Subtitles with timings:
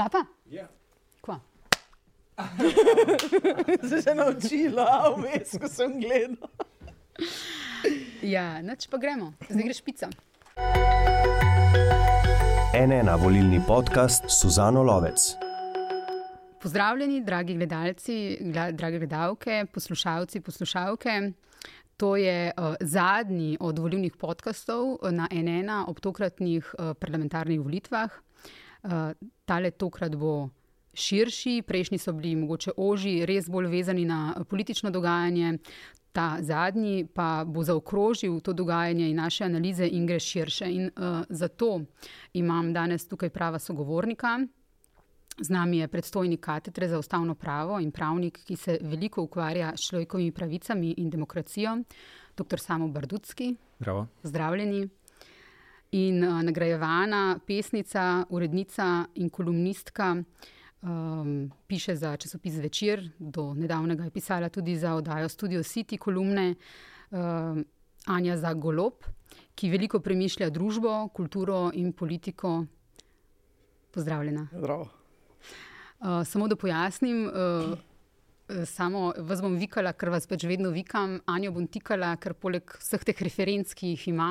[0.00, 0.24] Klapa?
[0.48, 0.64] Ja.
[1.20, 1.40] Kva?
[3.88, 6.48] Se je naučila, vmes, ko sem gledala.
[8.24, 10.08] Ja, noč pa gremo, zdaj greš pica.
[12.72, 15.26] NN volilni podcast Suzano Lovec.
[16.62, 18.16] Pozdravljeni, dragi gledalci,
[18.72, 21.18] drage gledalke, poslušalci, poslušalke.
[22.00, 28.29] To je uh, zadnji od volilnih podkastov na NN ob tokratnih uh, parlamentarnih volitvah.
[29.44, 30.48] Tale tokrat bo
[30.94, 35.58] širši, prejšnji so bili mogoče oži, res bolj vezani na politično dogajanje.
[36.12, 40.66] Ta zadnji pa bo zaokrožil to dogajanje in naše analize in gre širše.
[40.66, 41.80] In uh, zato
[42.32, 44.40] imam danes tukaj prava sogovornika.
[45.40, 49.86] Z nami je predstojnik katedre za ustavno pravo in pravnik, ki se veliko ukvarja s
[49.88, 51.78] človekovimi pravicami in demokracijo,
[52.36, 52.58] dr.
[52.60, 53.54] Samo Bardutski.
[53.78, 54.06] Bravo.
[54.22, 54.88] Zdravljeni.
[55.90, 60.16] In uh, nagrajevana pesnica, urednica in kolumnistka,
[60.82, 66.54] um, piše za časopis Večer, do nedavnega je pisala tudi za oddajo Studio City kolumne
[67.10, 67.64] um,
[68.06, 69.02] Anja Zagolob,
[69.54, 72.64] ki veliko premišlja družbo, kulturo in politiko.
[73.90, 74.46] Pozdravljena.
[74.52, 74.86] Zdravo.
[76.00, 77.78] Uh, samo da pojasnim, uh,
[78.66, 83.04] samo vas bom vikala, ker vas pač vedno vikam, Anjo bom tikala, ker poleg vseh
[83.06, 84.30] teh referenc, ki jih ima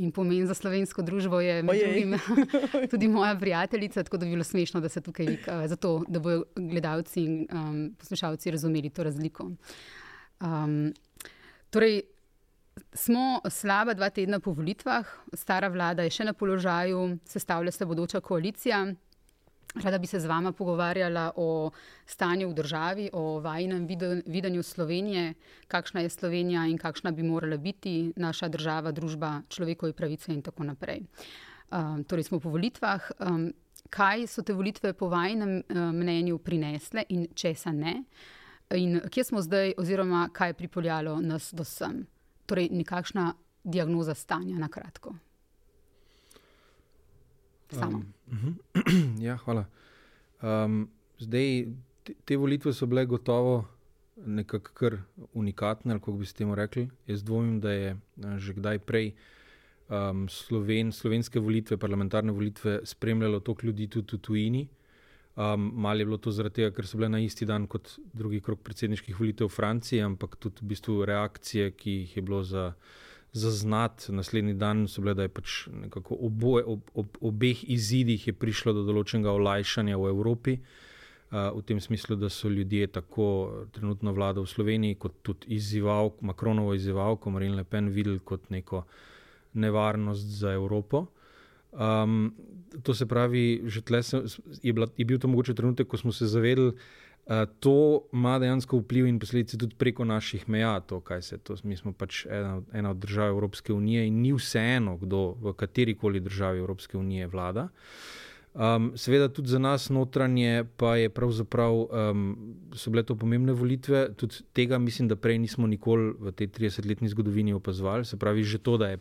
[0.00, 2.16] in pomen za slovensko družbo, je med drugim
[2.92, 6.46] tudi moja prijateljica, tako da bi bilo smešno, da se tukaj vika, zato da bodo
[6.56, 9.50] gledalci in um, poslušalci razumeli to razliko.
[10.40, 10.92] Um,
[11.70, 12.02] torej,
[12.92, 18.20] Smo slaba dva tedna po volitvah, stara vlada je še na položaju, sestavlja se bodoča
[18.20, 18.86] koalicija.
[19.74, 21.70] Rada bi se z vama pogovarjala o
[22.06, 23.86] stanju v državi, o vajnem
[24.26, 25.34] videnju Slovenije,
[25.68, 30.64] kakšna je Slovenija in kakšna bi morala biti naša država, družba, človekove pravice in tako
[30.64, 31.02] naprej.
[31.70, 33.10] Um, torej smo po volitvah.
[33.20, 33.52] Um,
[33.90, 38.02] kaj so te volitve po vajnem um, mnenju prinesle in česa ne?
[38.76, 42.06] In kje smo zdaj, oziroma kaj je pripeljalo nas do sem?
[42.46, 43.32] Torej, nekakšna
[43.64, 45.14] diagnoza stanja, na kratko.
[47.72, 47.96] Samo.
[47.96, 48.38] Um, uh
[48.74, 49.22] -huh.
[49.26, 49.64] ja, hvala.
[50.42, 50.88] Um,
[51.18, 51.66] zdaj,
[52.02, 53.64] te, te volitve so bile gotovo
[54.26, 54.98] nekako kar
[55.32, 56.88] unikatne, kako bi se temu rekli.
[57.06, 57.96] Jaz dvomim, da je
[58.36, 59.12] že kdaj prej
[59.88, 64.68] um, Sloven, slovenske volitve, parlamentarne volitve spremljalo toliko ljudi tudi v tujini.
[65.36, 68.40] Um, Malo je bilo to zaradi tega, ker so bile na isti dan kot drugi
[68.40, 72.72] krok predsedniških volitev v Franciji, ampak tudi v bistvu reakcije, ki jih je bilo za
[73.32, 78.74] zaznati naslednji dan, so bile, da je pač nekako oboje, ob, ob obeh izidih prišlo
[78.76, 80.58] do določenega olajšanja v Evropi.
[81.32, 86.12] Uh, v tem smislu, da so ljudje tako trenutno vlado v Sloveniji, kot tudi izzival,
[86.20, 88.84] Makronovo izzivalko, Marine Le Pen, videli kot neko
[89.54, 91.06] nevarnost za Evropo.
[91.72, 92.34] Um,
[92.82, 94.20] to se pravi, že tle se,
[94.62, 96.76] je, bila, je bil to mogoče trenutek, ko smo se zavedali,
[97.60, 101.56] to ima dejansko vpliv in posledice tudi preko naših meja, to, kaj se to.
[101.62, 105.94] Mi smo pač ena, ena od držav Evropske unije in ni vseeno, kdo v kateri
[105.94, 107.68] koli državi Evropske unije vlada.
[108.52, 112.36] Um, seveda, tudi za nas notranje, pa je pravzaprav um,
[112.74, 114.10] so bile to pomembne volitve.
[114.14, 118.04] Tudi tega mislim, da prej nismo nikoli v tej 30-letni zgodovini opazovali.
[118.04, 118.98] Se pravi, že to, da je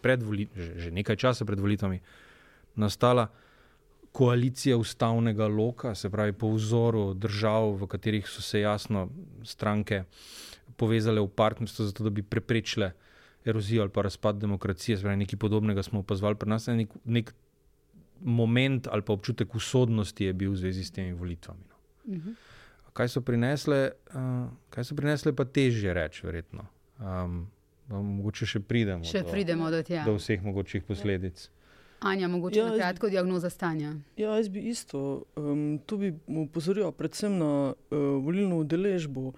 [0.56, 2.00] že, že nekaj časa pred volitvami
[2.76, 3.28] nastala
[4.12, 9.08] koalicija ustavnega loka, se pravi po vzoru držav, v katerih so se jasno
[9.44, 10.04] stranke
[10.78, 12.92] povezale v partnerstvo, zato da bi preprečile
[13.46, 14.98] erozijo ali pa razpad demokracije.
[14.98, 16.68] Pravi, nekaj podobnega smo opazovali pri nas.
[16.68, 17.34] Nek, nek
[18.20, 21.64] moment ali pa občutek usodnosti je bil v zvezi s temi volitvami.
[21.70, 21.76] No.
[22.06, 22.36] Uh -huh.
[22.94, 26.66] Kaj so prinesle, uh, kaj so prinesle, pa težje reči, verjetno.
[27.00, 27.48] Um,
[27.88, 31.46] mogoče še pridemo, še do, pridemo do, do vseh mogočih posledic.
[31.46, 31.61] Ja.
[32.02, 33.94] Anja, mogoče ja, na kratko diagnoza stanja.
[34.18, 35.24] Ja, jaz bi isto.
[35.36, 39.34] Um, tu bi upozoril predvsem na uh, volilno udeležbo,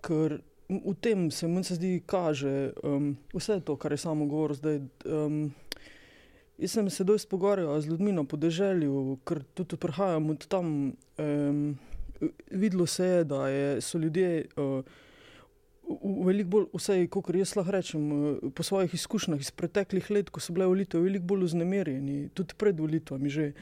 [0.00, 0.38] ker
[0.70, 4.80] v tem se mi zdi, kaže um, vse to, kar je samo govoril zdaj.
[5.04, 5.52] Um,
[6.58, 10.96] jaz sem se dosti pogovarjal z ljudmi na podeželju, ker tudi prihajam od tam.
[11.18, 11.78] Um,
[12.50, 14.46] videlo se je, da je, so ljudje.
[14.56, 14.84] Uh,
[16.26, 20.40] veliko bolj, vsaj kot jaz lahko rečem, eh, po svojih izkušnjah iz preteklih let, ko
[20.40, 23.30] so bile volitve, veliko bolj vznemirjeni, tudi pred volitvami.
[23.30, 23.52] Že,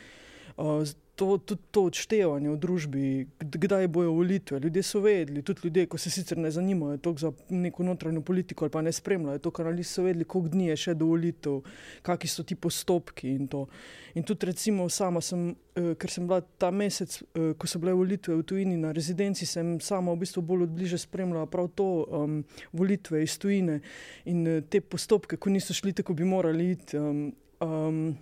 [0.57, 0.83] uh,
[1.19, 3.05] to, tudi to odštevanje v družbi,
[3.43, 4.61] kdaj bojo volitve.
[4.63, 8.71] Ljudje so vedeli, tudi ljudje, ko se sicer ne zanimajo za neko notranjo politiko ali
[8.71, 11.59] pa ne spremljajo to, kar ali so vedeli, koliko dni je še do volitev,
[12.07, 13.35] kakšni so ti postopki.
[13.35, 13.49] In,
[14.15, 17.97] in tudi, recimo, sama sem, eh, ker sem bila ta mesec, eh, ko so bile
[17.99, 22.45] volitve v tujini na rezidenci, sem sama v bistvu bolj odbliže spremljala prav to um,
[22.73, 23.81] volitve iz tujine
[24.25, 26.99] in uh, te postopke, ko niso šli tako, bi morali iti.
[26.99, 28.17] Um, um,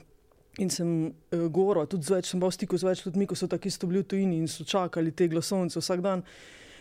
[0.59, 3.37] In sem uh, govoril tudi z več, sem bil v stiku z več ljudmi, ko
[3.37, 6.23] so tako isto bili v tujini in so čakali te glasovnice vsak dan,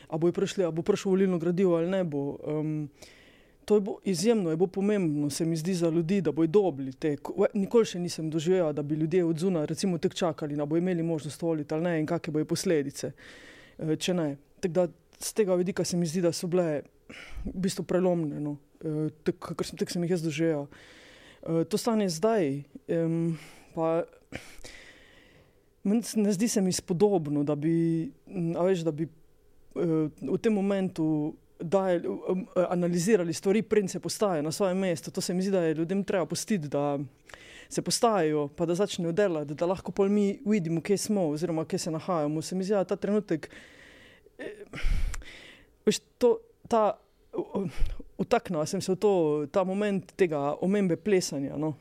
[0.07, 2.37] a bo prišli, a bo prišel volilno gradivo ali ne bo.
[2.47, 2.87] Um,
[3.65, 6.93] to je bo, izjemno, je bo pomembno, se mi zdi za ljudi, da bodo dobili
[6.93, 7.17] te.
[7.57, 11.03] Nikoli še nisem doživel, da bi ljudje od zunaj, recimo, tek čakali, da bo imeli
[11.03, 13.11] možnost voliti ali ne in kakšne bojo posledice.
[13.77, 14.29] Uh, če ne.
[14.63, 14.87] Tak da,
[15.19, 16.85] z tega vidika se mi zdi, da so bile
[17.43, 18.55] v bistvu prelomne, no.
[18.87, 20.69] uh, kot sem, sem jih jaz doživel.
[21.43, 22.63] Uh, to stane zdaj.
[22.87, 23.35] Um,
[23.75, 24.03] Pa,
[26.15, 28.09] ne zdi se mi spodobno, da bi,
[28.61, 32.09] veš, da bi uh, v tem momentu dajali,
[32.69, 35.11] analizirali stvari, preden se postavijo na svoje mesto.
[35.11, 36.99] To se mi zdi, da je ljudem treba postiti, da
[37.69, 41.79] se postavijo, pa da začnejo delati, da lahko pol mi vidimo, kje smo, oziroma kje
[41.79, 42.41] se nahajamo.
[42.41, 43.49] Se mi zdi, da ta trenutek,
[44.37, 44.63] eh,
[45.85, 46.37] veš, to,
[46.67, 46.93] ta,
[48.17, 49.13] utaknila sem se v to,
[49.51, 51.57] ta moment tega omembe plesanja.
[51.57, 51.75] No.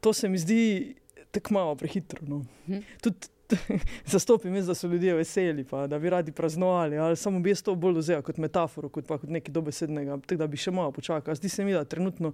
[0.00, 0.94] To se mi zdi
[1.30, 2.20] tako malo prehitro.
[2.26, 2.44] No.
[2.66, 2.84] Hm.
[3.02, 3.28] Tudi
[4.06, 6.98] zastopim, jaz, da so ljudje veseli, pa, da bi radi praznovali.
[6.98, 10.38] Ali samo bi jaz to bolj vzel kot metaforo, kot pa kot nekaj dobesednega, tako
[10.42, 11.34] da bi še malo počakal.
[11.34, 12.32] Zdi se mi, da trenutno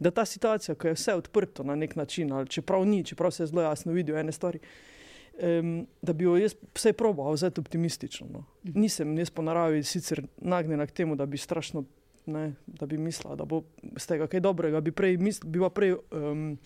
[0.00, 3.46] da ta situacija, ko je vse odprto na nek način, ali čeprav ni, čeprav se
[3.46, 4.60] zelo jasno vidijo ene stvari.
[5.34, 8.28] Um, da bi jo jaz vse probal vzeti optimistično.
[8.32, 8.44] No.
[8.62, 8.80] Hm.
[8.80, 11.84] Nisem jaz po naravi sicer nagnjen k temu, da bi strašno,
[12.26, 13.64] ne, da bi mislila, da bo
[13.98, 15.98] z tega kaj dobrega, bi, prej, misl, bi pa prej.
[16.14, 16.58] Um,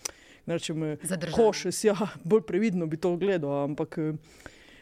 [0.45, 0.97] rečem,
[1.35, 4.13] košes, ja, bolj previdno bi to gledal, ampak eh,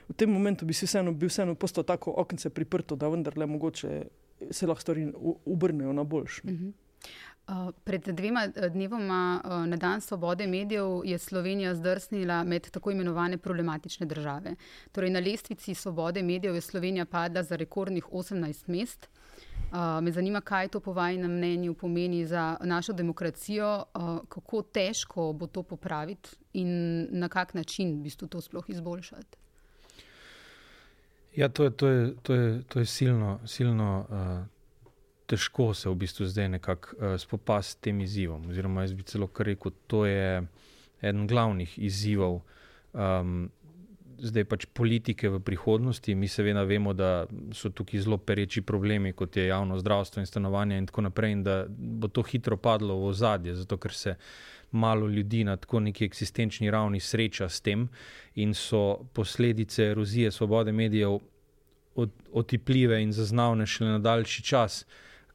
[0.08, 4.04] v tem momentu bi si vseeno bil vseeno postal tako okence priprto, da vendarle mogoče
[4.52, 5.08] se lahko stvari
[5.46, 6.42] obrnejo na boljš.
[6.44, 6.74] Uh -huh.
[7.48, 12.92] Uh, pred dvema eh, dnevoma uh, na dan svobode medijev je Slovenija zdrsnila med tako
[12.92, 14.56] imenovane problematične države.
[14.92, 19.10] Torej, na lestvici svobode medijev je Slovenija padla za rekordnih 18 mest.
[20.02, 25.48] Me zanima, kaj to po vašem mnenju pomeni za našo demokracijo, uh, kako težko bo
[25.48, 29.38] to popraviti in na kak način bi to sploh izboljšati.
[31.36, 34.48] Ja, to je, to je, to je, to je silno, silno uh,
[35.26, 38.50] težko se v bistvu zdaj nekako uh, spopasti s tem izzivom.
[38.50, 40.48] Oziroma, jaz bi celo rekel, to je
[41.02, 42.42] eden glavnih izzivov
[42.94, 43.52] um,
[44.20, 46.16] zdaj pač politike v prihodnosti.
[46.16, 50.78] Mi seveda vemo, da so tukaj zelo pereči problemi, kot je javno zdravstvo in stanovanje,
[50.78, 54.16] in tako naprej, in da bo to hitro padlo v ozadje, zato ker se
[54.72, 57.88] malo ljudi na tako neki eksistenčni ravni sreča s tem
[58.36, 61.20] in so posledice erozije svobode medijev
[62.34, 64.86] otipljive in zaznavne šele na daljši čas.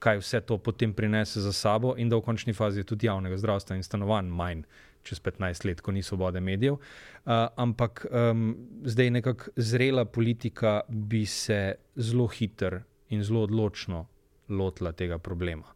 [0.03, 3.77] Kaj vse to potem prinese za sabo, in da v končni fazi tudi javnega zdravstva
[3.79, 4.65] in stanovanj manj,
[5.07, 6.75] čez 15 let, ko ni svobode medijev.
[6.75, 14.07] Uh, ampak um, zdaj nekako zrela politika bi se zelo hitro in zelo odločno
[14.49, 15.71] lotila tega problema.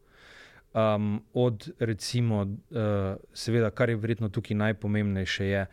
[0.73, 5.65] Um, od recimo, uh, seveda, kar je verjetno tukaj najpomembnejše, je,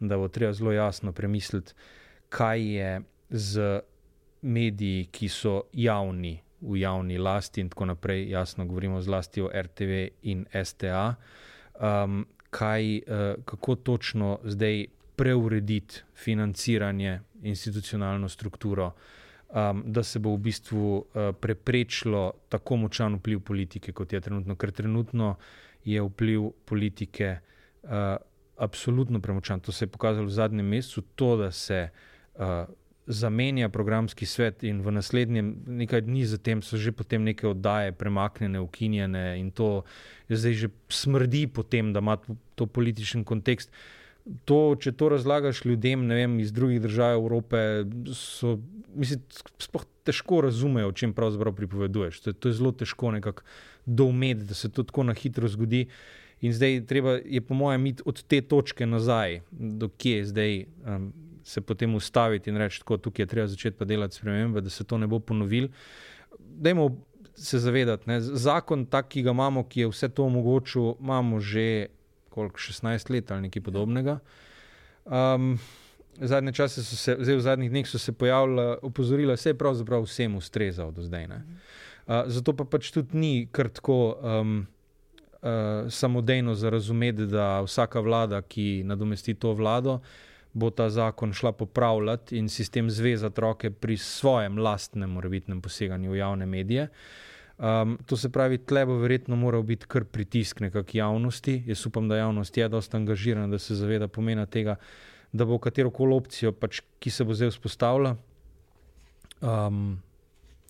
[0.00, 1.72] da bo treba zelo jasno premisliti,
[2.28, 3.80] kaj je z
[4.42, 8.28] mediji, ki so javni, v javni lasti in tako naprej.
[8.30, 11.14] Jasno, govorimo zlasti o RTV in STA.
[11.80, 13.02] Um, kaj, uh,
[13.44, 14.86] kako točno zdaj
[15.16, 18.92] preurediti financiranje, institucionalno strukturo,
[19.48, 24.56] um, da se bo v bistvu uh, preprečilo tako močan vpliv politike, kot je trenutno.
[24.56, 25.36] Ker trenutno
[25.84, 27.38] je vpliv politike
[27.82, 27.90] uh,
[28.56, 29.60] absolutno premočan.
[29.60, 31.88] To se je pokazalo v zadnjem mesecu, to, da se.
[32.34, 32.64] Uh,
[33.10, 38.60] zamenja programski svet, in v naslednjem nekaj dni zatem so že potem neke oddaje premaknjene,
[38.62, 39.82] ukinjene, in to
[40.30, 42.18] zdaj že smrdi po tem, da ima
[42.54, 43.74] to političen kontekst.
[44.44, 47.82] To, če to razlagaš ljudem vem, iz drugih držav Evrope,
[48.14, 48.58] so,
[49.58, 52.20] sploh težko razumejo, o čem pravzaprav pripoveduješ.
[52.20, 53.42] To je, to je zelo težko nekako
[53.86, 55.88] doumeti, da se to tako na hitro zgodi.
[56.40, 60.54] In zdaj treba, je po mojem, iti od te točke nazaj, do kje je zdaj.
[60.84, 61.10] Um,
[61.44, 64.84] se potem ustaviti in reči, da tukaj je treba začeti pa delati spremembe, da se
[64.84, 65.68] to ne bo ponovil.
[66.38, 66.90] Dajmo
[67.34, 71.86] se zavedati, da zakon, tak, ki ga imamo, ki je vse to omogočil, imamo že
[72.30, 74.18] koliko, 16 let ali nekaj podobnega.
[75.04, 75.58] Um,
[76.20, 79.58] zadnje čase so se, zdaj v zadnjih dneh so se pojavila opozorila, da se je
[79.58, 81.26] pravzaprav vsem ustrezal do zdaj.
[81.26, 84.16] Uh, zato pa pač tudi ni kar tako.
[84.22, 84.66] Um,
[85.40, 91.32] Uh, samodejno za razumeti, da vsaka vlada, ki nadomesti to vlado, uh, bo ta zakon
[91.32, 96.88] šla popravljati in sistem zvezati roke pri svojem lastnem morebitnem poseganju v javne medije.
[97.58, 101.62] Um, to se pravi, tle bo verjetno moral biti kar pritisk nekakšne javnosti.
[101.66, 104.76] Jaz upam, da javnost je dosta angažirana, da se zaveda pomena tega,
[105.32, 108.16] da bo katero koli opcijo, pač, ki se bo zdaj vzpostavila,
[109.40, 109.98] um,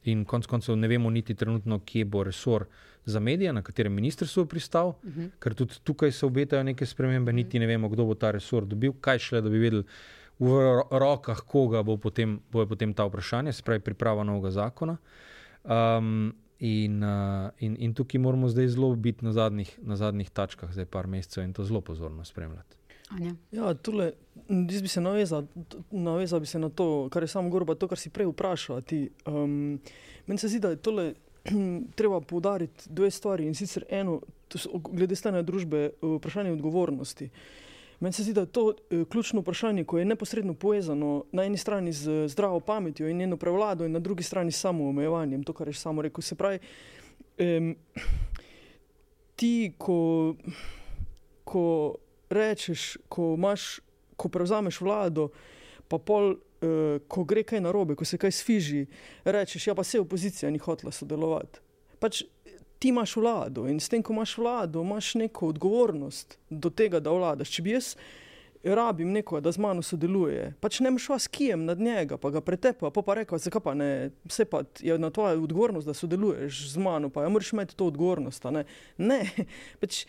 [0.08, 2.64] In konec koncev ne vemo niti trenutno, kje bo resor
[3.04, 5.28] za medije, na katerem ministrstvo je pristal, uh -huh.
[5.38, 8.92] ker tudi tukaj se obetajo neke spremembe, niti ne vemo, kdo bo ta resor dobil,
[9.00, 9.84] kaj šele, da bi vedeli
[10.38, 14.96] v rokah, koga bo potem, bo potem ta vprašanje, se pravi priprava novega zakona.
[15.64, 20.72] Um, in, uh, in, in tukaj moramo zdaj zelo biti na zadnjih, na zadnjih tačkah,
[20.72, 22.76] zdaj par mesecev in to zelo pozorno spremljati.
[23.52, 24.12] Ja, tule,
[24.48, 25.46] jaz bi se navezal,
[25.90, 28.82] navezal bi se na to, kar je samo govoril, pa to, kar si prej vprašal.
[29.26, 29.80] Um,
[30.26, 31.14] meni se zdi, da je tole
[31.98, 34.20] treba poudariti dve stvari in sicer eno,
[34.74, 37.30] glede stanja družbe, vprašanje odgovornosti.
[38.00, 41.56] Meni se zdi, da je to uh, ključno vprašanje, ko je neposredno povezano na eni
[41.56, 45.52] strani z zdravo pametjo in njeno prevlado, in na drugi strani s samo omejevanjem, to,
[45.52, 46.22] kar je samo rekel.
[46.22, 46.58] Se pravi,
[47.38, 47.74] um,
[49.36, 50.34] ti, ko.
[51.44, 51.96] ko
[52.30, 53.80] rečeš, ko, imaš,
[54.16, 55.28] ko prevzameš vlado,
[55.90, 56.38] pa pol,
[57.08, 58.86] ko gre kaj narobe, ko se kaj sfiži,
[59.24, 61.60] rečeš, ja, pa se opozicija ni hotela sodelovati.
[62.00, 62.22] Pač
[62.80, 67.12] ti imaš vlado in s tem, ko imaš vlado, imaš neko odgovornost do tega, da
[67.12, 67.52] vladaš.
[67.52, 67.94] Če bi jaz
[68.64, 72.42] rabim nekoga, da z mano sodeluje, pač ne moreš vas kijem nad njega, pa ga
[72.44, 76.66] pretepa, pa pa reka, zakaj pa ne, vse pa je na tvoja odgovornost, da sodeluješ
[76.74, 78.44] z mano, pa ja moraš imeti to odgovornost.
[78.52, 78.64] Ne,
[78.98, 79.22] ne.
[79.80, 80.04] Pač,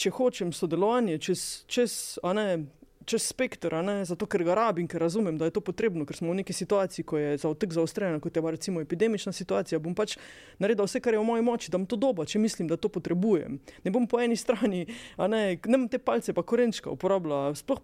[0.00, 2.64] če hočem sodelovanje čez, čez, ne,
[3.10, 3.74] čez spektr,
[4.06, 7.04] zato ker ga rabim, ker razumem, da je to potrebno, ker smo v neki situaciji,
[7.04, 10.16] ko je tako zaostrena, kot je recimo epidemična situacija, bom pač
[10.62, 12.88] naredil vse, kar je v moji moči, da bom to dobo, če mislim, da to
[12.92, 13.58] potrebujem.
[13.84, 14.86] Ne bom po eni strani,
[15.18, 17.82] ne, bom te palce pa korenčka uporabljal, sploh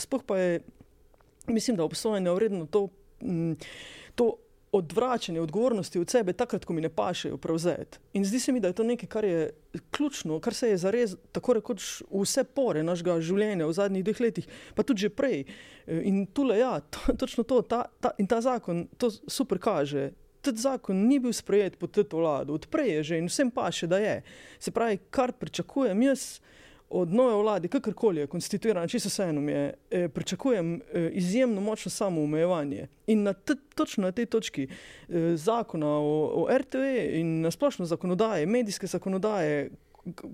[0.00, 0.62] sploh pa je,
[1.46, 2.88] mislim, da obsojanje vredno to.
[3.24, 3.54] Mm,
[4.14, 4.43] to
[4.74, 7.98] odvračanje odgovornosti od sebe, takrat, ko mi ne pašejo prevzeti.
[8.12, 9.50] In zdi se mi, da je to nekaj, kar je
[9.90, 14.48] ključno, kar se je zares, tako rekoč, vse pore našega življenja v zadnjih dveh letih,
[14.74, 15.44] pa tudi že prej.
[15.86, 20.10] In tule, ja, to, točno to, ta, ta, in ta zakon to super kaže.
[20.42, 23.86] Ta zakon ni bil sprejet pod to vlado, odprej je že in vsem pa še
[23.86, 24.18] da je.
[24.58, 26.42] Se pravi, kar pričakujem jaz
[26.94, 31.90] od nove vlade, kakorkoli je konstituirana, čisto vseeno mi je, eh, pričakujem eh, izjemno močno
[31.90, 32.86] samoumejevanje.
[33.06, 33.32] In na
[33.74, 36.82] točno na tej točki eh, zakona o, o RTV
[37.12, 39.70] in na splošno zakonodaje, medijske zakonodaje,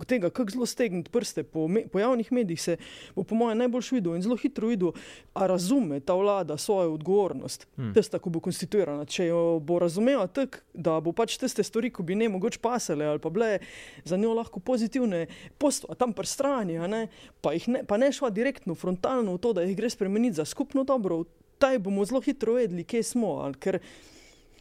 [0.06, 2.76] tega, kako zelo stegniti prste po, me, po javnih medijih, se
[3.14, 4.92] bo, po mojem, najbolj videl in zelo hitro videl,
[5.34, 7.94] ali razume ta vlada svojo odgovornost, hmm.
[7.94, 9.04] testa, ko bo konstituirana.
[9.04, 13.06] Če jo bo razumela tako, da bo pač tiste stvari, ki bi ne mogoče pasale
[13.06, 13.58] ali pa bile
[14.04, 15.26] za njo lahko pozitivne,
[15.58, 17.06] posto, tam pri strani, ne,
[17.40, 20.84] pa, ne, pa ne šla direktno, frontalno v to, da jih gre spremeniti za skupno
[20.84, 21.24] dobro,
[21.60, 23.34] taj bomo zelo hitro vedeli, kje smo.
[23.44, 23.78] Ali, ker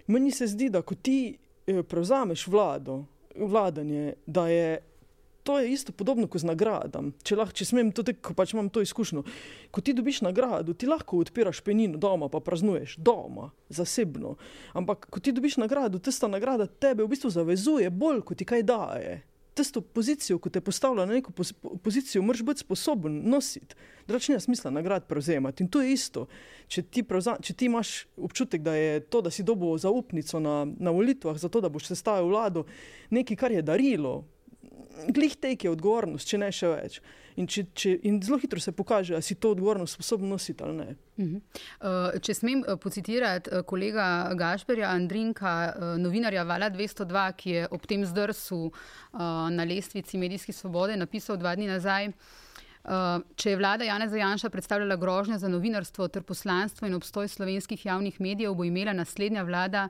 [0.08, 1.38] meni se zdi, da ko ti
[1.68, 3.04] eh, prevzameš vlado,
[3.36, 4.80] vladanje, da je
[5.50, 7.10] to je isto podobno kot z nagradami.
[7.26, 9.24] Če, če smem to reči, pač imam to izkušnjo.
[9.74, 14.36] Ko ti dobiš nagrado, ti lahko odpiraš penino doma, pa praznuješ doma, zasebno.
[14.78, 18.62] Ampak ko ti dobiš nagrado, tista nagrada tebe v bistvu zavezuje bolj, kot ti kaj
[18.70, 19.18] daje.
[19.58, 21.34] Tisto pozicijo, ko te postavlja na neko
[21.82, 23.74] pozicijo, moraš biti sposoben nositi.
[24.06, 25.66] Drugače, nima smisla nagrad prevzemati.
[25.66, 26.30] In to je isto.
[26.70, 30.62] Če ti, prevza, če ti imaš občutek, da je to, da si dobil zaupnico na,
[30.78, 32.70] na volitvah, zato da boš sestavil vlado,
[33.10, 34.20] nekaj, kar je darilo,
[35.08, 37.00] glih tek je odgovornost, če ne še več.
[37.40, 40.74] In, če, če, in zelo hitro se pokaže, ali si to odgovornost sposoben nositi ali
[40.76, 40.96] ne.
[41.16, 41.42] Uh -huh.
[41.82, 47.68] uh, če smem uh, pocitirati uh, kolega Gašperja Andrinka, uh, novinarja Vala 202, ki je
[47.72, 49.20] ob tem zdrsu uh,
[49.52, 52.08] na lestvici medijske svobode napisal dva dni nazaj.
[52.08, 52.14] Uh,
[53.36, 58.22] če je vlada Jana Zajanša predstavljala grožnje za novinarstvo ter poslanstvo in obstoj slovenskih javnih
[58.22, 59.90] medijev, bo imela naslednja vlada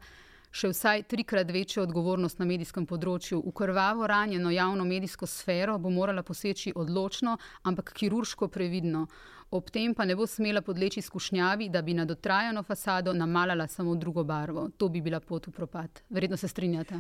[0.52, 3.42] še vsaj trikrat večjo odgovornost na medijskem področju.
[3.46, 9.08] V krvavo ranjeno javno medijsko sfero bo morala poseči odločno, ampak kirurško previdno.
[9.52, 13.96] Ob tem pa ne bo smela podleči skušnjavi, da bi na dotrajano fasado namalala samo
[13.96, 14.68] drugo barvo.
[14.78, 16.04] To bi bila pot v propad.
[16.10, 17.00] Verjetno se strinjate.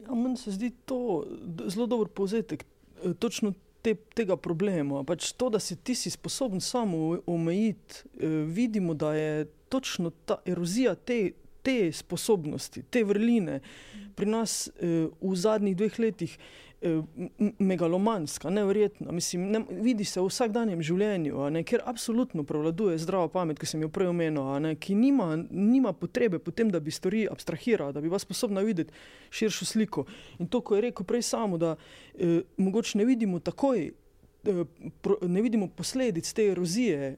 [0.00, 1.22] Ja, meni se zdi to
[1.70, 2.64] zelo dober povzetek.
[2.64, 5.04] E, točno te, tega problema.
[5.06, 10.40] Pač to, da si ti si sposoben samo omejiti, e, vidimo, da je točno ta
[10.46, 11.30] erozija te,
[11.64, 13.60] te sposobnosti, te vrline
[14.14, 16.36] pri nas eh, v zadnjih dveh letih
[16.82, 17.00] eh,
[17.58, 19.12] megalomanska, nevrjetna.
[19.12, 23.82] Mislim, ne, vidi se v vsakdanjem življenju, ne, ker absolutno prevladuje zdrava pamet, ki sem
[23.82, 28.12] jo prej omenil, ne, ki nima, nima potrebe potem, da bi stvari abstrahirala, da bi
[28.12, 28.92] vas sposobna videti
[29.34, 30.06] širšo sliko.
[30.38, 31.74] In to, ko je rekel prej samo, da
[32.14, 33.88] eh, mogoče ne vidimo takoj
[35.22, 37.16] ne vidimo posledic te erozije,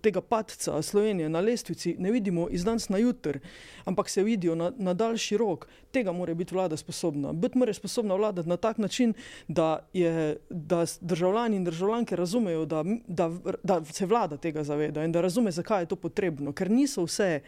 [0.00, 3.38] tega padca Slovenije na lestvici, ne vidimo iz danes na jutr,
[3.84, 5.68] ampak se vidijo na, na daljši rok.
[5.90, 7.32] Tega mora biti vlada sposobna.
[7.32, 9.14] Biti mora sposobna vladati na tak način,
[9.48, 13.30] da, je, da državljani in državljanke razumejo, da, da,
[13.62, 16.52] da se vlada tega zaveda in da razume, zakaj je to potrebno.
[16.52, 17.40] Ker niso vse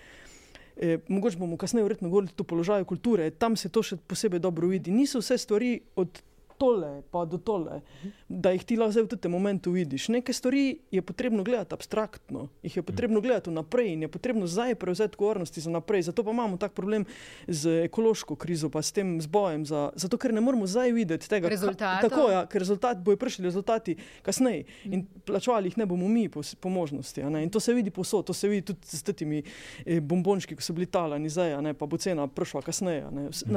[0.76, 4.68] eh, mogoče bomo kasneje verjetno govorili o položaju kulture, tam se to še posebej dobro
[4.68, 4.90] vidi.
[4.90, 6.22] Niso vse stvari od
[6.58, 7.80] tole, pa do tole,
[8.28, 10.08] da jih ti lahko v tem momentu vidiš.
[10.08, 14.74] Neke stvari je potrebno gledati abstraktno, jih je potrebno gledati naprej in je potrebno zdaj
[14.74, 16.02] prevzeti odgovornosti za naprej.
[16.02, 17.04] Zato pa imamo tak problem
[17.46, 19.66] z ekološko krizo, pa s tem zbojem.
[19.66, 22.08] Za, zato, ker ne moramo zdaj videti tega rezultata.
[22.08, 26.42] Tako, ja, ker rezultat, bojo prišli rezultati kasneje in plačevali jih ne bomo mi po,
[26.60, 27.20] po možnosti.
[27.20, 29.42] In to se vidi posod, to se vidi tudi s temi
[29.86, 33.06] eh, bombončki, ki so bili talani zdaj, pa bo cena prišla kasneje.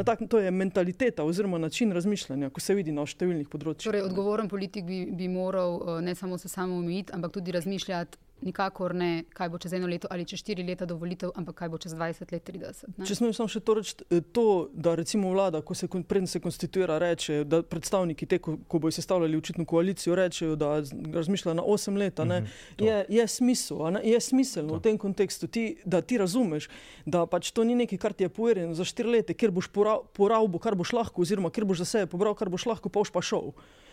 [0.05, 3.89] Tak, to je mentaliteta oziroma način razmišljanja, ko se vidi na številnih področjih.
[3.89, 8.27] Torej, odgovoren politik bi, bi moral eh, ne samo se samo omejiti, ampak tudi razmišljati.
[8.41, 11.69] Nikakor ne, kaj bo čez eno leto ali čez štiri leta do volitev, ampak kaj
[11.69, 12.97] bo čez 20 let, 30.
[12.97, 13.05] Ne?
[13.05, 16.39] Če smem samo še to reči, eh, to, da recimo vlada, ko se predn se
[16.39, 20.79] konstituira, reče, da predstavniki te, ko, ko bojo sestavljali očitno koalicijo, rečejo, da
[21.13, 22.47] razmišlja na 8 let, mm -hmm,
[22.79, 24.79] je, je, smisel, je smiselno to.
[24.79, 26.69] v tem kontekstu, ti, da ti razumeš,
[27.05, 29.69] da pač to ni nekaj, kar ti je poverjeno za 4 leta, ker boš
[30.13, 33.11] porabil, kar boš lahko, oziroma ker boš za sebe pobral, kar boš lahko, pa boš
[33.11, 33.51] pa šel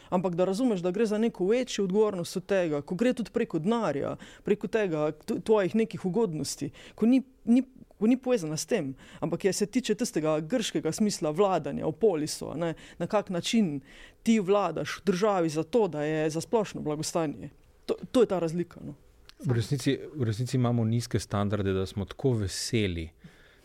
[0.08, 3.58] ampak da razumeš, da gre za neko večjo odgovornost od tega, ko gre tudi preko
[3.58, 5.12] denarja, preko tega,
[5.44, 7.62] tvojih nekih ugodnosti, ko ni, ni,
[7.98, 12.52] ko ni povezana s tem, ampak je se tiče tistega grškega smisla vladanja v polisu,
[12.56, 13.80] ne, na kak način
[14.22, 17.50] ti vladaš državi za to, da je za splošno blagostanje.
[17.86, 18.80] To, to je ta razlika.
[18.84, 18.94] No.
[19.38, 23.08] V, resnici, v resnici imamo nizke standarde, da smo tako veseli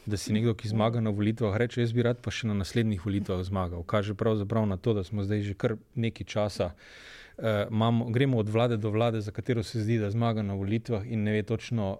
[0.05, 3.05] da si nekdo, ki zmaga na volitvah, reče: Jaz bi rad pa še na naslednjih
[3.05, 3.83] volitvah zmagal.
[3.87, 6.73] Kaže pravzaprav na to, da smo zdaj že kar nekaj časa.
[6.73, 10.53] Uh, eh, imamo, gremo od vlade do vlade, za katero se zdi, da zmaga na
[10.53, 11.97] volitvah, in ne ve točno,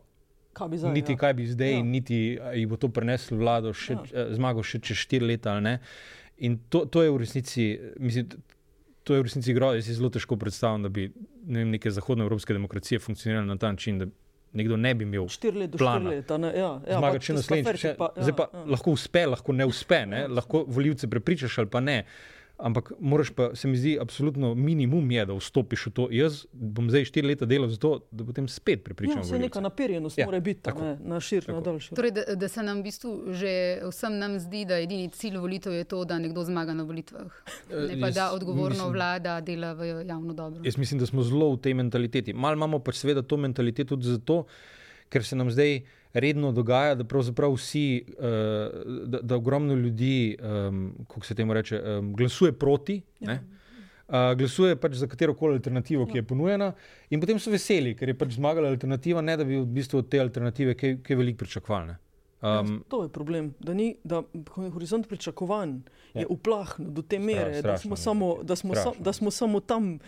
[0.54, 1.18] kaj bi, zdaj, niti, ja.
[1.18, 1.84] kaj bi zdaj, ja.
[1.84, 4.28] niti jih bo to preneslo vlado, še, ja.
[4.28, 5.78] uh, zmago še čez štiri leta ali ne.
[6.46, 7.66] In to, to je v resnici,
[7.98, 8.30] mislim,
[9.04, 9.80] to je v resnici grozno.
[9.80, 11.08] Jaz si zelo težko predstavljam, da bi
[11.46, 14.00] ne vem, neke zahodnoevropske demokracije funkcionirale na ta način
[14.54, 16.38] nekdo ne bi imel štiri leta, štiri leta.
[16.38, 17.86] Ne, ja, ja, Zmagati še naslednjič.
[17.86, 18.48] Ja, ja.
[18.70, 20.28] Lahko uspe, lahko ne uspe, ne?
[20.30, 22.04] lahko voljivce prepričaš ali pa ne.
[22.58, 26.08] Ampak moraš pa, se mi zdi, absolutno minimum je, da vstopiš v to.
[26.12, 29.18] Jaz bom zdaj štiri leta delal za to, da potem spet prepričam.
[29.18, 31.96] Ja, se neka naperjenost ja, mora biti, ne, na širši, na daljši.
[31.98, 33.54] Torej, da, da se nam v bistvu že
[33.90, 37.42] vsem nam zdi, da edini cilj volitev je to, da nekdo zmaga na volitvah.
[37.72, 40.62] Eh, ne pa da odgovorno mislim, vlada dela v javno dobro.
[40.64, 42.34] Jaz mislim, da smo zelo v tej mentaliteti.
[42.34, 44.44] Mal imamo pač seveda to mentaliteto tudi zato,
[45.10, 45.82] ker se nam zdaj
[46.14, 48.24] redno dogaja, da pravzaprav vsi, uh,
[49.06, 53.02] da, da ogromno ljudi, um, kako se temu reče, um, glasuje proti.
[53.20, 53.40] Ja.
[54.08, 56.74] Uh, glasuje pač za katero koli alternativo, ki je ponujena,
[57.10, 60.10] in potem so veseli, ker je pač zmagala alternativa, ne da bi v bistvu od
[60.12, 61.96] te alternative kaj, kaj veliko pričakovali.
[62.44, 64.22] Um, ja, to je problem, da, ni, da
[64.74, 65.78] horizont pričakovanj
[66.14, 66.22] ja.
[66.22, 69.60] je uplahnil do te mere, Straš, da, smo samo, da, smo sa, da smo samo
[69.60, 70.00] tam,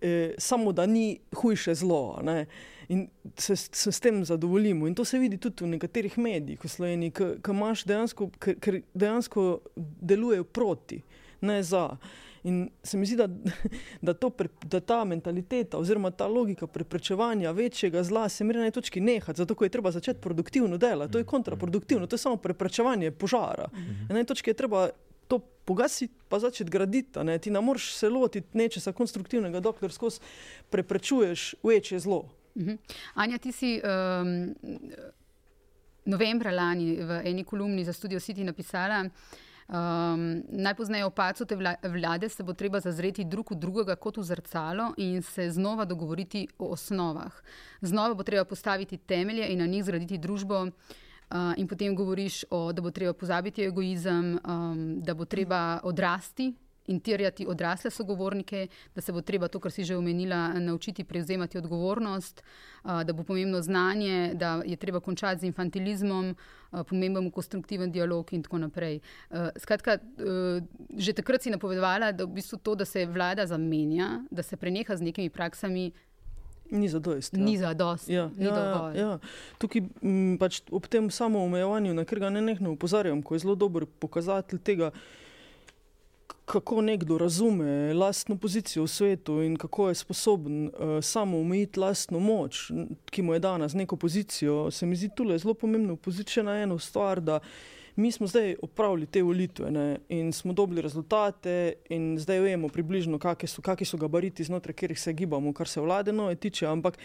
[0.00, 2.18] eh, samo da ni hujše zlo.
[2.22, 2.46] Ne?
[2.88, 4.86] In se, se s tem zadovoljimo.
[4.86, 9.60] In to se vidi tudi v nekaterih medijih v Sloveniji, ki imaš dejansko, ker dejansko
[9.76, 11.00] delujejo proti,
[11.40, 11.96] ne za.
[12.44, 13.28] In se mi zdi, da,
[14.02, 14.30] da, to,
[14.64, 19.36] da ta mentaliteta oziroma ta logika preprečevanja večjega zla se mora na neki točki nehati,
[19.36, 21.12] zato je treba začeti produktivno delati.
[21.12, 23.68] To je kontraproduktivno, to je samo preprečevanje požara.
[23.72, 24.06] Mhm.
[24.08, 24.88] Na neki točki je treba
[25.28, 27.24] to pogasiti, pa začeti graditi.
[27.24, 27.38] Ne?
[27.38, 30.20] Ti ne moreš se lotiti nečesa konstruktivnega, dokler skozi
[30.70, 32.28] preprečuješ večje zlo.
[32.54, 32.78] Mhm.
[33.14, 34.54] Anja, ti si um,
[36.04, 39.00] novembra lani v eni kolumni za Studio City napisala,
[39.68, 41.56] um, najpozneje v pacu te
[41.88, 46.48] vlade se bo treba zazreti drug v drugega kot v zrcalo in se znova dogovoriti
[46.58, 47.32] o osnovah.
[47.82, 50.68] Znova bo treba postaviti temelje in na njih zgraditi družbo.
[51.34, 56.52] Uh, in potem govoriš, o, da bo treba pozabiti egoizem, um, da bo treba odrasti
[56.86, 61.58] in terjati odrasle sogovornike, da se bo treba to, kar si že omenila, naučiti prevzemati
[61.58, 62.42] odgovornost,
[62.84, 66.34] da bo pomembno znanje, da je treba končati z infantilizmom,
[66.88, 69.00] pomemben konstruktiven dialog in tako naprej.
[69.56, 69.98] Skratka,
[70.96, 74.96] že takrat si napovedovala, da v bistvu to, da se vlada zamenja, da se preneha
[74.96, 75.92] z nekimi praksami.
[76.70, 77.34] Ni za dost.
[77.34, 77.44] Ja.
[77.44, 78.08] Ni za dost.
[78.08, 79.18] Ja, ja, ja.
[79.60, 83.54] Tukaj m, pač ob tem samoomejevanju, na kar ga ne nekno upozarjam, ko je zelo
[83.54, 84.90] dober pokazatelj tega,
[86.44, 92.18] kako nekdo razume lastno pozicijo v svetu in kako je sposoben uh, samo omejiti lastno
[92.18, 92.70] moč,
[93.10, 96.58] ki mu je dana z neko pozicijo, se mi zdi tukaj zelo pomembno upozoriti na
[96.62, 97.40] eno stvar, da
[97.96, 103.18] mi smo zdaj opravili te volitve ne, in smo dobili rezultate in zdaj vemo približno,
[103.18, 106.98] kakšni so, so gabariti znotraj katerih se gibamo, kar se vlade nove tiče, ampak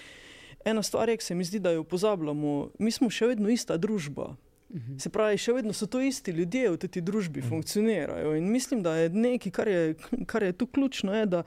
[0.66, 3.78] ena stvar je, ki se mi zdi, da jo pozabljamo, mi smo še vedno ista
[3.78, 4.36] družba.
[4.70, 5.00] -hmm.
[5.00, 7.50] Se pravi, še vedno so to isti ljudje v tej družbi, -hmm.
[7.50, 8.36] funkcionirajo.
[8.36, 11.44] In mislim, da je nekaj, kar je, kar je tu ključno, je, da,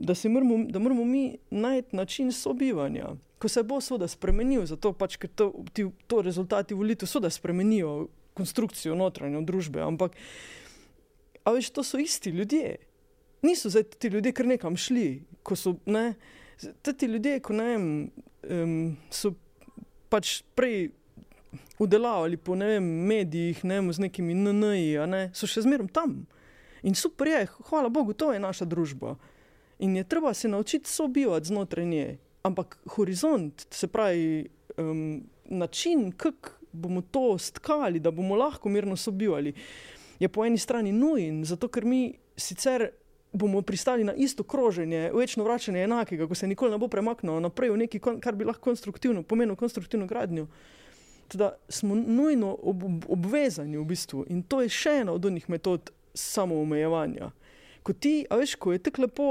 [0.00, 3.16] da, moramo, da moramo mi najti način sobivanja.
[3.38, 8.08] ko se bo seveda spremenil, zato pač, ker to, ti, to rezultati volitev seveda spremenijo
[8.34, 10.16] konstrukcijo notranje družbe, ampak
[11.44, 12.76] a veš, to so isti ljudje.
[13.42, 16.14] Niso zdaj ti ljudje, kar nekam šli, ko so, ne,
[16.96, 17.86] ti ljudje, ko ne vem,
[18.48, 19.34] um, so
[20.08, 20.88] pač prej
[21.78, 26.24] udelavali po vem, medijih, ne vem, z nekimi NNI, ne, so še zmerom tam.
[26.82, 29.16] In super je, hvala Bogu, to je naša družba.
[29.78, 32.18] In je treba se naučiti sobivati znotraj nje.
[32.44, 39.54] Ampak horizont, se pravi, um, način, kako bomo to stkali, da bomo lahko mirno sobivali,
[40.18, 42.90] je po eni strani nujen, zato ker mi sicer
[43.32, 47.70] bomo pristali na isto kroženje, večno vračanje enakega, ko se nikoli ne bo premaknilo naprej
[47.70, 50.46] v nekaj, kar bi lahko konstruktivno pomenilo konstruktivno gradnjo.
[51.28, 55.48] Teda smo nujno ob, ob, obvezani v bistvu in to je še ena od onih
[55.48, 57.30] metod samoomejevanja.
[57.84, 59.28] Ko ti, a veš, ko je tako lepo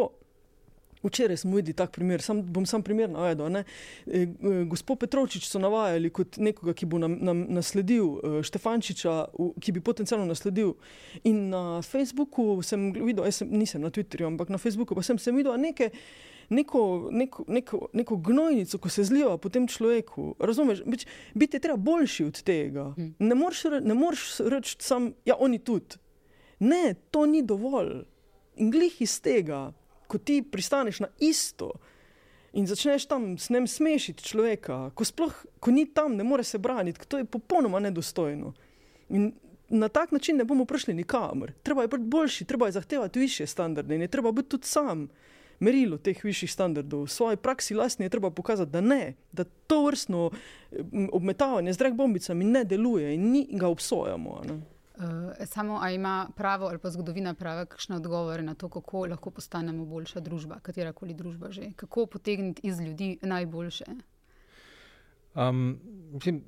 [1.03, 3.57] Včeraj smo videli tak primer, sam, bom sam primer navedel.
[3.57, 3.63] E,
[4.07, 4.25] e,
[4.65, 9.75] gospod Petrovčič so navajali kot nekoga, ki bo nam, nam nasledil e, Štefančiča, v, ki
[9.75, 10.77] bi potencialno nasledil.
[11.27, 15.19] In na Facebooku sem videl, jaz sem, nisem na Twitterju, ampak na Facebooku pa sem,
[15.19, 15.91] sem videl neke,
[16.49, 20.35] neko, neko, neko, neko gnojnico, ko se zliva po tem človeku.
[20.39, 22.93] Razumeš, Bič, biti je treba boljši od tega.
[22.95, 23.11] Hm.
[23.19, 25.95] Ne moreš reči sam, ja, oni tudi.
[26.59, 28.03] Ne, to ni dovolj.
[28.55, 29.73] In glih iz tega
[30.13, 31.71] ko ti pristaneš na isto
[32.53, 36.57] in začneš tam s njim smešiti človeka, ko sploh ko ni tam, ne more se
[36.57, 38.53] braniti, to je popolnoma nedostojno.
[39.09, 39.31] In
[39.69, 41.51] na tak način ne bomo prišli nikamor.
[41.63, 45.07] Treba je biti boljši, treba je zahtevati više standarde in je treba biti tudi sam.
[45.59, 49.85] Merilo teh višjih standardov, v svoji praksi lastni je treba pokazati, da ne, da to
[49.85, 50.29] vrstno
[51.11, 54.41] obmetavanje z drag bombicami ne deluje in mi ga obsojamo.
[54.47, 54.61] Ne.
[54.93, 59.31] Uh, samo, ali ima pravo ali pa zgodovina prave kakšne odgovore na to, kako lahko
[59.31, 63.85] postanemo boljša družba, katera koli družba že, kako potegniti iz ljudi najboljše?
[65.35, 65.79] Um,
[66.11, 66.43] mislim,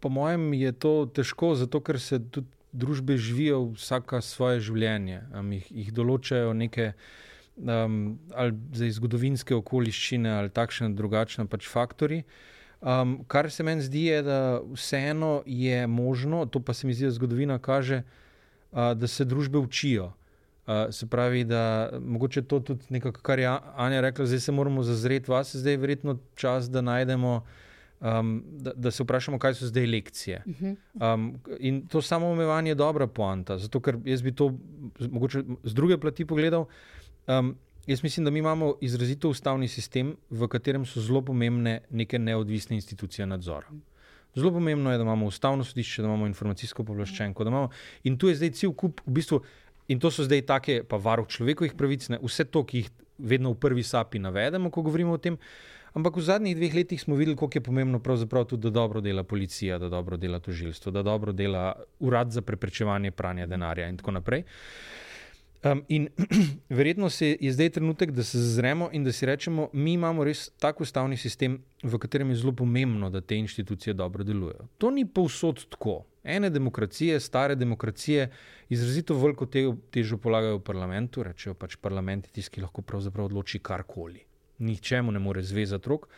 [0.00, 5.52] po mojem je to težko, zato ker se tudi družbe živijo vsaka svoje življenje, um,
[5.52, 6.92] jih, jih določajo neke.
[7.56, 12.22] Um, ali za zgodovinske okoliščine, ali takšne drugačne pač faktori.
[12.22, 16.94] Uh, Um, kar se meni zdi, je, da vseeno je možno, to pa se mi
[16.94, 18.02] zdi, da zgodovina kaže,
[18.72, 20.12] uh, da se družbe učijo.
[20.66, 24.82] Uh, se pravi, da mogoče to tudi nekaj, kar je Anja rekla, zdaj se moramo
[24.82, 27.42] zazreti vas, zdaj je verjetno čas, da najdemo.
[28.02, 30.40] Um, da, da se vprašamo, kaj so zdaj lekcije.
[30.94, 34.48] Um, in to samo omejevanje je dobra poanta, zato ker jaz bi to
[34.98, 36.66] mogoče z druge plati pogledal.
[37.26, 37.56] Um,
[37.86, 42.76] Jaz mislim, da mi imamo izrazito ustavni sistem, v katerem so zelo pomembne neke neodvisne
[42.76, 43.66] institucije nadzora.
[44.34, 47.42] Zelo pomembno je, da imamo ustavno sodišče, da imamo informacijsko povlaščenko.
[47.42, 47.70] Imamo,
[48.04, 49.40] in tu je zdaj cel kup, v bistvu,
[49.88, 53.50] in to so zdaj take, pa varuh človekovih pravic, ne, vse to, ki jih vedno
[53.50, 55.36] v prvi sapi navedemo, ko govorimo o tem.
[55.92, 59.78] Ampak v zadnjih dveh letih smo videli, kako je pomembno tudi, da dobro dela policija,
[59.78, 64.44] da dobro dela tožilstvo, da dobro dela urad za preprečevanje pranja denarja in tako naprej.
[65.64, 66.08] Um, in
[66.68, 70.48] verjetno se je zdaj trenutek, da se zazremo in da si rečemo, mi imamo res
[70.58, 74.66] tako ustavni sistem, v katerem je zelo pomembno, da te institucije dobro delujejo.
[74.78, 76.02] To ni povsod tako.
[76.24, 78.28] Ene demokracije, stare demokracije,
[78.68, 83.30] izrazito veliko te, težo polagajo v parlamentu, rečejo pač parlament je tisti, ki lahko pravzaprav
[83.30, 84.22] odloči karkoli.
[84.58, 86.08] Nihčemu ne more zvezati rok.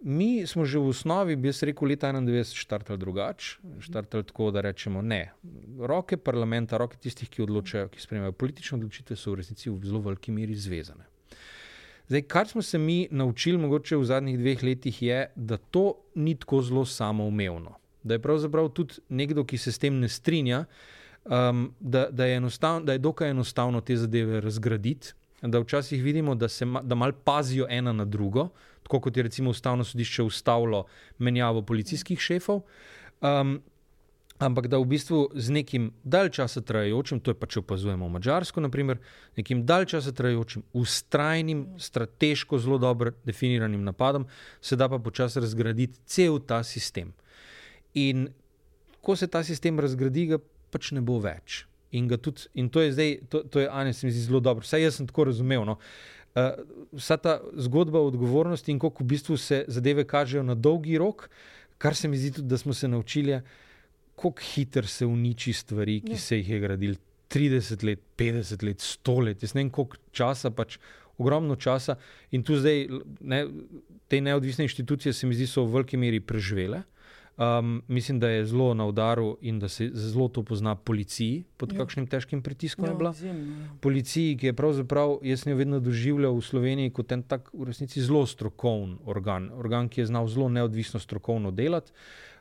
[0.00, 4.60] Mi smo že v osnovi, bi jaz rekel, leta 91 štartali drugače, štartali tako, da
[4.60, 5.32] rečemo ne.
[5.78, 10.00] Roke parlamenta, roke tistih, ki odločajo, ki sprejemajo politične odločitve, so v resnici v zelo
[10.06, 11.08] veliki meri zvezane.
[12.08, 16.36] Zdaj, kar smo se mi naučili, mogoče v zadnjih dveh letih, je, da to ni
[16.38, 17.74] tako zelo samoumevno.
[18.02, 20.64] Da je pravzaprav tudi nekdo, ki se s tem ne strinja,
[21.26, 22.40] um, da, da, je
[22.84, 25.12] da je dokaj enostavno te zadeve razgraditi.
[25.42, 28.48] Da včasih vidimo, da se da malo pazijo ena na drugo,
[28.88, 30.86] tako kot je recimo ustavno sodišče ustavilo
[31.18, 32.62] menjavo policijskih šefov.
[33.20, 33.60] Um,
[34.38, 38.14] ampak da v bistvu z nekim dalj časa trajajočim, to je pa če opazujemo v
[38.16, 39.00] Mačarsko, naprimer,
[39.36, 44.28] nekim dalj časa trajajočim, ustrajnim, strateško zelo dobro definiranim napadom,
[44.62, 47.12] se da pa počasi razgraditi cel ta sistem.
[47.94, 48.28] In
[49.02, 50.38] ko se ta sistem razgradi, ga
[50.70, 51.66] pač ne bo več.
[51.90, 54.64] In, tudi, in to je zdaj, to, to je Anja, se mi zdi zelo dobro.
[54.64, 55.64] Vsaj jaz sem tako razumel.
[55.66, 55.78] No.
[55.80, 56.17] Uh,
[56.92, 61.28] vsa ta zgodba o odgovornosti in kako v bistvu se zadeve kažejo na dolgi rok,
[61.78, 63.40] kar se mi zdi tudi, da smo se naučili,
[64.16, 66.18] kako hitro se uniči stvari, ki ja.
[66.18, 66.96] se jih je gradil
[67.30, 69.42] 30 let, 50 let, 100 let.
[69.42, 70.78] Jaz ne vem, koliko časa, pač
[71.18, 71.98] ogromno časa.
[72.30, 72.86] In tu zdaj
[73.20, 73.42] ne,
[74.08, 76.82] te neodvisne inštitucije se mi zdi, so v veliki meri preživele.
[77.38, 81.72] Um, mislim, da je zelo na udaru in da se zelo to pozna policiji, pod
[81.72, 81.78] ja.
[81.78, 83.10] kakšnim težkim pritiskom Ja, je bila.
[83.10, 83.68] izjemno, ja.
[83.80, 88.02] Policiji, ki je pravzaprav, jaz jo vedno doživljal v Sloveniji kot en tak, v resnici
[88.02, 91.92] zelo strokoven organ, organ, ki je znal zelo neodvisno strokovno delati.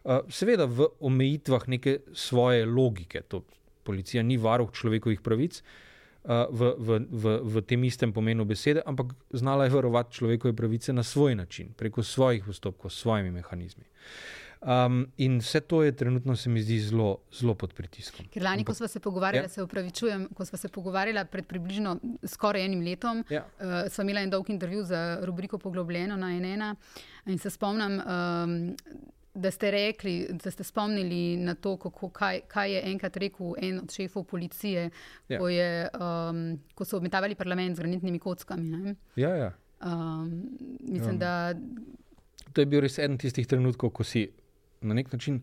[0.03, 3.21] Uh, seveda v omejitvah neke svoje logike.
[3.29, 3.43] To,
[3.83, 9.13] policija ni varuh človekovih pravic uh, v, v, v, v tem istem pomenu besede, ampak
[9.29, 13.85] znala je varovati človekove pravice na svoj način, preko svojih postopkov, s svojimi mehanizmi.
[14.59, 18.25] Um, in vse to je trenutno, se mi zdi, zelo, zelo pod pritiskom.
[18.27, 19.49] Ker lani, ko smo se pogovarjali, Ja.
[19.49, 23.45] se upravičujem, ko smo se pogovarjali pred približno skoraj enim letom, Ja.
[23.59, 26.75] uh, smo imeli en dolg intervju za rubriko Poglobljeno na NN.
[27.25, 28.75] In se spomnim, um,
[29.33, 33.79] da ste rekli, da ste spomnili na to, kako, kaj, kaj je enkrat rekel en
[33.79, 34.89] od šefov policije,
[35.29, 35.39] Ja.
[35.39, 36.41] ko, je, um,
[36.73, 38.69] ko so obmetavali parlament z granitnimi kockami.
[38.69, 38.95] Ne?
[39.15, 39.51] Ja, ja.
[39.79, 40.49] Um,
[40.81, 41.53] mislim, Ja.
[41.53, 41.59] da
[42.53, 44.31] To je bil res eden tistih trenutkov, ko si
[44.81, 45.41] na nek način,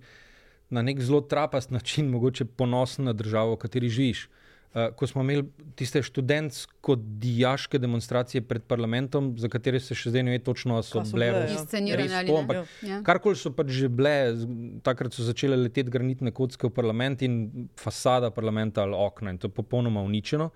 [0.70, 4.26] na nek zelo trapast način, mogoče ponosen na državo, v kateri živiš.
[4.26, 4.54] Uh,
[4.96, 5.44] ko smo imeli
[5.78, 10.98] tiste študentsko-dijaške demonstracije pred parlamentom, za katere se še zdaj ne ve točno, ali so
[10.98, 11.76] so bile bile, res-
[12.10, 12.18] ja.
[12.18, 12.38] ali ne.
[12.40, 12.98] ampak Ja.
[13.06, 14.34] Karkoli so pač že bile,
[14.82, 19.46] takrat so začele leteti granitne kocke v parlament in fasada parlamenta ali okna, in to
[19.46, 20.50] je popolnoma uničeno.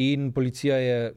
[0.00, 1.12] In policija je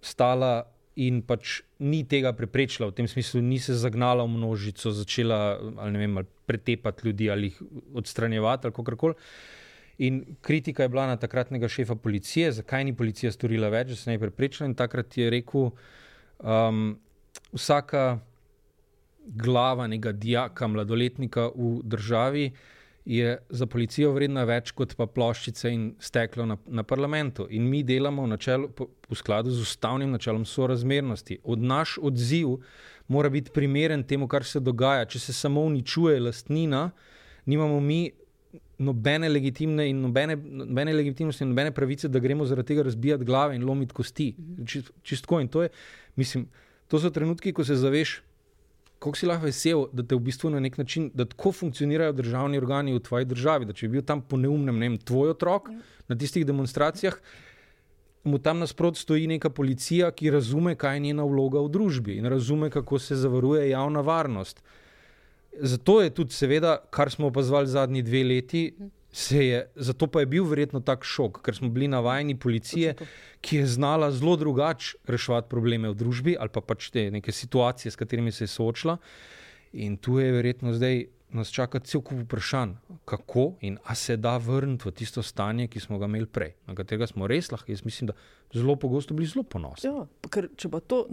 [0.00, 0.62] stala
[0.96, 5.98] in pač ni tega preprečila, v tem smislu ni se zagnala v množico, začela ali
[5.98, 7.62] vem, ali pretepati ljudi ali jih
[7.94, 9.14] odstranjevati ali kako koli.
[9.98, 14.10] In kritika je bila na takratnega šefa policije, zakaj ni policija storila več, da se
[14.10, 14.66] ne je preprečila.
[14.66, 15.70] In takrat je rekel,
[16.40, 16.98] um,
[17.52, 18.18] vsaka
[19.26, 22.50] glava nekega dijaka, mladoletnika v državi
[23.04, 27.48] je za policijo vredna več kot pa ploščice in steklo na, na parlamentu.
[27.50, 31.40] In mi delamo v, načelu, po, v skladu z ustavnim načelom sorazmernosti.
[31.42, 32.60] Od naš odziv
[33.10, 35.08] mora biti primeren temu, kar se dogaja.
[35.10, 36.90] Če se samo uničuje lastnina,
[37.50, 38.04] nimamo mi
[38.82, 43.56] nobene legitimne in nobene, nobene legitimnosti in nobene pravice, da gremo zaradi tega razbijati glave
[43.58, 44.32] in lomiti kosti.
[44.66, 45.40] Čist, čistko.
[45.40, 45.74] In to je,
[46.16, 46.46] mislim,
[46.88, 48.20] to so trenutki, ko se zaveš,
[49.02, 52.58] kako si lahko vesel, da te v bistvu na nek način, da tako funkcionirajo državni
[52.58, 53.66] organi v tvoji državi.
[53.66, 55.72] Da če bi bil tam po neumnem, ne vem, tvoj otrok
[56.08, 57.18] na tistih demonstracijah,
[58.24, 62.30] mu tam nasprot stoji neka policija, ki razume, kaj je njena vloga v družbi in
[62.30, 64.62] razume, kako se zavaruje javna varnost.
[65.52, 68.62] Zato je tudi, seveda, kar smo opazovali zadnji dve leti,
[69.12, 72.94] se je, zato pa je bil verjetno tak šok, ker smo bili navajeni policije,
[73.40, 77.92] ki je znala zelo drugače reševati probleme v družbi ali pa pač te neke situacije,
[77.92, 78.96] s katerimi se je soočila.
[79.72, 82.74] In tu je verjetno zdaj nas čaka cel kup vprašanj,
[83.08, 86.76] kako in a se da vrniti v tisto stanje, ki smo ga imeli prej, na
[86.76, 88.16] katerega smo res lahko, jaz mislim, da
[88.52, 89.88] zelo pogosto bili zelo ponosni.
[89.88, 91.06] Ja, ker če pa to,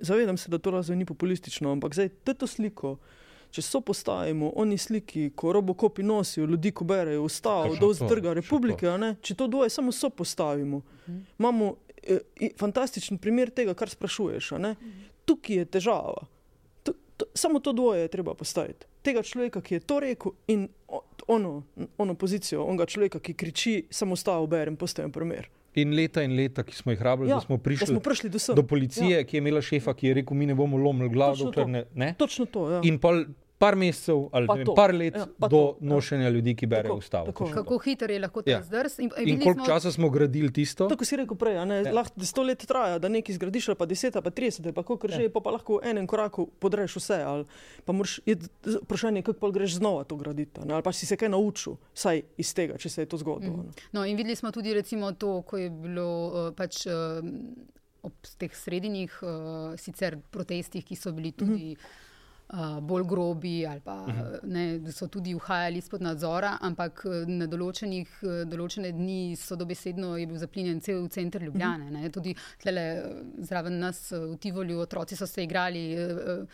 [0.00, 2.98] zavedam se, da to razvoj ni populistično, ampak zdaj te to sliko.
[3.54, 8.88] Če so postavimo oni sliki, ko robokopi nosijo ljudi, ko berejo ustavo, do še republike,
[8.90, 9.12] a ne?
[9.22, 10.80] če to dvoje samo so postavimo,
[11.38, 14.52] imamo eh, i- fantastičen primer tega, kar sprašuješ.
[14.52, 14.74] a ne.
[15.24, 16.26] Tukaj je težava.
[16.82, 18.86] To, to, samo to dvoje je treba postaviti.
[19.02, 20.68] Tega človeka, ki je to rekel, in
[21.28, 21.62] ono,
[21.98, 25.46] ono pozicijo, onega človeka, ki kriči, samo stavo berem, postavim primer.
[25.74, 28.30] In leta in leta, ki smo jih rabili, ja, da smo da prišli smo prišli
[28.30, 28.54] do sem.
[28.54, 29.24] do policije, ja.
[29.24, 31.70] ki je imela šefa, ki je rekel: Mi ne bomo lomili glav, dokler to.
[31.70, 31.84] ne.
[31.94, 32.14] ne?
[32.18, 32.70] Točno to.
[32.70, 32.80] Ja.
[32.84, 33.24] In pol,
[33.56, 34.74] par mesecev ali Pa vem, to.
[34.74, 35.86] par let Ja, ja, pa do to, ja.
[35.86, 37.26] nošenja ljudi, ki berejo Tako, ustavo.
[37.26, 37.44] tako.
[37.44, 38.56] Točno kako hiter je lahko ta Ja.
[38.56, 38.62] ja.
[38.62, 38.98] zdrs.
[38.98, 40.84] In, In videli koliko smo- časa smo gradili tisto?
[40.84, 41.82] To, kar si rekel prej, a ne, Ja.
[41.82, 41.92] ja.
[41.94, 45.16] lahko sto let traja, da nekaj zgradiš, pa deset, pa trideset, pa kako Ja.
[45.16, 47.22] že, pa, pa lahko v enem koraku podreš vse.
[47.24, 47.44] Ali
[47.80, 48.36] pa moraš, je
[48.76, 52.22] vprašanje, kako pa greš znova to graditi, ne, ali pa si se kaj naučil, saj
[52.36, 53.56] iz tega, če se je to zgodilo.
[53.56, 53.70] Mm.
[53.92, 56.92] No, in videli smo tudi recimo to, ko je bilo uh, pač, uh,
[58.02, 59.30] ob teh srednjih uh,
[59.74, 61.76] sicer protestih, ki so bili tudi.
[62.48, 64.04] Uh, bolj grobi, ali pa
[64.42, 69.56] ne, da so tudi uhajali izpod nadzora, ampak eh, na določenih, eh, določene dni so
[69.56, 71.88] dobesedno je bil zaplinjen cel center Ljubljane.
[71.90, 72.10] Ne.
[72.12, 75.86] Tudi tlele, eh, zraven nas eh, v Tivolju otroci so se igrali.
[75.94, 75.98] eh,
[76.36, 76.46] eh,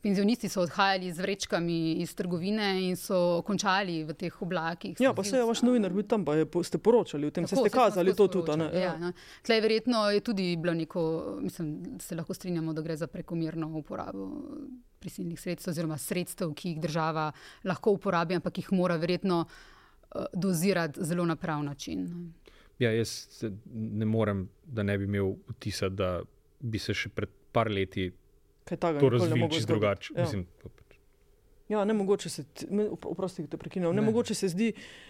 [0.00, 4.96] Penzionisti so odhajali z vrečkami iz trgovine in so končali v teh oblakih.
[5.00, 7.56] Ja, pa se je vaš novinar bil tam, pa je, ste poročali o tem, se
[7.56, 8.52] ste Tako, saj smo kazali to tudi.
[8.52, 9.12] a ne, poročali, Ja, no.
[9.44, 11.02] Tlej verjetno je tudi bilo neko,
[11.40, 14.30] mislim, se lahko strinjamo, da gre za prekomerno uporabo
[15.00, 17.32] prisilnih sredstev oziroma sredstev, ki jih država
[17.64, 22.08] lahko uporabi, ampak jih mora verjetno uh, dozirati zelo na prav način.
[22.08, 22.28] no.
[22.78, 26.20] Ja, jaz se ne morem, da ne bi imel vtisa, da
[26.60, 28.12] bi se še pred par leti
[28.66, 30.12] Kaj takega to mogo čisto drugače.
[30.12, 30.22] Ja.
[30.22, 30.72] Mislim, pač-
[31.68, 32.44] Ja, ne mogoče se,
[33.04, 34.06] oprosti, da te prekinjam, ne, Ne.
[34.06, 34.68] mogoče se zdi,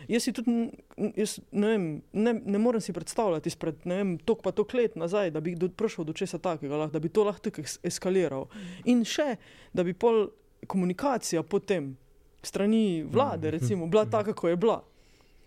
[0.08, 0.70] jaz si tudi,
[1.14, 1.82] jaz ne vem,
[2.14, 5.52] ne, ne morem si predstavljati izpred, ne vem, tok pa tok let nazaj, da bi
[5.54, 8.48] do, prišel do česa takega, da bi to lahko tako es- eskaliral.
[8.86, 9.36] In še,
[9.72, 10.28] da bi pol
[10.66, 11.96] komunikacija potem
[12.42, 14.80] strani vlade, recimo, bila taka, kako je bila.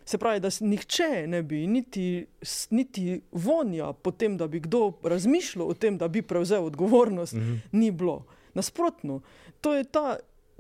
[0.10, 2.26] Se pravi, da nihče ne bi niti,
[2.70, 7.56] niti vonja po tem, da bi kdo razmišljal o tem, da bi prevzel odgovornost, Mhm.
[7.72, 8.24] ni bilo.
[8.54, 9.20] Nasprotno,
[9.62, 10.16] to je ta,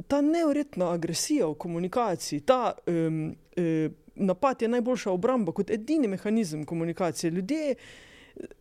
[0.07, 3.23] ta neverjetna agresija v komunikaciji, ta um,
[3.55, 7.31] eh, napad je najboljša obramba kot edini mehanizem komunikacije.
[7.31, 7.75] Ljudje,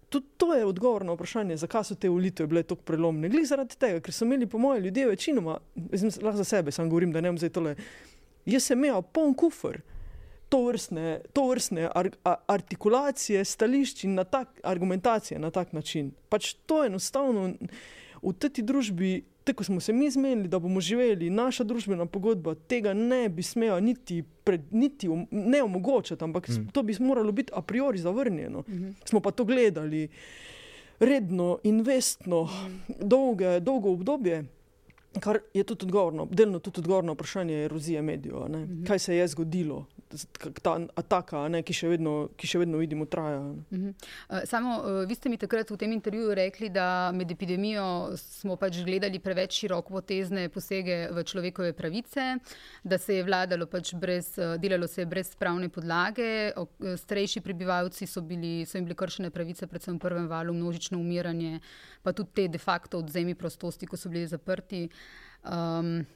[0.09, 3.29] tudi to je odgovor na vprašanje, zakaj so te volitve bile tako prelomne.
[3.29, 5.59] Glede zaradi tega, ker so imeli, po mojem, ljudje večinoma,
[6.23, 7.77] lahko za sebe, sam govorim, da ne bom zdaj tole.
[8.47, 9.81] Jaz sem imel poln kufr.
[10.49, 16.13] To vrstne, to vrstne ar, a, artikulacije, stališč in na tak, argumentacije na tak način.
[16.29, 17.53] Pač to enostavno
[18.23, 22.95] v tej družbi, tako smo se mi zmenili, da bomo živeli, naša družbena pogodba tega
[22.95, 26.69] ne bi smela niti, pred, niti om, ne omogočati, ampak mm.
[26.73, 28.65] to bi moralo biti a priori zavrnjeno.
[28.69, 28.91] Mhm.
[29.05, 30.09] Smo pa to gledali
[31.01, 32.49] redno, investno,
[33.01, 34.45] dolge, dolgo obdobje.
[35.21, 38.49] Kar je tudi odgovorno, delno tudi odgovorno vprašanje erozije medijev.
[38.49, 38.59] ne.
[38.59, 38.85] Mhm.
[38.85, 39.87] Kaj se je zgodilo,
[40.63, 43.41] ta ataka, ne, ki, še vedno, ki še vedno vidimo, traja.
[43.73, 43.89] Mhm.
[44.31, 48.57] Eh, Samo eh, vi ste mi takrat v tem intervjuju rekli, da med epidemijo smo
[48.57, 52.39] pač gledali preveč široko potezne posege v človekove pravice,
[52.85, 58.07] da se je vladalo pač brez, eh, delalo se je brez pravne podlage, starejši prebivalci
[58.07, 61.61] so, bili, so jim bile kršene pravice, predvsem v prvem valu, množično umiranje,
[62.03, 64.87] pa tudi te de facto odzemi prostosti, ko so bili zaprti.
[65.49, 66.07] Um,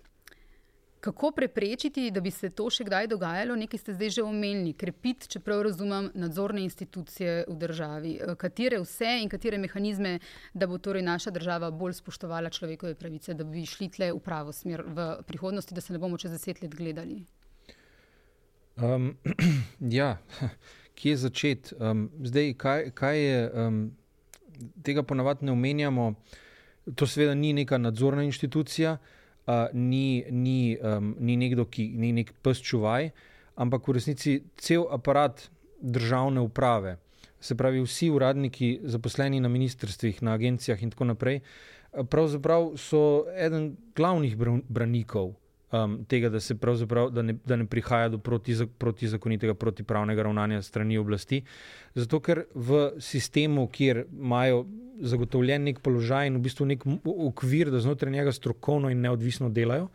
[1.03, 3.57] Kako preprečiti, da bi se to še kdaj dogajalo?
[3.59, 8.13] Nekaj ste zdaj že omenili, krepiti, če prav razumem, nadzorne institucije v državi.
[8.21, 10.13] Eh, Katere vse in katere mehanizme,
[10.55, 14.55] da bo torej naša država bolj spoštovala človekove pravice, da bi šli tle v pravo
[14.55, 17.25] smer v prihodnosti, da se ne bomo čez deset let gledali.
[18.79, 19.17] Um,
[19.99, 20.13] ja,
[21.03, 21.75] kje začeti?
[21.81, 23.83] Um, zdaj, kaj, kaj je, um,
[24.87, 26.07] tega ponavadi ne omenjamo.
[26.95, 28.95] To seveda ni neka nadzorna inštitucija,
[29.47, 33.11] uh, ni, ni, um, ni nekdo, ki ni nek pes čuvaj,
[33.57, 35.49] ampak v resnici cel aparat
[35.81, 36.97] državne uprave.
[37.43, 41.41] Se pravi, vsi uradniki, zaposleni na ministrstvih, na agencijah in tako naprej,
[41.93, 45.35] pravzaprav so eden glavnih bran- branikov
[45.73, 50.63] um, tega, da, se pravzaprav- da, ne, da ne prihaja do protiza- protizakonitega, protipravnega ravnanja
[50.63, 51.43] strani oblasti.
[51.95, 54.67] Zato, ker v sistemu, kjer imajo
[55.01, 59.89] zagotovljen nek položaj in v bistvu nek okvir, da znotraj njega strokovno in neodvisno delajo,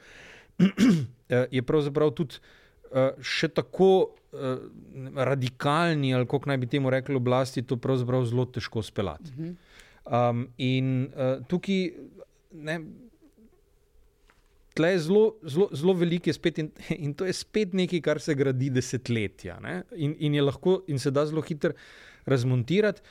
[0.60, 2.36] eh, je pravzaprav tudi
[2.92, 3.92] eh, še tako
[4.34, 4.58] eh,
[5.16, 9.54] radikalni, ali kako naj bi temu rekli, oblasti, to pravzaprav zelo težko speljati.
[10.08, 11.90] Um, in uh, tukaj
[12.52, 12.78] ne,
[14.78, 16.72] tle je zelo, zelo, zelo veliko, je spet in,
[17.06, 19.60] in to je spet nekaj, kar se gradi desetletja.
[19.64, 19.82] ne.
[19.96, 21.74] In, in, je lahko, in se da zelo hitro
[22.26, 23.02] razmontirati.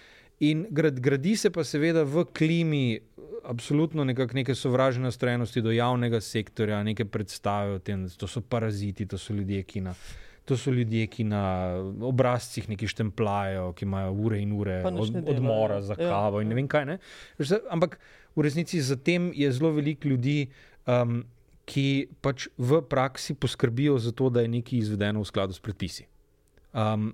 [0.44, 3.00] In grad, gradi se pa seveda v klimi
[3.48, 9.06] absolutno nekak, neke sovražne nastrojenosti do javnega sektorja, neke predstave o tem, to so paraziti,
[9.06, 9.94] to so ljudje, ki na.
[10.46, 11.40] To so ljudje, ki na
[12.06, 16.52] obrazcih nekaj štemplajo, ki imajo ure in ure od, odmora za Ja, kavo in ja.
[16.52, 16.84] ne vem kaj.
[16.86, 16.98] Ne?
[17.74, 17.96] Ampak
[18.36, 20.44] v resnici za tem je zelo veliko ljudi,
[20.86, 21.24] um,
[21.66, 26.06] ki pač v praksi poskrbijo za to, da je nekaj izvedeno v skladu s predpisi.
[26.70, 27.10] Um,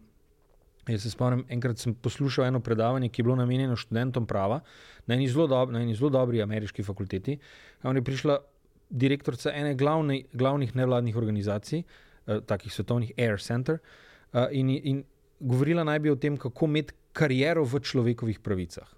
[0.88, 4.60] jaz se spomnim, enkrat sem poslušal eno predavanje, ki je bilo namenjeno študentom prava
[5.06, 7.38] na eni zelo, dob na eni zelo dobri ameriški fakulteti.
[7.82, 8.38] Tam je prišla
[8.90, 13.78] direktorica ene glavne, glavnih nevladnih organizacij, eh, takih svetovnih Air Center,
[14.32, 15.04] eh, in, in
[15.40, 18.88] govorila naj bi o tem, kako imeti kariero v človekovih pravicah.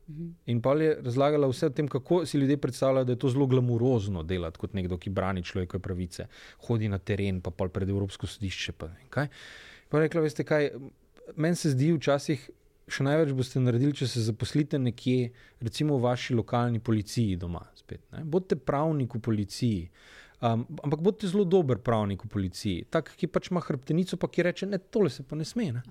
[0.47, 3.47] In pa je razlagala vse o tem, kako si ljudje predstavljajo, da je to zelo
[3.47, 6.29] glamurozno delati kot nekdo, ki brani človekove pravice,
[6.67, 8.73] hodi na teren, pa pol pred Evropsko sodišče.
[8.79, 9.29] Pa, kaj.
[9.89, 10.71] pa rekla, veste kaj,
[11.37, 12.51] meni se zdi včasih.
[12.85, 15.31] Še največ boste naredili, če se zaposlite nekje,
[15.65, 17.63] recimo v vaši lokalni policiji doma.
[17.75, 18.21] Spet, ne.
[18.29, 19.87] bodite pravnik v policiji,
[20.45, 24.45] um, ampak bodite zelo dober pravnik v policiji, tak, ki pač ima hrbtenico, pa ki
[24.45, 25.71] reče: Ne, tole se pa ne sme.
[25.79, 25.85] Ne.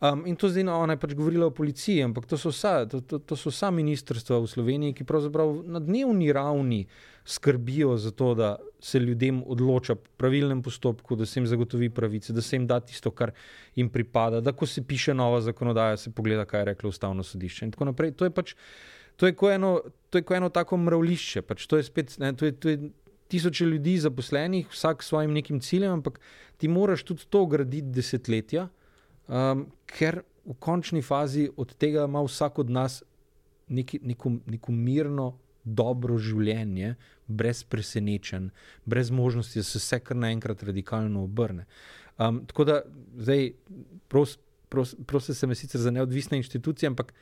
[0.00, 2.86] Um, in to zdaj no, ona je pač govorila o policiji, ampak to so vsa,
[2.88, 6.86] to, to, to so vsa ministrstva v Sloveniji, ki pravzaprav na dnevni ravni
[7.28, 12.32] skrbijo za to, da se ljudem odloča po pravilnem postopku, da se jim zagotovi pravice,
[12.32, 13.34] da se jim da tisto, kar
[13.76, 17.68] jim pripada, da ko se piše nova zakonodaja, se pogleda, kaj je reklo ustavno sodišče.
[17.68, 18.16] In tako naprej.
[18.16, 18.56] To je pač.
[19.20, 21.42] To je kot eno, to je ko eno tako mravlišče.
[21.44, 22.88] Pač to je spet, ne, to je, to je
[23.28, 26.16] tisoče ljudi zaposlenih, vsak s svojim nekim ciljem, ampak
[26.56, 28.70] ti moraš tudi to graditi desetletja,
[29.30, 33.02] um, ker v končni fazi od tega ima vsak od nas
[33.68, 35.32] neki, neko, neko mirno,
[35.64, 36.94] dobro življenje,
[37.28, 38.48] brez presenečenj,
[38.88, 41.66] brez možnosti, da se vse kar naenkrat radikalno obrne.
[42.18, 42.80] Um, tako da
[43.20, 43.52] zdaj,
[44.08, 47.12] prosim, pros, prosim se me sicer za neodvisne inštitucije, ampak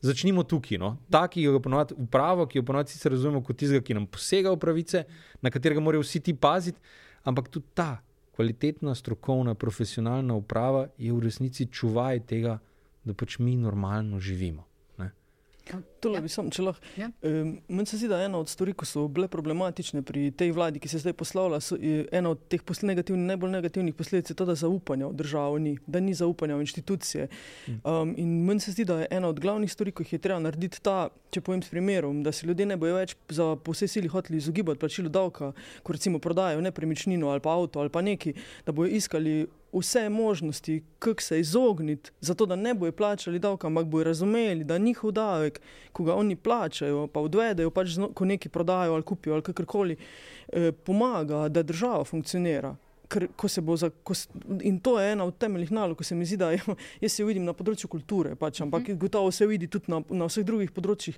[0.00, 0.78] začnimo tukaj.
[0.78, 0.94] No.
[1.10, 4.52] Ta, ki ga ponovadi upravo, ki jo ponovadi sicer razumemo kot tistega, ki nam posega
[4.54, 5.04] v pravice,
[5.42, 6.80] na katerega morajo vsi ti paziti.
[7.24, 7.98] ampak tudi ta
[8.38, 12.60] kvalitetna, strokovna, profesionalna uprava je v resnici čuvaj tega,
[13.02, 14.62] da pač mi normalno živimo.
[16.00, 16.22] Tole ja.
[16.22, 16.84] bi sam, če lahko.
[16.98, 17.08] Ja.
[17.26, 20.80] Um, Meni se zdi, da ena od stvari, ki so bile problematične pri tej vladi,
[20.82, 24.54] ki se zdaj poslavlja, so, ena od teh negativnih, najbolj negativnih posledic je to, da
[24.58, 27.28] zaupanja v državo ni, da ni zaupanja v institucije.
[27.82, 30.40] Um, in meni se zdi, da je ena od glavnih stvari, ki jih je treba
[30.42, 33.90] narediti ta, če povem s primerom, da se ljudje ne bojo več za po vsej
[33.98, 35.52] sili hoteli izogibati plačilu davka,
[35.82, 38.34] ko recimo prodajo nepremičnino ali pa avto ali pa neki,
[38.66, 43.86] da bojo iskali vse možnosti, kako se izogniti, zato da ne bojo plačali davka, ampak
[43.86, 45.60] bojo razumeli, da njihov davek,
[45.92, 49.96] ko ga oni plačajo, pa odvedejo, pač ko nekaj prodajo ali kupijo ali kakorkoli,
[50.52, 52.76] eh, pomaga, da država funkcionira.
[53.08, 54.14] Ker, ko se za, ko,
[54.60, 56.60] in to je ena od temeljnih nalog, ko se mi zdi, da je,
[57.00, 58.98] jaz se vidim na področju kulture, pač, ampak mhm.
[58.98, 61.16] gotovo se vidi tudi na, na vseh drugih področjih.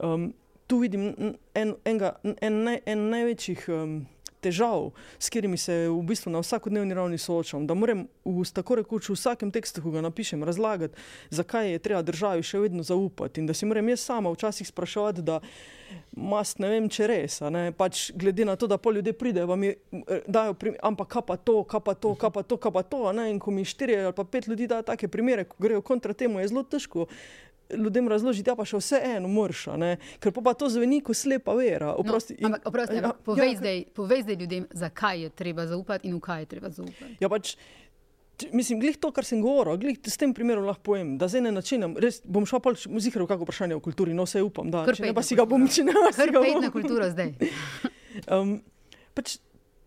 [0.00, 0.32] Um,
[0.66, 1.14] tu vidim
[1.54, 3.66] en, enega, en, en, en največjih.
[3.70, 3.98] Um,
[4.40, 7.66] težav, s katerimi se v bistvu na vsakodnevni ravni soočam.
[7.66, 10.94] Da moram v tako rekoč v vsakem tekstu, ko ga napišem, razlagati,
[11.30, 13.40] zakaj je treba državi še vedno zaupati.
[13.40, 15.40] In da si moram jaz sama včasih spraševati, da
[16.16, 17.38] mast ne vem, če res.
[17.78, 21.36] Pač glede na to, da pol ljudi pride, vam je, eh, dajo, ampak kaj pa
[21.36, 23.02] to, kaj pa to, kaj pa to, kaj pa to.
[23.26, 26.40] In ko mi štiri ali pa pet ljudi da take primere, ko grejo kontra temu,
[26.40, 27.06] je zelo težko
[27.70, 29.78] ljudem razložiti, da ja, pa še vse eno mrša,
[30.22, 31.92] ker pa, pa to zveni kot slepa vera.
[31.92, 35.32] No, oprosti, no, in, ampak, oprosti, ja, povej, ja, zdaj, povej zdaj ljudem, zakaj je
[35.42, 37.18] treba zaupati in v kaj je treba zaupati.
[37.22, 37.56] Ja, pač,
[38.52, 41.52] Mislim, glih to, kar sem govoril, glih s tem primerom lahko povem, da zdaj ne
[41.56, 41.94] načinem.
[41.96, 45.14] Res bom šel pa zihar v kakšno vprašanje o kulturi, no se upam, da ne
[45.16, 46.60] pa si ga bom če ne pa si ga bom.
[46.60, 47.32] na kulturo zdaj.
[48.36, 48.58] um,
[49.16, 49.38] pač,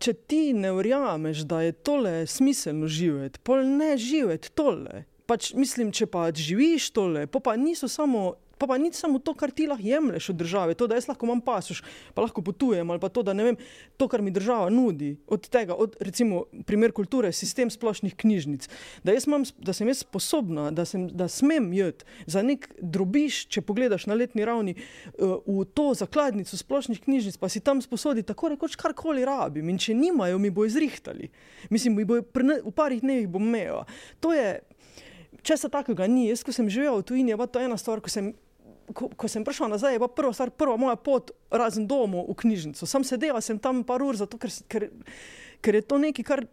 [0.02, 5.94] če ti ne verjameš, da je tole smiselno živeti, pol ne živeti tole pač mislim,
[5.94, 8.34] če pa živiš tole, pa, pa niso samo.
[8.60, 11.24] Pa, pa ni samo to, kar ti lahko jemliš od države, to, da jaz lahko
[11.24, 11.78] imam pasuš,
[12.12, 13.56] pa lahko potujem, ali pa to, da ne vem,
[13.96, 18.68] to, kar mi država nudi, od tega, od, recimo, primer kulture, sistem splošnih knjižnic.
[19.00, 23.64] Da, imam, da sem jaz sposobna, da, sem, da smem jeti za nek drobiš, če
[23.64, 28.52] pogledaš na letni ravni, uh, v to zakladnico splošnih knjižnic, pa si tam sposodi tako
[28.58, 29.72] rekoč karkoli rabim.
[29.72, 31.32] In če nimajo, mi bo izrihtali.
[31.72, 33.86] Mislim, mi bo v parih dneh bom imela.
[34.20, 34.58] To je
[35.42, 38.12] če se takega ni, jaz, ko sem živel v tujini, je to ena stvar, ko
[38.12, 38.32] sem,
[38.94, 42.86] ko, ko sem prišel nazaj, je prva stvar, prva moja pot, razen domu v knjižnico.
[42.86, 44.90] Sam sedel sem tam par ur, zato, ker, ker,
[45.60, 46.44] ker je to nekaj, kar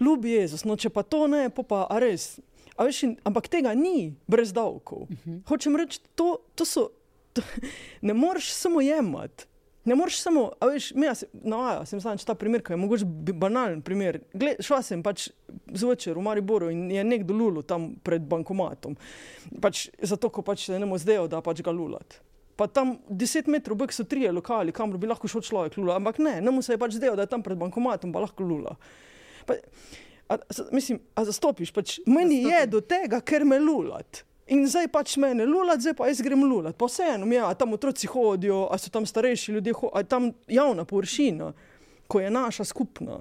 [0.00, 0.64] ljubi Jezus.
[0.64, 2.38] No, če pa to ne, pa, pa res.
[2.78, 5.08] Veš, in, ampak tega ni brez davkov.
[5.08, 5.18] Uh mhm.
[5.26, 5.40] -huh.
[5.48, 6.90] Hočem reči, to, to so.
[7.32, 7.42] To,
[8.06, 9.46] ne moreš samo jemati.
[9.88, 13.06] Ne moreš samo, a veš, mi se navaja, sem samo ta primer, ki je mogoče
[13.32, 14.20] banalen primer.
[14.34, 15.30] Gled, šla sem pač
[15.72, 18.98] zvečer v Mariboru in je nekdo lulu tam pred bankomatom.
[19.62, 22.18] Pač zato, ko pač se ne moremo zdaj, da pač ga lulat.
[22.58, 26.18] Pa tam deset metrov bek so trije lokali, kamor bi lahko šel človek lula, ampak
[26.18, 28.74] ne, ne mu se je pač zdaj, da je tam pred bankomatom pa lahko lula.
[29.46, 29.54] Pa,
[30.28, 30.40] a,
[30.74, 32.56] mislim, a zastopiš, pač meni Zastopi.
[32.56, 34.24] je do tega, ker me lulat.
[34.48, 36.76] In zdaj pač mene lulat, zdaj pa jaz grem lulat.
[36.78, 40.86] Pa vseeno, ja, tam otroci hodijo, a so tam starejši ljudje, a je tam javna
[40.88, 41.52] površina,
[42.08, 43.20] ko je naša skupna.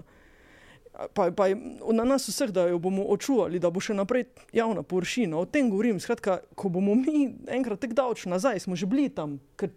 [1.14, 1.58] Pa, pa je
[1.94, 4.24] na nas vseh, da jo bomo očuvali, da bo še naprej
[4.56, 5.38] javna površina.
[5.38, 6.00] O tem govorim.
[6.02, 9.70] Skratka, ko bomo mi enkrat tako davčni nazaj, smo že bili tam, ker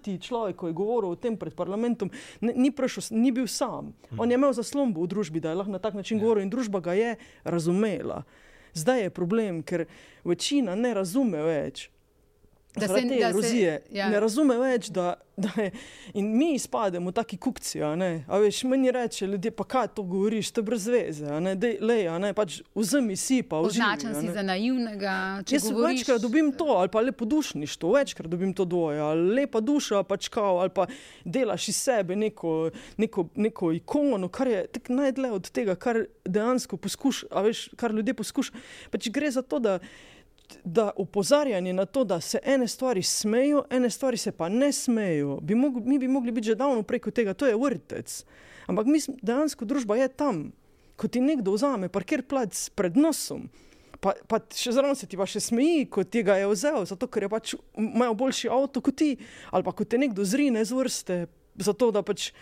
[0.00, 2.08] ti človek, ki je govoril o tem pred parlamentom,
[2.40, 3.92] ne, ni, prešel, ni bil sam.
[4.16, 6.24] On je imel zaslombo v družbi, da je lahko na tak način ja.
[6.24, 8.22] govoril in družba ga je razumela.
[8.74, 9.86] Zdaj je problem, ker
[10.24, 11.88] večina ne razume več.
[12.74, 14.08] Da se te erozije ja.
[14.10, 15.70] ne razume več, da, da je.
[16.18, 17.82] In mi izpademo taki kukci.
[17.82, 17.92] A
[18.28, 21.26] a veš, meni reče, ljudje, pa kaj to govoriš, to je brez veze.
[21.80, 23.78] Le, pač vzemi si pa vse.
[23.78, 25.42] Označen si za naivnega.
[25.50, 26.00] Jaz govoriš...
[26.00, 30.28] večkrat dobim to, ali pa lepo dušništvo, večkrat dobim to dvoje, ali lepa duša, pač
[30.28, 30.88] kao, ali pa
[31.24, 37.68] delaš iz sebe neko, neko, neko ikono, kar je najdlje od tega, kar dejansko poskušaš,
[37.78, 38.60] kar ljudje poskušajo.
[38.90, 39.78] Pač gre za to, da
[40.64, 45.38] da opozarjanje na to, da se ene stvari smejo, ene stvari se pa ne smejo,
[45.42, 48.24] bi mogli, mi bi mogli biti že davno preko tega, to je vrtec.
[48.66, 50.52] Ampak mi, dejansko družba je tam,
[50.96, 53.48] ko ti nekdo vzame parkir plac pred nosom.
[54.00, 57.08] Pa, pa še zraven se ti pa še smeji, ko ti ga je vzel, zato
[57.08, 59.14] ker je pač imajo boljši avto kot ti,
[59.50, 61.18] ali pa ko te nekdo zrine z vrste,
[61.56, 62.32] zato da pač.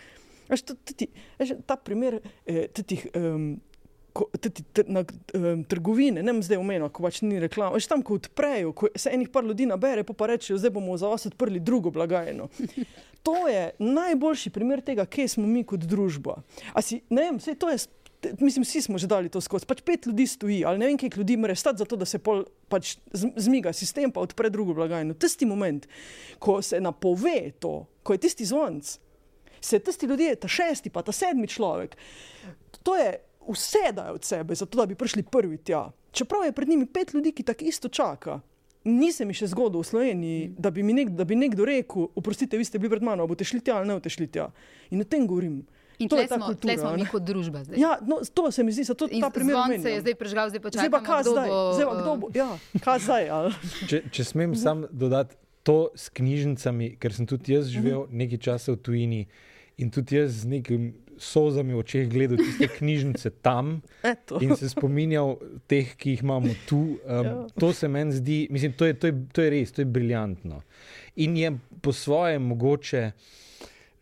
[0.49, 1.07] Veš, tati,
[1.39, 3.07] veš, ta primer eh, tih.
[3.15, 3.61] Um,
[4.13, 5.03] ko, tati, tr, na
[5.33, 7.75] um, trgovine, ne vem zdaj omenjeno, ko pač ni reklama.
[7.77, 10.97] Veš tam, ko odprejo, ko se enih par ljudi nabere, pa, pa rečejo, zdaj bomo
[11.01, 12.49] za vas odprli drugo blagajno.
[13.23, 16.41] To je najboljši primer tega, kje smo mi kot družba.
[16.83, 17.77] Si, ne vem, vse to je.
[18.43, 19.63] Mislim, vsi smo že dali to skozi.
[19.63, 22.43] Pač pet ljudi stoji, ali ne vem, kaj ljudi mora stati, zato da se pol,
[22.67, 25.15] pač zmiga sistem, pa odpre drugo blagajno.
[25.15, 25.87] Tisti moment,
[26.35, 28.91] ko se napove to, ko je tisti zvonc,
[29.63, 31.95] Se tisti ljudje, ta šesti, pa ta sedmi človek,
[32.83, 33.13] to je
[33.47, 35.91] vse dajo od sebe, zato da bi prišli prvi tja.
[36.11, 38.39] Čeprav je pred njimi pet ljudi, ki tako isto čaka.
[38.83, 42.57] Nisem mi še zgodil v Sloveniji, da bi mi nek, da bi nekdo rekel: Oprostite,
[42.57, 44.49] vi ste bili pred mano, boste šli tja ali ne boste šli tja.
[44.91, 45.61] In o tem govorim.
[45.99, 47.61] In To je ta smo, kultura, smo mi kot družba.
[47.63, 47.77] Zdaj.
[47.79, 49.93] Ja, no, to se mi zdi, da to In ta primer zvon se omenjam.
[49.93, 51.47] je zdaj prežgal, zdaj pa Zdaj pa čakamo, kaj zdaj?
[51.47, 52.25] bo, Zdaj pa kdo bo?
[52.33, 52.49] Ja,
[52.81, 53.23] kaj zdaj?
[53.89, 58.73] Če, če smem sam dodati to s knjižnicami, ker sem tudi jaz živel nekaj časa
[58.73, 59.21] v tujini
[59.77, 60.91] in tudi jaz z nekim
[61.23, 64.37] solzami v očeh gledal tiste knjižnice tam Eto.
[64.39, 66.81] in se spominjal teh, ki jih imamo tu.
[66.99, 67.47] Um, Ja.
[67.55, 70.61] to se meni zdi, mislim, to je, to, je, to je res, to je briljantno.
[71.17, 73.11] In je po svoje mogoče.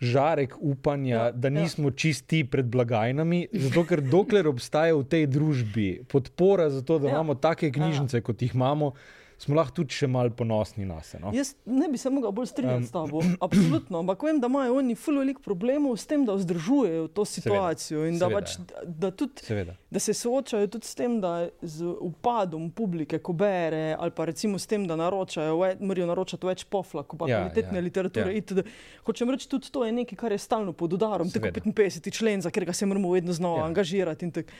[0.02, 1.54] Žarek upanja, Ja, ja, da ja.
[1.54, 7.06] nismo čisti pred blagajnami, zato ker dokler obstaja v tej družbi podpora za to, da
[7.06, 7.10] Ja.
[7.10, 7.16] ja.
[7.16, 8.22] imamo take knjižnice, ja.
[8.22, 8.94] kot jih imamo,
[9.42, 11.24] smo lahko tudi še malo ponosni na sebe.
[11.24, 11.32] No?
[11.34, 14.76] Jaz ne bi se mogel bolj strinjati Um, s tabo, absolutno, ampak vem, da imajo
[14.76, 18.84] oni ful veliko problemov s tem, da vzdržujejo to situacijo in da, seveda, pač, da,
[19.00, 19.74] da, tudi, Seveda.
[19.90, 24.56] da se soočajo tudi s tem, da z upadom publike, ko bere, ali pa recimo
[24.56, 28.28] s tem, da naročajo, ve- morajo naročati več pofla, kot pa Ja, kvalitetne ja, literature.
[28.28, 28.38] ja.
[28.38, 28.66] itd.
[29.04, 31.66] Hočem reči, tudi to je nekaj, kar je stalno pod udarom, tako Seveda.
[31.66, 32.14] 55.
[32.14, 33.62] člen, za katerega se moramo vedno znova Ja.
[33.62, 33.68] ja.
[33.68, 34.22] angažirati.
[34.22, 34.52] in tako.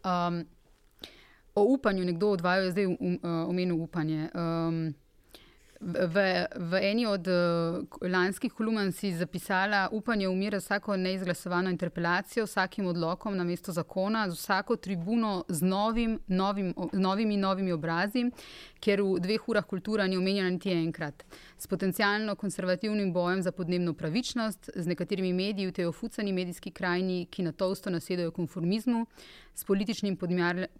[0.00, 0.46] Um,
[1.58, 4.30] o upanju, nekdo od vaju je zdaj um, uh, omenil upanje.
[4.34, 4.94] Um,
[5.80, 12.86] v, v eni od uh, lanskih kolumn si zapisala, upanje umira vsako neizglasovano interpelacijo, vsakim
[12.86, 18.26] odlokom na mesto zakona, z vsako tribuno z novim, novim, o- novimi, novimi obrazi,
[18.80, 21.24] ker v dveh urah kultura ni omenjena niti enkrat.
[21.58, 27.26] S potencialno konservativnim bojem za podnebno pravičnost, z nekaterimi mediji v tej ofucani medijski krajini,
[27.30, 29.06] ki na tosto nasedajo konformizmu,
[29.58, 30.16] s političnim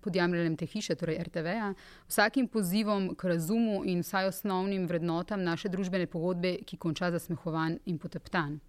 [0.01, 1.73] podjamljanjem te hiše, torej RTV-ja,
[2.07, 7.99] vsakim pozivom k razumu in vsaj osnovnim vrednotam naše družbene pogodbe, ki konča zasmehovan in
[7.99, 8.61] poteptan.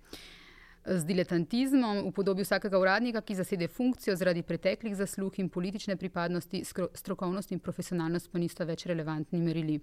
[0.86, 6.64] Z diletantizmom v podobi vsakega uradnika, ki zasede funkcijo zaradi preteklih zaslug in politične pripadnosti,
[6.94, 9.78] strokovnost in profesionalnost pa nista več relevantni merili.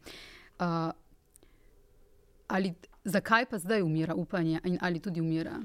[0.59, 0.91] Uh,
[2.49, 2.75] ali,
[3.05, 5.61] zakaj pa zdaj umira upanje in ali tudi umira?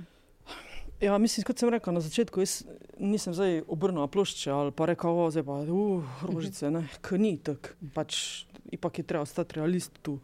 [1.02, 2.62] Ja, mislim, kot sem rekel na začetku, jaz
[3.00, 7.38] nisem zdaj obrnil plošče ali pa rekel, o, zdaj pa, uh, rožice, ne, k ni
[7.38, 10.20] tako, pač ipak je treba ostati realist tu.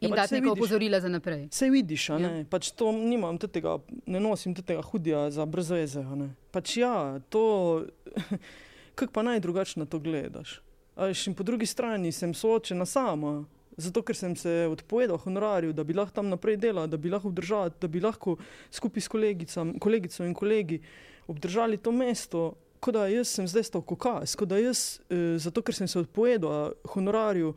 [0.00, 1.48] In pač dati neko vidiš- opozorila za naprej.
[1.50, 2.18] Sej vidiš, Ja.
[2.18, 6.28] ne, pač to nimam tega, ne nosim tega hudija za brezveze, a ne.
[6.52, 7.86] Pač ja, to,
[8.94, 10.60] kako pa naj drugače na to gledaš.
[10.94, 13.44] A veš, in po drugi strani sem soočena sama,
[13.78, 17.30] zato ker sem se odpovedal honorarju, da bi lahko tam naprej delal, da bi lahko
[17.30, 18.36] obdržal, da bi lahko
[18.70, 20.80] skupaj s kolegico in kolegi
[21.28, 22.54] obdržali to mesto.
[22.78, 25.98] Kot da jaz sem zdaj stal kokaz, kot da jaz, eh, zato ker sem se
[25.98, 27.54] odpovedal honorarju,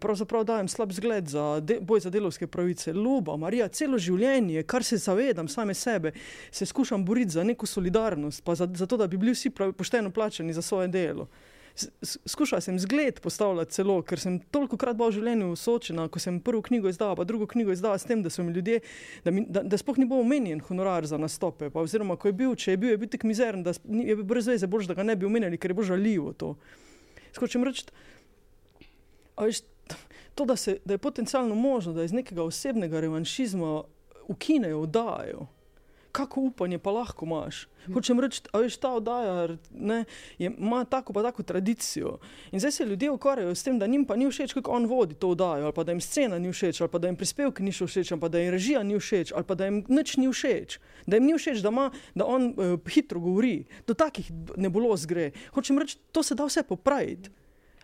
[0.00, 2.92] pravzaprav dajem slab zgled za de, boj za delovske pravice.
[2.92, 6.12] Ljuba, Marija, celo življenje, kar se zavedam same sebe,
[6.50, 9.72] se skušam boriti za neko solidarnost, pa za, za to, da bi bili vsi prav,
[9.72, 11.28] pošteno plačani za svoje delo.
[12.26, 16.38] Skušal sem zgled postavljati celo, ker sem toliko krat bil v življenju soočena, ko sem
[16.38, 18.78] prvo knjigo izdala, pa drugo knjigo izdala s tem, da so mi ljudje,
[19.24, 21.72] da, mi, da, da sploh ni bil omenjen honorar za nastope.
[21.74, 24.22] Pa, oziroma, ko je bil, če je bil, je bil tako mizeren, da je bil
[24.22, 26.54] brez veze, bož, da ga ne bi omenjali, ker je bilo žaljivo to.
[27.34, 27.88] Skočem reči,
[30.34, 33.82] to, da, se, da je potencialno možno, da iz nekega osebnega revanšizma
[34.28, 35.46] ukinejo oddajo.
[36.14, 37.64] Kako upanje pa lahko imaš?
[37.90, 40.04] Hočem reči, a veš, ta oddaja ne,
[40.38, 42.18] je, ima tako pa tako tradicijo.
[42.52, 45.14] In zdaj se ljudje ukvarjajo s tem, da njim pa ni všeč, kako on vodi
[45.18, 47.86] to oddajo, ali pa da jim scena ni všeč, ali pa da jim prispevki niso
[47.90, 50.78] všeč, ali pa da jim režija ni všeč, ali pa da jim nič ni všeč.
[51.06, 53.64] Da jim ni všeč, da, ima, da on uh, hitro govori.
[53.86, 55.32] Do takih nebuloz gre.
[55.50, 57.34] Hočem reči, to se da vse popraviti.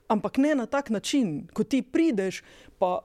[0.07, 2.45] Ampak ne na tak način, ko ti prideš,
[2.79, 3.01] pa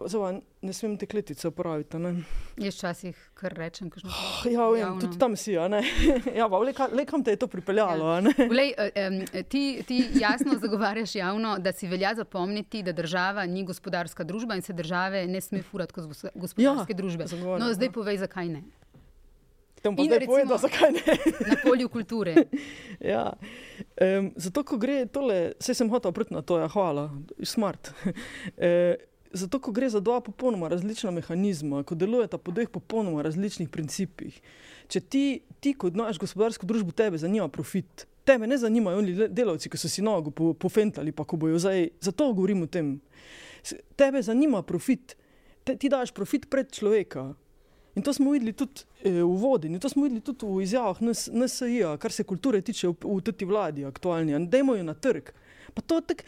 [0.00, 1.96] Zava, ne smem te kletice uporabiti.
[2.56, 4.10] Jaz včasih kar rečem, kažno.
[4.44, 5.00] Ja, vem, Javno.
[5.00, 5.54] tudi tam si.
[5.54, 5.82] a ne.
[6.34, 8.08] ja, pa, le, ka- le kam te je to pripeljalo?
[8.08, 8.20] Ja.
[8.52, 14.24] Glej, um, ti, ti jasno zagovarjaš javno, da si velja zapomniti, da država ni gospodarska
[14.24, 17.26] družba in se države ne sme furati kot gos- gospodarske Ja, družbe.
[17.26, 17.92] zagovarjam, No, zdaj ja.
[17.92, 18.64] povej, zakaj ne.
[19.84, 21.02] Bom pa zdaj povedal, zakaj ne.
[21.50, 22.34] Na polju kulture.
[23.00, 23.32] ja.
[23.96, 27.10] um, zato, ko gre tole, vse sem hotel oprti na to, ja, hvala,
[27.44, 27.92] smart.
[28.56, 28.96] e,
[29.34, 34.40] zato, ko gre za dva popolnoma različna mehanizma, ko delujeta po dveh popolnoma različnih principih.
[34.88, 35.24] Če ti,
[35.60, 38.06] ti kot znaš gospodarsko družbo, tebe zanima profit.
[38.24, 41.88] Tebe ne zanimajo oni delavci, ki so si nogo po- pofentali, pa ko bojo zdaj.
[42.00, 42.96] Zato govorim o tem.
[43.96, 45.16] Tebe zanima profit.
[45.64, 47.32] Te, ti daš profit pred človeka.
[47.94, 51.28] In to smo videli tudi eh, v in to smo videli tudi v izjavah NS
[51.30, 54.34] NSI-ja, kar se kulture tiče v, v tej vladi aktualni.
[54.48, 55.30] Dajmo jo na trg.
[55.74, 56.24] Pa to tako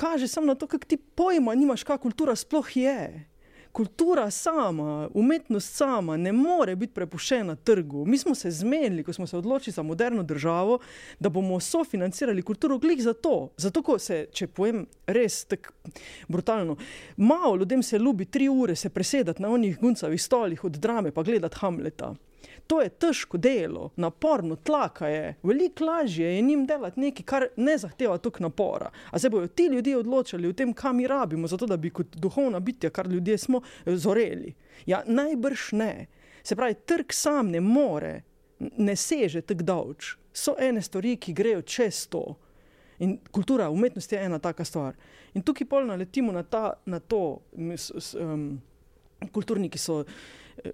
[0.00, 3.26] kaže samo na to, kako ti pojma nimaš, kaj kultura sploh je.
[3.72, 8.04] kultura sama, umetnost sama ne more biti prepuščena trgu.
[8.06, 10.78] Mi smo se zmenili, ko smo se odločili za moderno državo,
[11.20, 13.52] da bomo sofinancirali kulturo glih za to.
[13.56, 15.70] Zato, ko se, če povem res tako
[16.28, 16.76] brutalno,
[17.16, 21.22] malo ljudem se ljubi tri ure se presedati na onih guncavih stolih od drame pa
[21.22, 22.14] gledati Hamleta.
[22.70, 25.34] To je težko delo, naporno, tlaka je.
[25.42, 28.90] Veliko lažje je njim delati nekaj, kar ne zahteva toliko napora.
[29.10, 32.16] A se bodo ti ljudje odločali o tem, kam mi rabimo, zato da bi kot
[32.16, 34.54] duhovna bitja, kar ljudje smo, zoreli.
[34.86, 36.06] Ja, najbrž ne.
[36.42, 38.22] Se pravi, trg sam ne more,
[38.58, 40.14] ne seže tako dolč.
[40.32, 42.36] So ene stvari, ki grejo čez to.
[42.98, 44.94] In kultura, umetnost je ena taka stvar.
[45.34, 47.40] In tukaj pol naletimo na, ta, na to,
[47.74, 48.60] s, s, um,
[49.32, 50.04] kulturniki so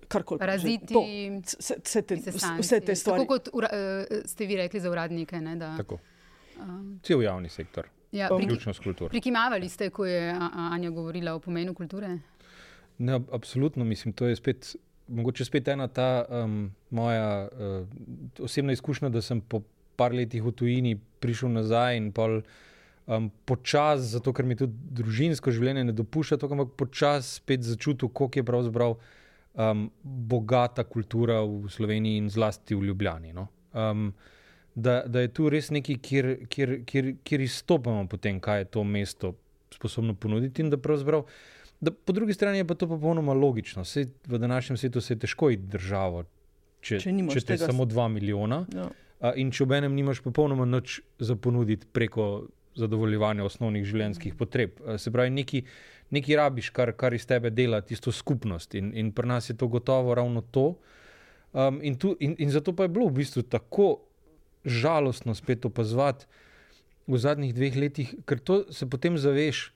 [0.08, 0.38] karkoli.
[0.38, 1.02] Paraziti, To,
[1.58, 2.16] vse, vse, te,
[2.58, 3.22] vse te stvari.
[3.22, 5.40] Tako kot ura, uh, ste vi rekli za uradnike.
[5.40, 5.98] Ne, da, Tako.
[6.60, 9.08] um, Cel javni sektor, ja, vključno s kulturo.
[9.10, 12.18] prikimavali ste, ko je Anja govorila o pomenu kulture?
[12.98, 14.76] Ne, ab- absolutno, mislim, to je spet,
[15.08, 17.88] mogoče spet ena ta um, moja uh,
[18.40, 19.62] osebna izkušnja, da sem po
[19.96, 22.40] par letih v tujini prišel nazaj in pol.
[23.06, 28.08] Um, počas, zato ker mi tudi družinsko življenje ne dopušča, to, ampak počas spet začutil,
[28.10, 28.96] koliko je pravzaprav
[29.56, 33.32] um, bogata kultura v Sloveniji in zlasti v Ljubljani.
[33.32, 33.48] No?
[33.72, 34.12] Um,
[34.74, 38.70] da, da je tu res nekaj, kjer, kjer, kjer, kjer izstopamo po tem, kaj je
[38.76, 39.34] to mesto
[39.74, 40.62] sposobno ponuditi.
[40.62, 41.24] In da pravzaprav,
[41.80, 43.84] da po drugi strani je pa to popolnoma logično.
[43.84, 46.24] Sej v današnjem svetu se je težko iti državo,
[46.80, 48.64] če, Če če te tega samo 2 milijona.
[48.74, 48.90] Ja.
[49.20, 52.46] A, in če ob enem nimaš popolnoma nič za ponuditi preko
[52.76, 54.76] zadovoljevanja osnovnih življenjskih potreb.
[54.84, 55.62] A, Se pravi, neki,
[56.10, 58.74] neki rabiš, kar, kar iz tebe dela tisto skupnost.
[58.74, 60.74] In, in pri nas je to gotovo ravno to.
[61.52, 64.00] Um, in, tu, in, in zato pa je bilo v bistvu tako
[64.64, 66.26] žalostno spet opazovati
[67.06, 69.72] v zadnjih dveh letih, ker to se potem zaveš.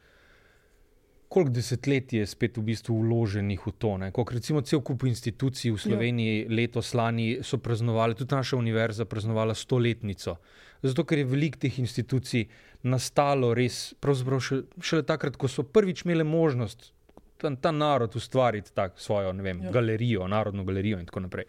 [1.31, 3.93] Koliko desetletij je spet v bistvu vloženih v to?
[4.12, 6.49] Kot recimo cel kup institucij v Sloveniji ja.
[6.51, 10.41] letos lani so praznovali, tudi naša univerza praznovala stoletnico.
[10.83, 12.47] Zato, ker je veliko teh institucij
[12.89, 16.93] nastalo res, pravzaprav še, šele takrat, ko so prvič imeli možnost
[17.41, 19.70] ta, ta narod ustvariti tak, svojo vem, ja.
[19.70, 21.49] galerijo, narodno galerijo in tako naprej.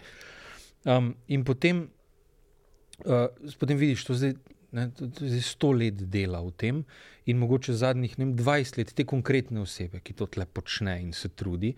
[0.83, 1.85] Um, in potem,
[3.05, 3.27] uh,
[3.59, 4.35] potem vidiš, to zdaj.
[4.71, 6.77] Ne, to, je sto let dela v tem,
[7.27, 11.09] in mogoče zadnjih ne vem, 20 let te konkretne osebe, ki to tle počne in
[11.11, 11.73] se trudi.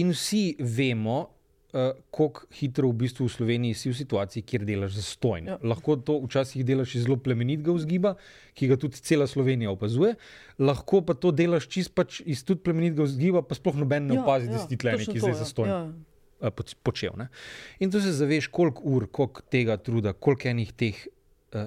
[0.00, 1.18] In vsi vemo,
[1.72, 5.46] uh, kako hitro v bistvu v Sloveniji si v situaciji, kjer delaš za stojno.
[5.46, 5.56] Ja.
[5.56, 5.68] Ja.
[5.68, 8.14] Lahko to včasih delaš iz zelo plemenitega vzgiba,
[8.54, 10.14] ki ga tudi cela Slovenija opazuje,
[10.58, 14.46] lahko pa to delaš čist pač iz tudi plemenitega vzgiba, pa sploh noben ne opazi,
[14.46, 15.38] ja, da si ti tle neki zdaj ja.
[15.38, 15.84] za stojno Ja.
[16.40, 17.14] uh, poč- počel.
[17.16, 17.28] Ne?
[17.78, 20.96] In to se zaveš, koliko ur, koliko tega truda, koliko enih teh
[21.52, 21.66] uh,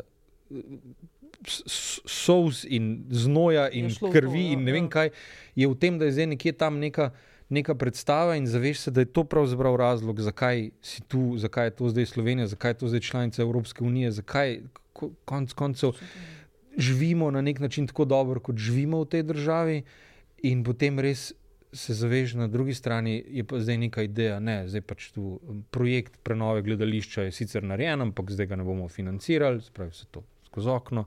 [1.43, 4.89] s- s- solz in znoja in v to, krvi ja, in ne vem ja.
[4.89, 5.09] kaj
[5.55, 7.11] je v tem, da je zdaj nekje tam neka.
[7.53, 11.75] Neka predstava, in zaveš se, da je to pravzaprav razlog, zakaj si tu, zakaj je
[11.77, 14.61] to zdaj Slovenija, zakaj je to zdaj članica Evropske unije, zakaj
[14.93, 15.93] ko- konec koncev
[16.77, 19.83] živimo na nek način tako dobro, kot živimo v tej državi,
[20.43, 21.31] in potem res
[21.73, 25.63] se zaveš, na drugi strani je pa zdaj neka ideja, ne, zdaj pač tu um,
[25.71, 30.23] projekt prenove gledališča je sicer narejen, ampak zdaj ga ne bomo financirali, spravi se to
[30.45, 31.05] skozi okno.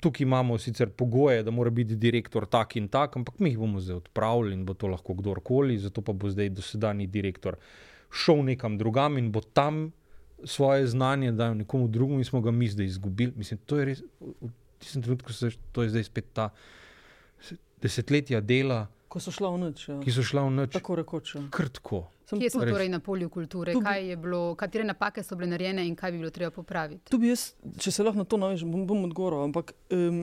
[0.00, 3.80] Tukaj imamo sicer pogoje, da mora biti direktor tak in tak, ampak mi jih bomo
[3.80, 7.56] zdaj odpravili in bo to lahko kdorkoli, zato pa bo zdaj dosedani direktor
[8.12, 9.90] šel nekam drugam in bo tam
[10.44, 13.32] svoje znanje dal nekomu drugemu, in smo ga mi zdaj izgubili.
[13.36, 16.48] Mislim, to je res, v tistem trenutku se to je zdaj spet ta
[17.40, 19.82] se- desetletja dela, Ko so šla v noč.
[19.84, 19.98] Ja.
[20.00, 21.34] ki so šla v noč Tako rekoč.
[21.34, 21.42] Ja.
[21.50, 22.06] krtko.
[22.24, 22.72] Sem Kje smo Res.
[22.72, 23.72] torej na polju kulture?
[23.72, 26.48] Tu bi- Kaj je bilo, katere napake so bile narejene in kaj bi bilo treba
[26.50, 27.04] popraviti?
[27.06, 29.44] Tu bi jaz, če se lahko na to navežem, bom, bom odgovoril.
[29.44, 30.22] Ampak um,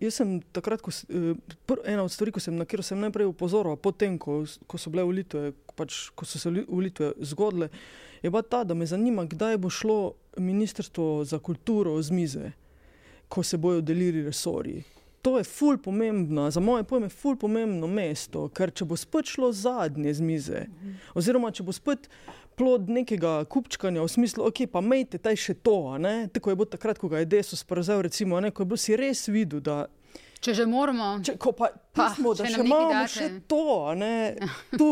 [0.00, 3.76] jaz sem takrat, ko, eh, pr, ena od stvari, sem, na katero sem najprej upozoril,
[3.76, 7.70] potem, ko, ko so bile volitve, pač, ko so se li- volitve zgodile,
[8.18, 9.98] je bila ta, da me zanima, kdaj bo šlo
[10.38, 12.50] Ministrstvo za kulturo z mize,
[13.28, 14.82] ko se bojo delili resorji.
[15.28, 19.50] To je ful pomembno, za moje pojme, ful pomembno mesto, ker če bo spet šlo
[19.52, 20.62] zadnje z mize,
[21.12, 22.08] oziroma če bo spet
[22.56, 26.30] plod nekega kupčkanja v smislu, ok, pa mejte taj še to, ne?
[26.32, 28.96] tako je bilo takrat, ko ga je Desus prevzel, recimo, ne, ko je bil si
[28.96, 29.84] res videl, da
[30.40, 31.68] Če že moramo, Če, ko pa,
[31.98, 33.10] Pa, pismo, da še imamo date.
[33.10, 33.62] še to,
[33.94, 34.36] ne,
[34.72, 34.88] tu,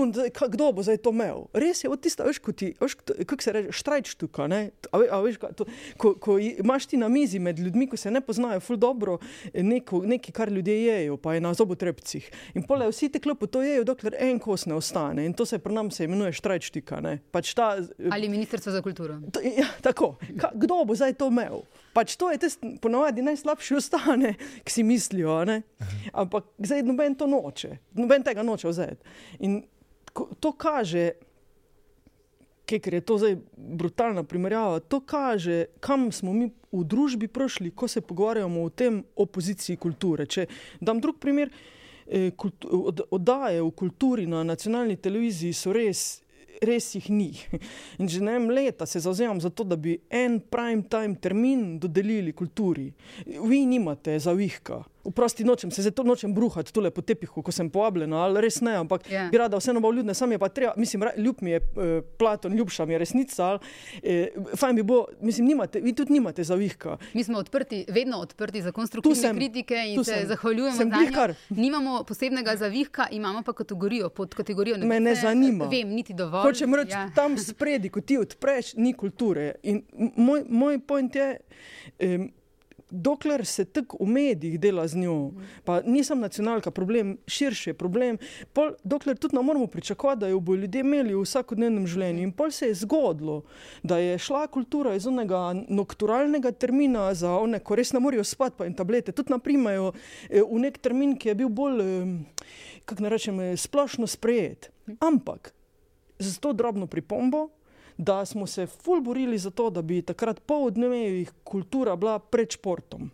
[0.49, 1.47] kdo bo zdaj to imel?
[1.53, 5.09] Res je, od tista, veš, ko ti, veš, kako se reče, štrajčtuka, ne, a, ve-
[5.09, 5.65] a veš, to,
[5.97, 9.19] ko, ko imaš ti na mizi med ljudmi, ko se ne poznajo, ful dobro,
[9.53, 12.27] neko, nekaj, kar ljudje jejo, pa je na zobotrebcih.
[12.53, 15.23] In pole vsi te klopo to jejo, dokler en kos ne ostane.
[15.23, 17.19] In to se pri nam se imenuje štrajčtika, ne.
[17.31, 19.21] Pač ta, eh, ali ministrstvo za kulturo?
[19.31, 21.63] To, ja, tako, Ka, kdo bo zdaj to imel?
[21.93, 25.45] Pač to je tisti, ponovadi najslabši ostane, ki si mislijo.
[25.45, 25.63] ne?
[26.13, 29.17] Ampak zdaj noben to noče, noben tega noče vzeti.
[29.45, 29.61] In
[30.41, 31.13] to kaže,
[32.67, 37.89] ker je to zdaj brutalna primerjava, to kaže, kam smo mi v družbi prišli, ko
[37.89, 40.27] se pogovarjamo o tem opoziciji kulture.
[40.27, 40.47] Če
[40.81, 41.53] dam drug primer,
[42.07, 46.23] eh, kultu, od, oddaje v kulturi na nacionalni televiziji so res.
[46.57, 47.35] Res jih ni.
[48.01, 51.79] In že ne vem, leta se zauzemam za to, da bi en prime time termin
[51.79, 52.87] dodelili kulturi.
[53.27, 58.13] Vi nimate zavihka, Vprosti nočem, se zato nočem bruhati tole po tepihu, ko sem povabljen,
[58.13, 59.27] ali res ne, ampak yeah.
[59.27, 59.29] Ja.
[59.31, 61.85] bi rada vseeno bolj ljudna, sam je pa treba, mislim, ljub mi je uh,
[62.19, 63.59] Platon, ljubša mi je resnica, ali
[64.03, 66.97] uh, fajn bi bilo, mislim, nimate, vi tudi nimate zavihka.
[67.15, 70.27] Mi smo odprti, vedno odprti za konstruktivne sem, kritike in se sem.
[70.27, 71.35] zahvaljujemo za to.
[71.49, 74.87] Nimamo posebnega zavihka, imamo pa kategorijo, pod kategorijo ne.
[74.87, 75.65] Me ne zanima.
[75.65, 76.43] Vem, niti dovolj.
[76.43, 77.11] Hočem reči, ja.
[77.15, 79.55] tam spredi, ko ti odpreš, ni kulture.
[79.63, 79.83] In
[80.17, 81.37] moj, moj point je,
[82.01, 82.31] um,
[82.91, 85.33] dokler se tako v medijih dela z njo,
[85.65, 88.19] pa nisem nacionalka, problem širši je problem,
[88.53, 92.23] pol, dokler tudi ne moramo pričakovati, da jo bodo ljudje imeli v vsakodnevnem življenju.
[92.23, 93.43] In pol se je zgodilo,
[93.83, 98.57] da je šla kultura iz onega nokturalnega termina za one, ko res ne morejo spati,
[98.59, 99.93] pa in tablete, tudi naprimajo
[100.31, 101.83] eh, v nek termin, ki je bil bolj,
[102.85, 104.71] kako ne rečem, eh, splošno sprejet.
[105.03, 105.53] Ampak
[106.19, 107.49] z to drobno pripombo,
[107.99, 112.51] da smo se ful borili za to, da bi takrat po dnevih kultura bila pred
[112.51, 113.11] športom.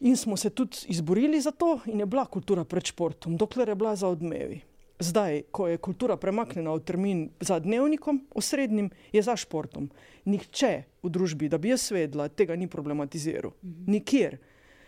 [0.00, 3.74] In smo se tudi izborili za to, in je bila kultura pred športom, dokler je
[3.74, 4.60] bila za odmevi.
[4.98, 9.90] Zdaj, ko je kultura premaknjena v termin za dnevnikom, osrednjim, je za športom.
[10.24, 13.52] Nihče v družbi, da bi jaz vedela, tega ni problematiziral.
[13.62, 13.90] Mhm.
[13.92, 14.38] Nikjer.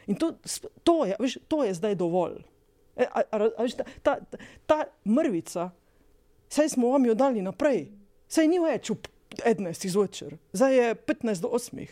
[0.06, 0.32] In to,
[0.82, 2.40] to, je, veš, to je zdaj dovolj.
[2.96, 3.66] E, a, a, a,
[4.02, 5.70] ta, ta, ta mrvica,
[6.48, 7.90] saj smo vam jo dali naprej.
[8.28, 9.08] Saj ni več ob
[9.40, 9.88] 11.
[9.92, 11.86] zvečer, zdaj je 15 do 8.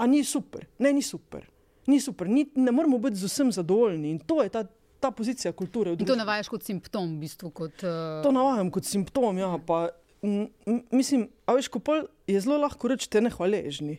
[0.00, 1.44] A ni super, ne, ni super.
[1.86, 2.28] Ni super.
[2.28, 4.64] Ni, ne moramo biti z vsem zadovoljni in to je ta,
[5.00, 5.92] ta pozicija kulture.
[6.00, 7.50] To navajaš kot simptom, v bistvu.
[7.52, 8.22] Kot, uh...
[8.24, 9.38] To navajam kot simptom.
[9.38, 9.90] Ja, pa,
[10.24, 11.82] m, m, mislim, a veš, ko
[12.26, 13.98] je zelo lahko reči, da ste nehvaležni.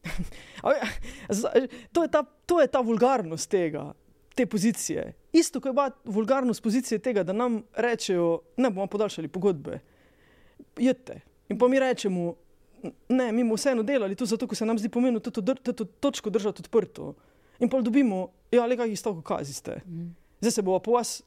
[1.92, 3.90] to, je ta, to je ta vulgarnost tega,
[4.38, 5.10] te pozicije.
[5.34, 9.82] Isto, kot je bila vulgarnost pozicije tega, da nam rečejo, ne bomo podaljšali pogodbe
[10.80, 11.20] jedite.
[11.48, 12.34] In pa mi rečemo,
[13.08, 15.84] ne, mi bomo vseeno delali to, zato se nam zdi pomembno to, to, to, to
[15.84, 17.14] točko držati odprto.
[17.60, 19.80] In pa dobimo, ja, le kakšni stavki kaziste.
[19.86, 20.14] Mm.
[20.40, 21.20] Zdaj se bo pa vas,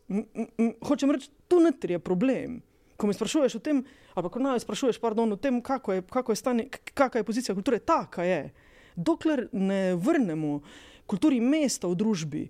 [0.82, 2.62] hočem reči, tu notri je problem.
[2.98, 3.84] Ko me sprašuješ o tem,
[4.14, 7.28] ali pa ko naj sprašuješ, pardon, o tem, kako je, kako je stanje, kakšna je
[7.28, 8.50] pozicija kulture, taka je.
[8.96, 10.62] Dokler ne vrnemo
[11.06, 12.44] kulturi mesta v družbi,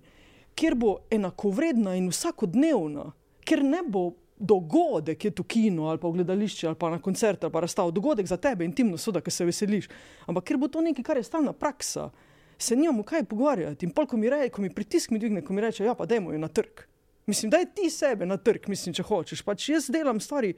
[0.54, 3.10] kjer bo enakovredna in vsakodnevna,
[3.44, 4.12] ker ne bo
[4.44, 7.90] dogodek je tu kino ali pa v gledališču ali pa na koncertu ali pa razstav,
[7.90, 9.88] dogodek za tebe, intimno, soda, ki se veseliš.
[10.26, 12.10] Ampak ker bo to nekaj, kar je stalna praksa,
[12.58, 13.86] se nimamo kaj pogovarjati.
[13.86, 16.06] In pol, ko mi, rej, ko mi pritisk mi dvigne, ko mi reče, ja, pa
[16.06, 16.86] dajmo jo na trg.
[17.26, 19.42] Mislim, da je ti sebe na trg, mislim, če hočeš.
[19.44, 20.54] Pač jaz delam stvari,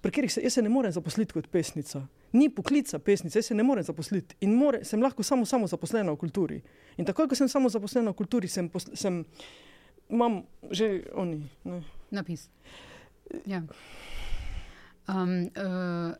[0.00, 2.06] pri katerih se, se ne morem zaposliti kot pesnica.
[2.32, 6.20] Ni poklica pesnice, se ne morem zaposliti in more, sem lahko samo, samo zaposlena v
[6.20, 6.60] kulturi.
[6.96, 9.24] In takoj, ko sem samo zaposlena v kulturi, sem, sem
[10.08, 11.42] imam že oni.
[11.64, 11.82] Ne.
[12.10, 12.48] Napis.
[13.46, 13.62] Ja.
[15.08, 16.14] Um, uh,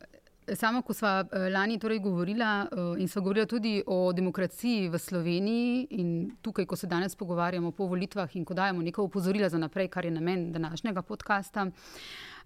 [0.55, 4.97] Samo, ko smo uh, lani torej govorila uh, in smo govorila tudi o demokraciji v
[4.97, 9.57] Sloveniji, in tukaj, ko se danes pogovarjamo po volitvah in ko dajemo nekaj opozorila za
[9.57, 11.67] naprej, kar je namen današnjega podcasta,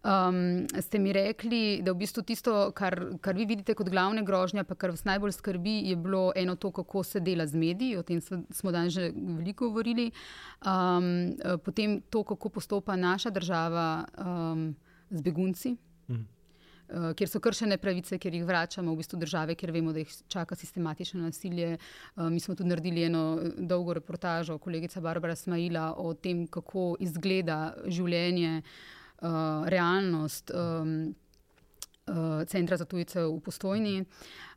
[0.03, 4.63] um, ste mi rekli, da v bistvu tisto, kar, kar vi vidite kot glavne grožnje,
[4.63, 8.03] pa kar vas najbolj skrbi, je bilo eno to, kako se dela z mediji, o
[8.03, 10.11] tem smo danes že veliko govorili,
[10.65, 11.33] um,
[11.65, 14.75] potem to, kako postopa naša država um,
[15.09, 15.77] z begunci.
[16.09, 16.33] Mhm.
[16.93, 20.11] Eh, kjer so kršene pravice, ker jih vračamo v bistvu države, ker vemo, da jih
[20.29, 21.77] čaka sistematično nasilje.
[21.77, 27.73] Eh, mi smo tudi naredili eno dolgo reportažo, kolegica Barbara Smajla, o tem, kako izgleda
[27.87, 28.61] življenje,
[29.65, 30.51] realnost.
[32.47, 34.03] Centra za tujce v postojni.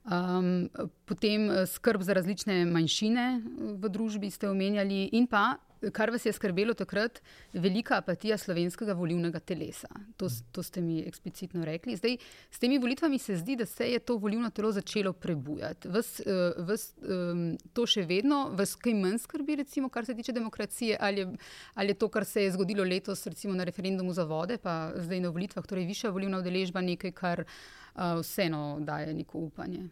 [0.07, 0.71] Um,
[1.07, 3.43] potem skrb za različne manjšine
[3.79, 5.59] v družbi ste omenjali, in pa
[5.93, 7.21] kar vas je skrbelo takrat,
[7.53, 9.89] velika apatija slovenskega volivnega telesa.
[10.17, 11.97] To, to ste mi eksplicitno rekli.
[11.97, 12.17] Zdaj,
[12.51, 15.89] s temi volitvami se zdi, da se je to volivno telo začelo prebujati.
[15.89, 20.33] Vas, uh, vas um, to še vedno, vas kaj manj skrbi, recimo, kar se tiče
[20.33, 21.31] demokracije, ali je,
[21.75, 25.21] ali je to, kar se je zgodilo letos, recimo na referendumu za vode, pa zdaj
[25.21, 29.89] na volitvah, torej višja volivna udeležba, nekaj, kar uh, vseeno daje neko upanje.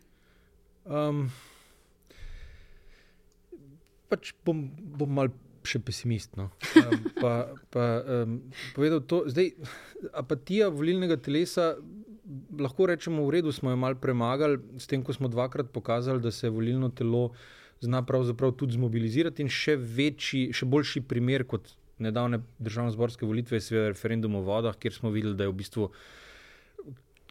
[0.85, 1.27] Um,
[4.09, 4.67] pač bom,
[4.99, 5.33] bom mal
[5.69, 6.37] še pesimist.
[6.39, 6.51] No.
[6.77, 7.35] Um, pa,
[7.75, 7.89] pa,
[8.23, 8.39] um,
[8.77, 9.53] povedal to, zdaj,
[10.13, 11.75] apatija volilnega telesa,
[12.59, 16.33] lahko rečemo, v redu smo jo mal premagali, s tem, ko smo dvakrat pokazali, da
[16.33, 17.31] se volilno telo
[17.85, 23.93] zna pravzaprav tudi zmobilizirati in še večji, še boljši primer kot nedavne državno-zborske volitve, seveda
[23.93, 25.91] referendum o vodah, kjer smo videli, da je v bistvu.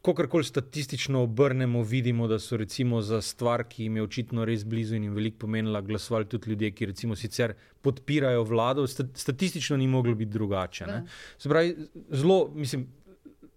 [0.04, 4.98] Kokorkoli statistično obrnemo, vidimo, da so recimo za stvar, ki jim je očitno res blizu
[4.98, 8.84] in jim veliko pomenila, glasovali tudi ljudje, ki recimo sicer podpirajo vlado.
[8.88, 10.86] Statistično ni moglo biti drugače.
[11.38, 12.84] Se pravi, zelo, mislim,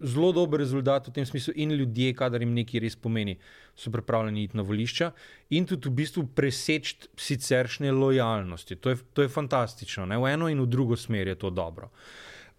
[0.00, 3.34] zelo dober rezultat v tem smislu, in ljudje, kadar jim nekaj res pomeni,
[3.74, 5.10] so pripravljeni iti na volišča
[5.50, 8.76] in tudi v bistvu preseči siceršnje lojalnosti.
[8.76, 10.22] To je, to je fantastično, ne?
[10.22, 11.90] v eno in v drugo smer je to dobro.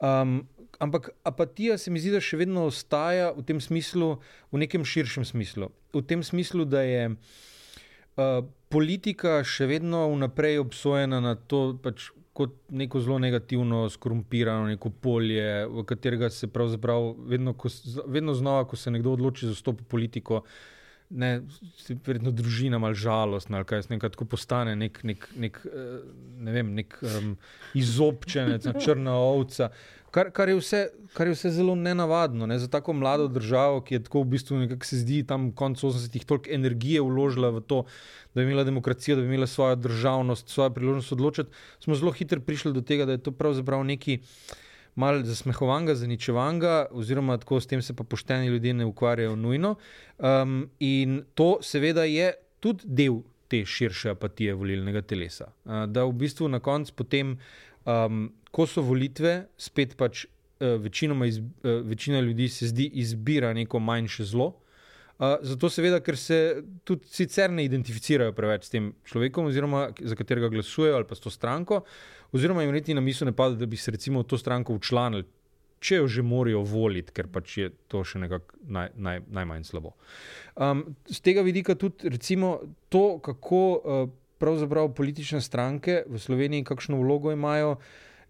[0.04, 0.42] Um,
[0.80, 4.18] ampak apatija se mi zdi, da še vedno ostaja v tem smislu,
[4.52, 5.72] v nekem širšem smislu.
[5.96, 12.54] V tem smislu, da je uh, politika še vedno vnaprej obsojena na to, pač kot
[12.70, 17.72] neko zelo negativno, skorumpirano neko polje, v katerega se pravzaprav vedno, ko,
[18.06, 20.44] vedno znova, ko se nekdo odloči za stop v politiko,
[21.10, 21.32] ne,
[21.82, 26.00] se verjetno družina malo žalostna ali kaj se nekako postane nek, nek, nek, eh,
[26.46, 27.32] ne vem, nek um,
[27.74, 29.72] izobčenec, črna ovca.
[30.18, 30.80] Kar, kar, je vse,
[31.14, 34.62] kar je vse zelo nenavadno ne, za tako mlado državo, ki je tako v bistvu,
[34.72, 37.84] kako se zdi, tam konec 80-ih toliko energije vložila v to,
[38.34, 41.54] da bi imela demokracijo, da bi imela svojo državnost, svojo priložnost odločiti.
[41.80, 44.18] Smo zelo hitro prišli do tega, da je to pravzaprav neki
[44.96, 49.76] mal zasmehovanga, zaničevanga, oziroma tako s tem se pa pošteni ljudje ne ukvarjajo nujno.
[50.18, 55.52] Um, in to seveda je tudi del te širše apatije volilnega telesa.
[55.66, 57.38] Uh, da v bistvu na koncu potem.
[57.88, 60.26] Um, ko so volitve, spet pač
[60.60, 64.48] uh, iz, uh, večina ljudi se zdi, izbira neko manjše zlo.
[65.18, 70.16] Uh, zato, seveda, ker se tudi sicer ne identificirajo preveč s tem človekom, oziroma za
[70.16, 71.82] katerega glasujejo ali pa s to stranko,
[72.36, 75.26] oziroma jim niti na misel ne pade, da bi se recimo v to stranko učlanili,
[75.80, 79.96] če jo že morajo voliti, ker pač je to še nekako naj, naj, najmanj slabo.
[80.56, 82.58] Um, z tega vidika tudi recimo
[82.90, 87.78] to, kako uh, pravzaprav politične stranke v Sloveniji, kakšno vlogo imajo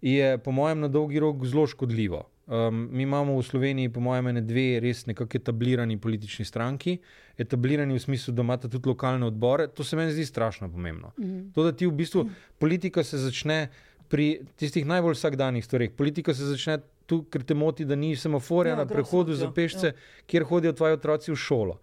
[0.01, 2.23] je po mojem na dolgi rok zelo škodljivo.
[2.47, 6.97] Um, mi imamo v Sloveniji, po mojem, ne dve res nekako etablirani politični stranki,
[7.37, 9.67] etablirani v smislu, da imate tudi lokalne odbore.
[9.67, 11.11] To se meni zdi strašno pomembno.
[11.17, 11.53] Mm -hmm.
[11.53, 12.29] To, da ti v bistvu
[12.59, 13.67] politika se začne
[14.07, 15.91] pri tistih najbolj vsakdanjih stvareh.
[15.91, 19.87] Politika se začne tu, ker te moti, da ni semaforja ja, na prehodu za pešce,
[19.87, 19.93] ja.
[20.25, 21.79] kjer hodijo tvoji otroci v šolo.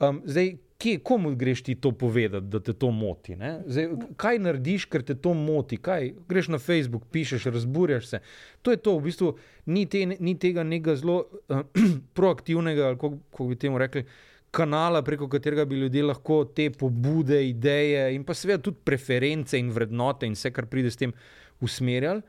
[0.00, 3.36] Um, zdaj, kje, komu greš ti to povedati, da te to moti?
[3.66, 5.76] Zdaj, kaj narediš, ker te to moti?
[5.76, 6.12] Kaj?
[6.28, 8.20] Greš na Facebook, pišeš, razburjaš se.
[8.62, 9.34] To je to, v bistvu
[9.66, 11.62] ni, te, ni tega nekega zelo uh,
[12.18, 14.04] proaktivnega, kako bi temu rekli.
[14.50, 19.72] Kanala, preko katerega bi ljudje lahko te pobude, ideje, in pa seveda tudi preference in
[19.74, 21.12] vrednote, in vse, kar pride s tem,
[21.60, 22.22] usmerjali.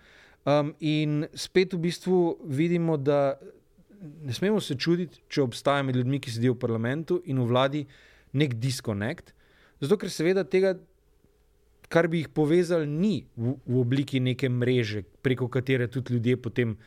[0.47, 2.17] Um, in spet v bistvu
[2.47, 3.37] vidimo, da
[4.23, 7.81] ne smemo se čuditi, če obstaja med ljudmi, ki sedijo v parlamentu in v vladi,
[8.37, 9.33] nek diskonekt.
[9.81, 10.75] Zato, ker seveda tega,
[11.91, 16.77] kar bi jih povezali, ni v, v obliki neke mreže, preko katere tudi ljudje potem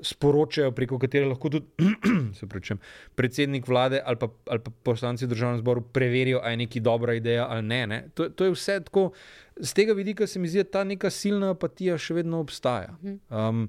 [0.00, 1.88] sporočajo, preko katere lahko tudi
[2.52, 2.78] prečem,
[3.18, 7.14] predsednik vlade ali pa, ali pa poslanci v državnem zboru preverijo, ali je neki dobra
[7.18, 7.86] ideja ali ne.
[7.86, 8.00] ne.
[8.14, 9.10] To, to je vse tako.
[9.56, 12.94] Z tega vidika se mi zdi, da ta neka silna apatija še vedno obstaja.
[13.02, 13.66] Um,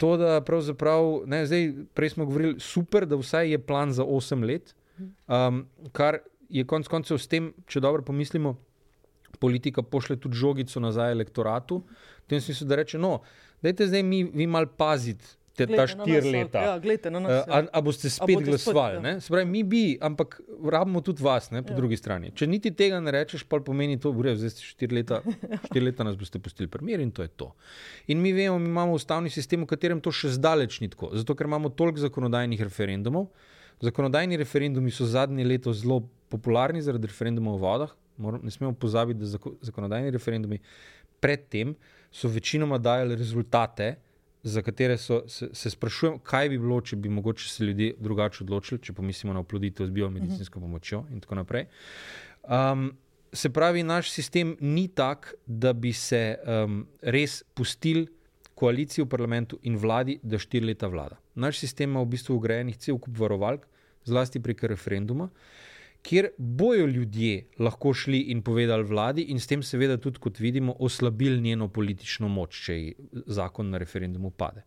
[0.00, 4.46] to, da pravzaprav, ne, zdaj, prej smo govorili, super, da vsaj je plan za 8
[4.48, 4.72] let,
[5.28, 8.56] um, kar je konec koncev s tem, če dobro pomislimo,
[9.40, 11.82] politika pošle tudi žogico nazaj elektoratu,
[12.24, 13.20] v tem smislu, da reče: No,
[13.62, 15.36] dajte zdaj mi, vi mal paziti.
[15.60, 16.60] Te, ta štiri leta.
[16.62, 17.40] Ja, gledajte, nas, ja.
[17.52, 19.00] a, a boste spet a glasovali?
[19.02, 19.16] Ja.
[19.20, 20.38] Spravi, mi bi, ampak
[20.72, 21.76] rabimo tudi vas, ne, po ja.
[21.76, 22.30] drugi strani.
[22.38, 25.20] Če niti tega ne rečeš, pa pomeni to, da zdaj ste štiri leta,
[25.66, 27.50] štiri leta nas boste pustili primer in to je to.
[28.14, 31.10] In mi vemo, mi imamo ustavni sistem, v katerem to še zdaleč ni tako.
[31.18, 33.28] Zato, ker imamo toliko zakonodajnih referendumov.
[33.84, 37.96] Zakonodajni referendumi so zadnje leto zelo popularni zaradi referendumov o vodah.
[38.42, 39.26] Ne smemo pozabiti, da
[39.64, 40.60] zakonodajni referendumi
[41.20, 41.74] predtem
[42.12, 43.94] so večinoma dajali rezultate
[44.42, 48.44] za katere so, se, se sprašujem, kaj bi bilo, če bi mogoče se ljudje drugače
[48.44, 50.66] odločili, če pomislimo na oploditev z biomedicinsko mhm.
[50.66, 51.66] pomočjo in tako naprej.
[52.48, 52.90] Um,
[53.32, 58.06] se pravi, naš sistem ni tak, da bi se um, res pustil
[58.54, 61.20] koaliciji v parlamentu in vladi, da štiri leta vlada.
[61.34, 63.68] Naš sistem ima v bistvu ugrajenih cel kup varovalk,
[64.08, 65.28] zlasti prek referenduma.
[65.28, 65.69] Uh,
[66.02, 70.74] kjer bojo ljudje lahko šli in povedali vladi, in s tem, seveda, tudi kot vidimo,
[70.78, 72.94] oslabili njeno politično moč, če ji
[73.26, 74.64] zakon na referendumu pade.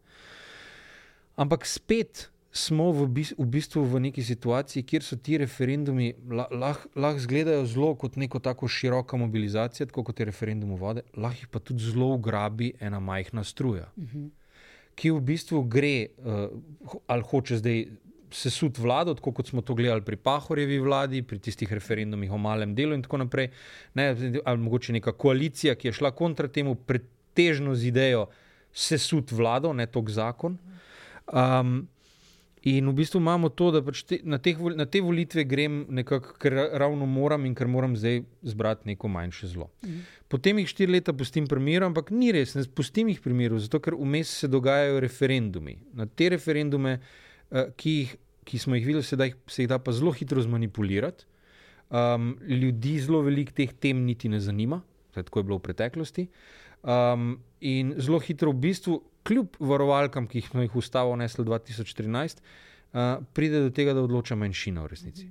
[1.35, 7.17] Ampak spet smo v, v bistvu v neki situaciji, kjer so ti referendumi lahko lah
[7.17, 11.59] izgledajo zelo kot neko tako široka mobilizacija, tako kot je referendum vode, lahko jih pa
[11.59, 13.89] tudi zelo ugrabi ena majhna struja.
[13.97, 14.17] Uh mhm.
[14.17, 14.29] -huh.
[14.95, 16.49] Ki v bistvu gre, uh,
[17.07, 17.85] ali hoče zdaj
[18.33, 22.75] sesut vlado, tako kot smo to gledali pri Pahorjevi vladi, pri tistih referendumih o malem
[22.75, 23.51] delu in tako naprej.
[23.93, 24.09] Ne,
[24.45, 28.27] ali mogoče neka koalicija, ki je šla kontra temu, pretežno z idejo,
[28.73, 30.57] sesut vlado, ne tok zakon.
[31.29, 31.83] Um,
[32.63, 36.37] in v bistvu imamo to, da pač te, na, teh, na te volitve grem nekako,
[36.39, 39.67] ker ravno moram in ker moram zdaj zbrati neko manjše zlo.
[40.31, 43.59] Potem jih štiri leta pustim pri miru, ampak ni res, ne pustim jih pri miru,
[43.61, 45.75] zato ker vmes se dogajajo referendumi.
[45.93, 46.97] Na te referendume,
[47.51, 48.15] eh, ki, jih,
[48.45, 51.25] ki smo jih videli, se, da jih, se jih da pa zelo hitro zmanipulirati.
[51.93, 54.81] Um, ljudi zelo veliko teh tem niti ne zanima,
[55.13, 56.27] tako je bilo v preteklosti.
[56.83, 63.21] Um, in zelo hitro, v bistvu, kljub varovalkam, ki smo jih ustavo vnesli 2013, uh,
[63.33, 65.29] pride do tega, da odloča manjšina v resnici.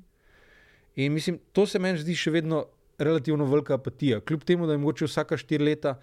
[0.96, 2.66] In mislim, to se meni zdi še vedno
[3.02, 4.20] relativno velika apatija.
[4.20, 5.96] Kljub temu, da je mogoče vsaka štiri leta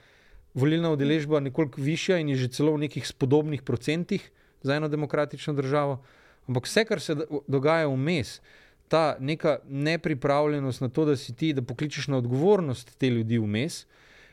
[0.54, 4.32] volilna udeležba nekoliko višja in je že celo v nekih spodobnih procentih
[4.62, 6.02] za eno demokratično državo.
[6.50, 8.40] Ampak vse, kar se do- dogaja vmes,
[8.90, 13.86] ta neka nepripravljenost na to, da si ti, da pokličeš na odgovornost te ljudi vmes.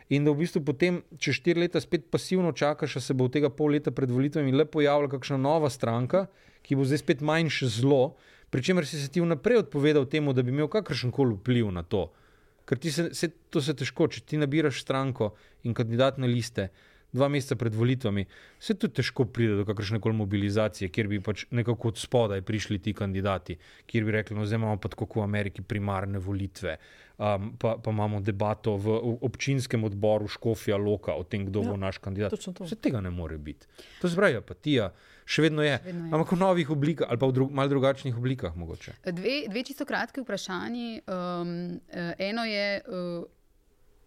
[0.08, 3.50] In da v bistvu potem, če štiri leta spet pasivno čakaš, se bo od tega
[3.50, 6.28] pol leta pred volitvami le pojavila kakšna nova stranka,
[6.62, 8.14] ki bo zdaj spet manjše zlo,
[8.50, 11.82] pri čemer si se ti vnaprej odpovedal temu, da bi imel kakršen koli vpliv na
[11.82, 12.06] to.
[12.66, 15.34] Ker ti se, se, to se težko, če ti nabiraš stranko
[15.66, 16.70] in kandidat na liste
[17.16, 18.26] dva meseca pred volitvami,
[18.60, 22.78] se tudi težko pride do kakršne koli mobilizacije, kjer bi pač nekako od spodaj prišli
[22.84, 23.58] ti kandidati,
[23.88, 26.76] kjer bi rekli, no zdaj imamo pa tako kot v Ameriki primarne volitve,
[27.18, 31.72] um, pa, pa imamo debato v, v občinskem odboru Škofja Loka o tem, kdo ja,
[31.72, 32.36] bo naš kandidat.
[32.36, 33.68] Vse tega ne more biti.
[34.02, 34.92] To se pravi, apatija
[35.26, 36.12] še vedno je, vedno je.
[36.14, 38.94] ampak v novih oblikah ali pa v dru, mal drugačnih oblikah mogoče.
[39.10, 41.02] Dve, dve čisto kratki vprašanji.
[41.10, 41.80] Um,
[42.22, 43.24] eno je, uh,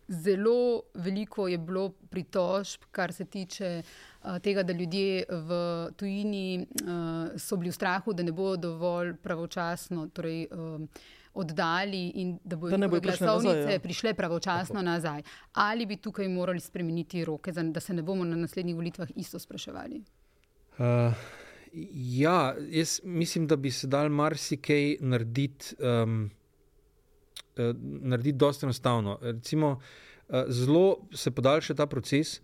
[0.10, 5.60] zelo veliko je bilo pritožb, kar se tiče uh, tega, da ljudje v
[5.98, 10.08] tujini uh, so bili v strahu, da ne bodo dovolj pravočasno.
[10.14, 10.90] Torej, um,
[11.34, 13.80] Oddali in da bodo njihove prišle nazaj, glasovnice ja.
[13.80, 15.22] prišle pravočasno nazaj.
[15.54, 19.40] Ali bi tukaj morali spremeniti roke, za- da se ne bomo na naslednjih volitvah isto
[19.40, 20.04] spraševali?
[20.80, 21.14] Uh,
[21.94, 26.39] ja, jaz mislim, da bi se dal marsikaj narediti, um, uh,
[27.82, 29.18] narediti dosta enostavno.
[29.22, 29.80] Recimo,
[30.28, 32.40] uh, zelo se podaljša ta proces.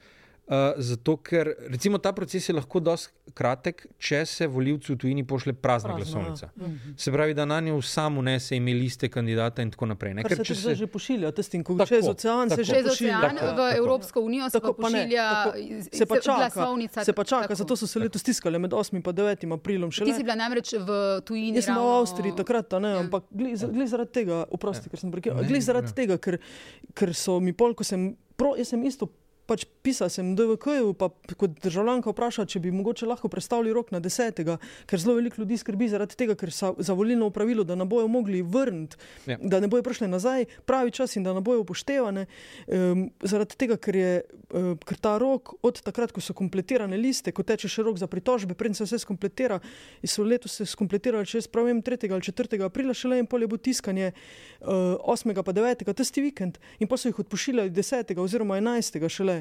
[0.48, 5.24] Uh, zato, ker recimo, ta proces je lahko dosti kratek, če se volivcu v tujini
[5.24, 6.50] pošle prazna Prazna, glasovnica.
[6.56, 6.68] ja.
[6.96, 10.14] Se pravi, da na njo sam unese ime liste kandidata in tako naprej.
[10.14, 10.22] Ne?
[10.22, 12.64] Kar Ker se zdaj že pošilja, tistim, ko Tako, čez ocean se tako.
[12.64, 13.18] že Čez pošilja.
[13.18, 13.66] ocean Tako, v tako.
[13.76, 15.58] Evropsko unijo se pa Tako pa ne, pošilja tako.
[15.92, 17.04] Se pa čaka, glasovnica.
[17.04, 17.56] se pa čaka, tako.
[17.56, 19.90] zato so se letos stiskali med 8 in 9 aprilom.
[19.90, 20.14] Ti Šele.
[20.14, 20.90] si bila namreč v
[21.22, 21.58] tujini.
[21.58, 23.00] Jaz sem bila v ravno- Avstriji takrat, ne, Ja.
[23.00, 25.94] ampak glih zaradi tega, oprosti, ker sem prekinil, glih zaradi ja.
[25.96, 26.38] tega, ker,
[26.94, 29.10] ker so mi pol, ko sem, pro, jaz sem isto
[29.46, 34.02] pač pisal sem DVK-ju, pa kot državljanka vprašala, če bi mogoče lahko predstavili rok na
[34.02, 34.58] desetega,
[34.90, 38.08] ker zelo veliko ljudi skrbi zaradi tega, ker so za volilno upravilo, da ne bojo
[38.08, 39.38] mogli vrniti, Ja.
[39.42, 42.26] da ne bojo prišli nazaj pravi čas in da ne bojo upoštevane.
[42.68, 47.32] Um, zaradi tega, ker je uh, ker ta rok od takrat, ko so kompletirane liste,
[47.32, 49.60] ko teče še rok za pritožbe, preden se vse skompletira,
[50.02, 52.10] in so letos se skompletirali, če jaz pravim, 3.
[52.12, 52.62] ali 4.
[52.66, 54.12] aprila, šele in pol je bo tiskanje
[54.62, 55.34] uh, 8.
[55.44, 55.86] pa 9.
[55.94, 58.16] tisti vikend in pa so jih odpošiljali 10.
[58.22, 59.02] oziroma 11.
[59.10, 59.35] šele.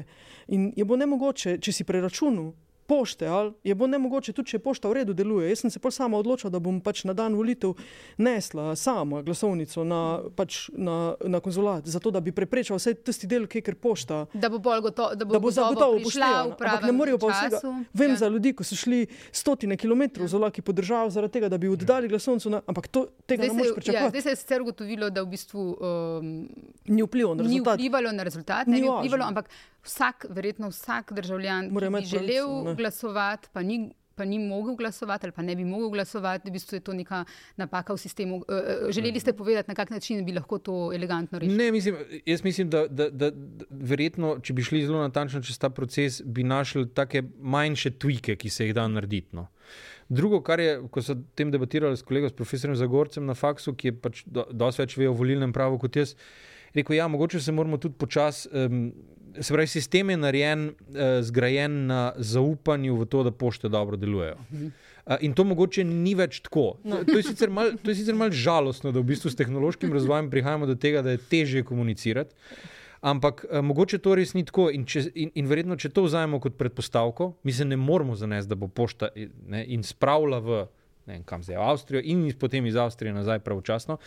[0.47, 2.53] In je bo nemogoče, če si preračunal.
[2.85, 5.47] Pošte, ali je bo nemogoče, tudi če pošta v redu deluje.
[5.49, 7.71] Jaz sem se pol sama odločila, da bom pač na dan volitev
[8.15, 13.47] nesla sama glasovnico na, pač na, na konzulat, zato da bi preprečila vse tisti del,
[13.47, 14.19] ki je pošta.
[14.35, 16.43] Da bo bolj gotovo, da bo, Da bo gotovo zagotovo prišla upoštevana.
[16.43, 17.57] v Ampak pravem ne morejo pa vsega.
[17.91, 18.17] Vem Ja.
[18.17, 19.01] za ljudi, ki so šli
[19.33, 23.07] stotine kilometrov z vlaki po državi zaradi tega, da bi oddali glasovnico, na, ampak to,
[23.25, 24.09] tega Zdaj ne moreš ja, pričakovati.
[24.11, 26.45] zdaj se je sicer ugotovilo, da v bistvu um,
[26.85, 27.75] Ni vplivalo na ni rezultat.
[27.75, 29.49] vplivalo na rezultat, Ni ne vplivalo, ampak
[29.85, 33.91] vsak, verjetno vsak državljan, Mora ki bi želel pravico, glasovati, pa ni.
[34.15, 37.25] Pa ni mogel glasovati, ali pa ne bi mogel glasovati, v bistvu je to neka
[37.59, 38.37] napaka v sistemu.
[38.37, 41.57] Uh, želeli ste povedati, na kak način bi lahko to elegantno rešili?
[41.57, 45.59] Ne, mislim, jaz mislim, da, da, da, da verjetno, če bi šli zelo natančno čez
[45.59, 49.35] ta proces, bi našli take manjše tweake, ki se jih da narediti.
[49.35, 49.49] No.
[50.09, 53.73] Drugo, kar je, ko so o tem debatirali s kolegom, s profesorjem Zagorcem na faksu,
[53.73, 56.13] ki je pač do, dosti več ve o volilnem pravu kot jaz,
[56.75, 58.49] rekel, ja, mogoče se moramo tudi počasi.
[58.53, 58.93] Um,
[59.35, 64.37] Se pravi, sistem je narejen, uh, zgrajen na zaupanju v to, da pošte dobro delujejo.
[64.39, 66.77] Uh, in to mogoče ni več tako.
[66.83, 67.75] To, to je sicer malo
[68.15, 72.31] mal žalostno, da v bistvu s tehnološkim razvojem prihajamo do tega, da je težje komunicirati.
[73.01, 74.69] Ampak uh, mogoče to res ni tako.
[74.71, 78.53] In, če, in, in verjetno, če to vzamemo kot predpostavko, mi se ne moramo zanesti,
[78.55, 79.11] da bo pošta
[79.51, 80.63] ne, in spravila v
[81.05, 83.97] ne vem, kam zdaj, v Avstrijo in potem iz Avstrije nazaj pravočasno,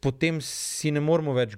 [0.00, 1.56] potem si ne moramo več,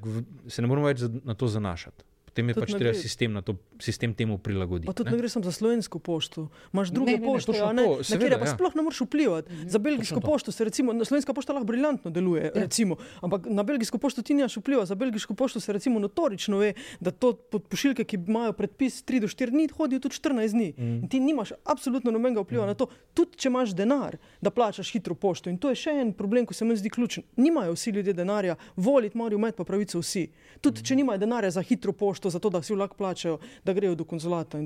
[0.48, 2.04] se ne moramo več na to zanašati.
[2.32, 4.86] Potem je Tudi pač ne treba gre- sistem, na to, sistem temu prilagoditi.
[4.86, 5.12] Pa tudi ne.
[5.12, 6.48] ne gre samo za slovensko pošto.
[6.72, 8.52] Imaš druge Ne, ne, ne, pošte, točno a ne, to, na seveda, kjer pa ja.
[8.52, 9.48] sploh ne moreš vplivati.
[9.66, 10.26] Za belgijsko to.
[10.26, 12.50] pošto se recimo, na slovenska pošta lahko briljantno deluje, Ja.
[12.56, 14.86] recimo, ampak na belgijsko pošto ti nimaš vpliva.
[14.86, 19.28] Za belgijsko pošto se recimo notorično ve, da to pošiljke, ki imajo predpis 3 do
[19.28, 20.72] 4 dni, hodijo tudi 14 dni.
[20.72, 20.82] Mm.
[20.96, 25.14] In ti nimaš absolutno nobenega vpliva na to, tudi če imaš denar, da plačaš hitro
[25.14, 25.50] pošto.
[25.50, 27.24] In to je še en problem, ki se mi zdi ključen.
[27.36, 30.30] Nimajo vsi ljudje denarja, voliti morajo imeti pa pravico vsi.
[30.60, 34.04] Tudi če nimajo denarja za hitro pošto, zato da si vlak plačajo, da grejo do
[34.04, 34.58] konzulata.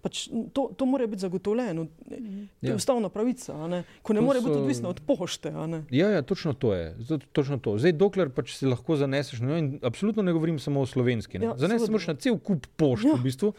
[0.00, 1.84] Pač, to, to mora biti zagotovljeno.
[1.84, 2.14] To
[2.62, 2.74] je Ja.
[2.74, 3.82] ustavna pravica, ne?
[4.02, 5.52] ko ne To more biti so- odvisna od pošte.
[5.90, 6.96] Ja, ja, točno to je.
[7.00, 7.78] Zato- Točno to.
[7.78, 11.38] Zdaj, dokler pač se lahko zaneseš na njo, in absolutno ne govorim samo o slovenski.
[11.38, 11.46] Ne.
[11.46, 13.14] Ja, Zaneseš na cel kup pošt, Ja.
[13.14, 13.52] v bistvu.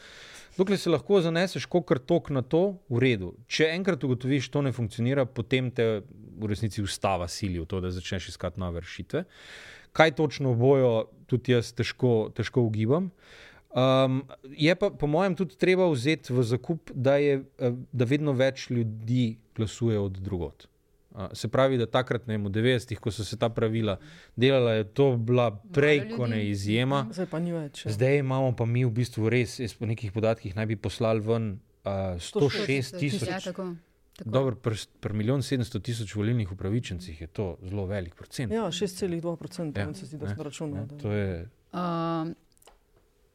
[0.58, 3.34] Dokler se lahko zaneseš, kokar tok na to, v redu.
[3.48, 6.02] Če enkrat ugotoviš, da to ne funkcionira, potem te
[6.36, 9.24] v resnici ustava sili v to, da začneš iskati nove rešitve.
[9.94, 13.10] Kaj točno bojo, tudi jaz težko, težko ugibam.
[13.72, 18.36] Um, je pa, po mojem, tudi treba vzeti v zakup, da, je, eh, da vedno
[18.36, 20.68] več ljudi glasuje od drugot.
[21.12, 23.98] Uh, se pravi, da takrat, ne vem, v 90-ih, ko so se ta pravila
[24.40, 27.06] delala, je to bila prej kot ne izjema.
[27.12, 27.86] Zdaj pa ni več.
[27.86, 27.92] ja.
[27.96, 31.50] Zdaj imamo pa mi v bistvu res, jaz po nekih podatkih naj bi poslali ven
[31.84, 33.28] uh, 106 tisoč.
[33.28, 33.72] Ja,
[34.24, 34.30] tako.
[34.30, 38.54] Dobro, pri pri milijon 700 tisoč volilnih upravičencih je to zelo velik procent.
[38.54, 40.80] Ja, 6,2% Ja, ja, se zdi, da ne, sem računal.
[40.82, 42.36] Ne, da- to je, Um,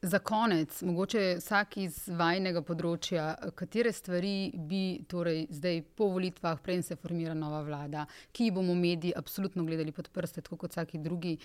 [0.02, 6.82] za konec, mogoče vsak iz vajnega področja, katere stvari bi torej zdaj po volitvah, preden
[6.82, 10.98] se formira nova vlada, ki jih bomo mediji absolutno gledali pod prste, tako kot vsaki
[10.98, 11.38] drugi,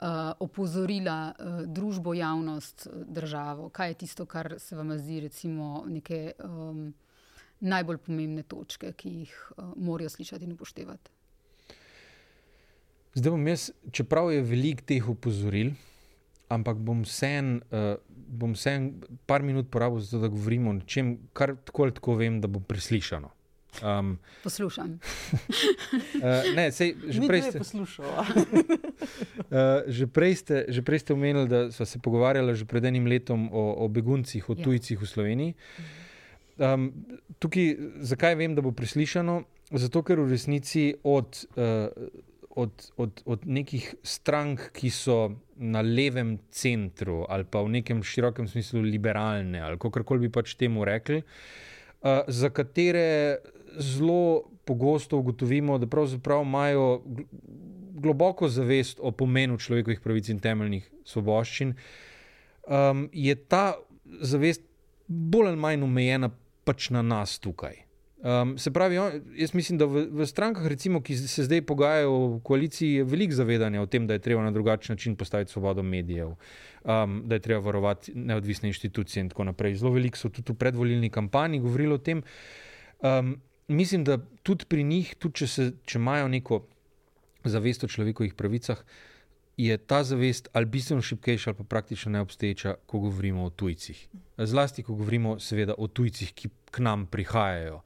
[0.00, 3.68] uh, opozorila uh, družbo, javnost, državo?
[3.68, 6.88] Kaj je tisto, kar se vam zdi, recimo, neke um,
[7.60, 11.10] najbolj pomembne točke, ki jih uh, morajo slišati in upoštevati?
[13.14, 15.72] Zdaj bom jaz, čeprav je veliko teh opozoril,
[16.48, 17.96] ampak bom vsem uh,
[18.54, 22.48] vsem par minut porabil, zato, da govorimo o nečem, kar tako ali tako vem, da
[22.48, 23.30] bo preslišano.
[23.82, 24.98] Um, Poslušam.
[24.98, 25.00] uh,
[26.58, 28.24] ne, sej, že, prej ste, uh,
[29.98, 33.48] že, prej ste, že prej ste omenili, da smo se pogovarjali že pred enim letom
[33.52, 34.64] o, o beguncih, o Ja.
[34.64, 35.54] tujcih v Sloveniji.
[36.58, 36.90] Um,
[37.38, 39.42] tukaj, zakaj vem, da bo preslišano?
[39.78, 41.86] Zato, ker v resnici od, uh,
[42.50, 45.18] od, od, od nekih strank, ki so
[45.54, 50.54] na levem centru ali pa v nekem širokem smislu liberalne ali kako koli bi pač
[50.58, 53.38] temu rekli, uh, za katere
[53.78, 57.28] zelo pogosto ugotovimo, da pravzaprav imajo gl-
[57.98, 61.74] globoko zavest o pomenu človekovih pravic in temeljnih svoboščin,
[62.66, 63.78] um, je ta
[64.20, 64.62] zavest
[65.06, 66.30] bolj ali manj omejena
[66.68, 67.88] pač na nas tukaj.
[68.18, 72.14] Um, se pravi, on, jaz mislim, da v, v strankah, recimo, ki se zdaj pogajajo
[72.32, 75.84] v koaliciji, je veliko zavedanja o tem, da je treba na drugačen način postaviti svobodo
[75.86, 79.76] medijev, um, da je treba varovati neodvisne inštitucije in tako naprej.
[79.78, 82.24] Zelo veliko so tudi v predvolilni kampanji govorili o tem.
[82.98, 83.36] Um,
[83.68, 86.64] mislim, da tudi pri njih, tudi če, se, če imajo neko
[87.46, 88.82] zavest o človekovih pravicah,
[89.58, 94.08] je ta zavest ali bistveno šipkejša, ali pa praktično neobstoječa, ko govorimo o tujcih.
[94.38, 97.80] Zlasti, ko govorimo, seveda, o tujcih, ki k nam prihajajo.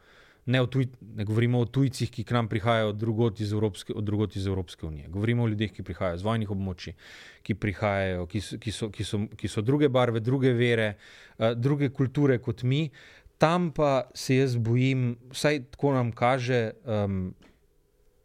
[0.46, 4.36] Ne, tuj, ne govorimo o tujcih, ki k nam prihajajo drugot iz Evropske, od drugot
[4.36, 5.08] iz Evropske unije.
[5.08, 6.96] Govorimo o ljudeh, ki prihajajo z vojnih območij,
[7.42, 10.96] ki prihajajo, ki so, ki so, ki so, ki so druge barve, druge vere,
[11.38, 12.90] uh, druge kulture kot mi.
[13.38, 17.32] Tam pa se jaz bojim, vsaj tako nam kaže um,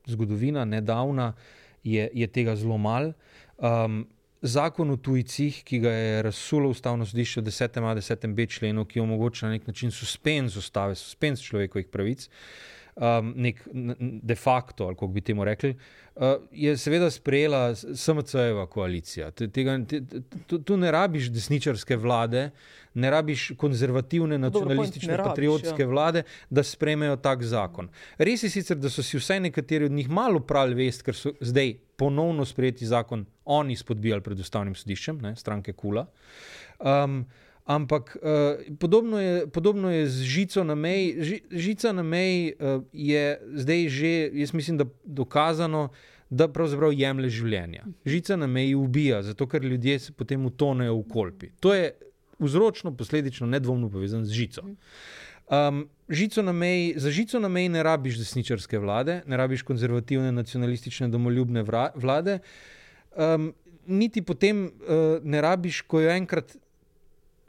[0.06, 1.32] zgodovina, nedavna,
[1.84, 3.14] je, je tega zelo malo.
[3.58, 4.06] Um,
[4.42, 7.80] zakon o tujcih, ki ga je razsulo ustavno sodišče v 10.
[7.84, 8.34] a 10.
[8.34, 12.28] b členu, ki omogoča na nek način suspenz ustave, suspenz človekovih pravic,
[12.96, 13.64] um, nek
[14.24, 15.76] de facto, ali kako bi temu rekli,
[16.16, 19.32] uh, je seveda sprejela SMC-jeva koalicija.
[19.32, 20.04] Te- Tega, te,
[20.48, 22.50] tu, tu ne rabiš desničarske vlade,
[22.94, 25.88] ne rabiš konzervativne, nacionalistične, ne rabiš, patriotske ja.
[25.88, 27.90] vlade, da sprejmejo tak zakon.
[28.18, 31.34] Res je sicer, da so si vsaj nekateri od njih malo pravi vest, ker so
[31.42, 36.06] zdaj ponovno sprejeti zakon oni spodbijali pred ustavnim sodiščem, ne, stranke Kula.
[36.80, 37.26] Um,
[37.66, 41.16] ampak uh, podobno, je, podobno je z žico na meji.
[41.24, 45.90] Ži, žica na meji uh, je zdaj že, jaz mislim, da dokazano.
[46.30, 47.86] Da pravzaprav jemlje življenja.
[48.04, 51.48] Žica na meji ubija, zato ker ljudje se potem utonejo v kolpi.
[51.64, 51.94] To je
[52.40, 54.66] vzročno, posledično, nedvomno povezano z žico.
[55.48, 60.32] Um, žico na meji, za žico na meji ne rabiš desničarske vlade, ne rabiš konzervativne,
[60.32, 62.40] nacionalistične, domoljubne vra, vlade,
[63.16, 63.54] um,
[63.88, 64.72] niti potem uh,
[65.24, 66.58] ne rabiš, ko jo enkrat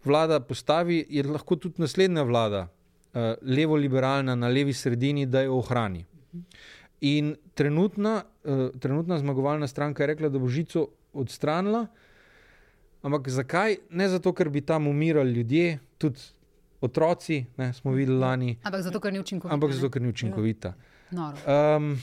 [0.05, 6.05] vlada postavi, je lahko tudi naslednja vlada, uh, levo-liberalna na levi sredini, da jo ohrani.
[7.01, 11.87] In trenutna, uh, trenutna zmagovalna stranka je rekla, da bo žico odstranila.
[13.03, 13.77] ampak zakaj?
[13.91, 16.38] Ne zato, ker bi tam umirali ljudje, tudi
[16.81, 19.55] otroci, ne, smo videli lani, Ampak zato, ker ni učinkovito.
[19.55, 20.75] ampak zato, ker ni učinkovita.
[21.11, 21.37] Noro.
[21.47, 21.97] Um,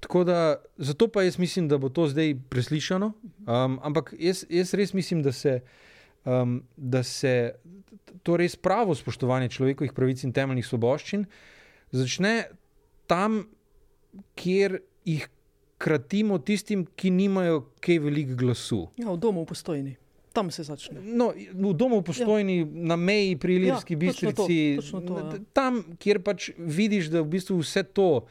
[0.00, 3.12] tako da, zato pa jaz mislim, da bo to zdaj preslišano.
[3.46, 5.60] Um, ampak jaz, jaz res mislim, da se,
[6.24, 7.52] um, da se
[8.22, 11.26] to res pravo spoštovanje človekovih pravic in temeljnih svoboščin
[11.92, 12.44] začne
[13.06, 13.44] tam,
[14.34, 15.28] kjer jih
[15.78, 18.86] kratimo tistim, ki nimajo kaj veliko glasu.
[18.96, 19.96] Ja, v domu v postojni.
[20.32, 21.00] Tam se začne.
[21.02, 22.66] No, v domu v postojni, ja.
[22.92, 25.40] na meji pri Ilirski Ja, ja, točno to, bistrici, točno to, ja.
[25.52, 28.24] tam, kjer pač vidiš, da v bistvu vse to,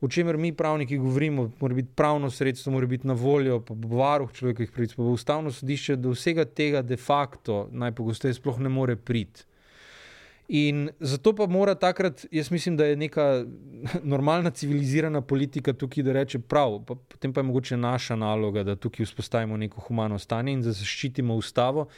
[0.00, 3.98] o čemer mi pravniki govorimo, mora biti pravno sredstvo, mora biti na voljo, pa bo
[3.98, 8.70] varuh človekovih pravic, pa bo ustavno sodišče, da vsega tega de facto najpogosteje sploh ne
[8.70, 9.47] more priti.
[10.48, 13.44] In zato pa mora takrat, jaz mislim, da je neka
[14.12, 18.76] normalna civilizirana politika tukaj, da reče: prav, pa, potem pa je mogoče naša naloga, da
[18.76, 21.88] tukaj vzpostavimo neko humano stanje in da zaščitimo ustavo,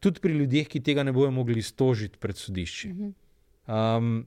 [0.00, 2.94] tudi pri ljudeh, ki tega ne bodo mogli stožiti pred sodišči.
[3.66, 4.26] Um,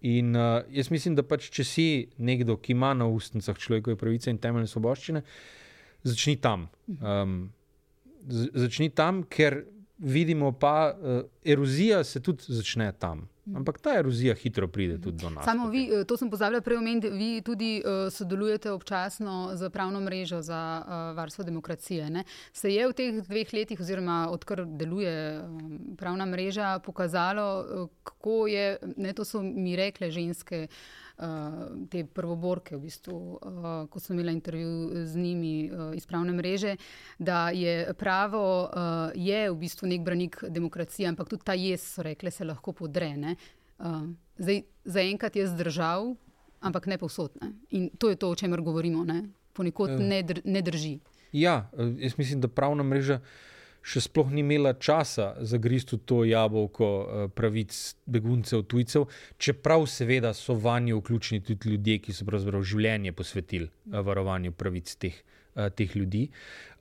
[0.00, 1.88] in uh, jaz mislim, da pač, če si
[2.18, 5.24] nekdo, ki ima na ustnicah človekove pravice in temeljne svoboščine,
[6.06, 6.68] začni tam.
[7.00, 7.48] Um,
[8.30, 9.64] začni tam, ker
[9.98, 13.28] vidimo pa, uh, erozija se tudi začne tam.
[13.54, 15.44] Ampak ta erozija hitro pride tudi do nas.
[15.44, 20.00] Samo vi, eh, to sem pozabila prej omeniti, vi tudi uh, sodelujete občasno z pravno
[20.00, 22.10] mrežo za uh, varstvo demokracije.
[22.10, 22.24] Ne?
[22.52, 28.46] Se je v teh dveh letih, oziroma odkar deluje um, pravna mreža, pokazalo, uh, kako
[28.46, 31.05] je, ne, to so mi rekle ženske, uh,
[31.90, 36.76] te prvoborke, v bistvu, uh, ko sem imela intervju z njimi uh, iz pravne mreže,
[37.18, 42.04] da je pravo uh, je v bistvu nek branik demokracije, ampak tudi ta jez, so
[42.04, 43.14] rekle, se lahko podre.
[43.16, 43.36] Ne?
[43.78, 46.14] Uh, zdaj, zaenkrat je zdržal,
[46.60, 47.32] ampak ne povsod.
[47.40, 47.52] Ne?
[47.70, 49.04] In to je to, o čemer govorimo.
[49.04, 49.22] Ne?
[49.52, 49.98] Ponekod Ja.
[49.98, 50.98] ne, dr ne drži.
[51.32, 53.20] Ja, eh, jaz mislim, da pravna mreža
[53.86, 57.70] še sploh ni imela časa zagristi v to jabolko eh, pravic
[58.10, 59.06] beguncev, tujcev,
[59.38, 64.90] čeprav seveda so vanjo vključeni tudi ljudje, ki so pravzaprav življenje posvetili eh, varovanju pravic
[64.98, 65.14] teh.
[65.56, 66.26] eh, Teh ljudi.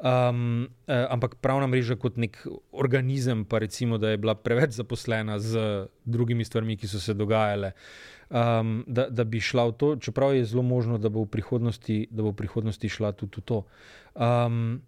[0.03, 2.41] Um, ampak pravna mreža, kot nek
[2.75, 7.71] organizem, pa recimo, da je bila preveč zaposlena z drugimi stvarmi, ki so se dogajale,
[8.27, 12.01] um, da, da bi šla v to, čeprav je zelo možno, da bo v prihodnosti,
[12.11, 13.61] da bo v prihodnosti šla tudi v to.
[14.19, 14.81] Um,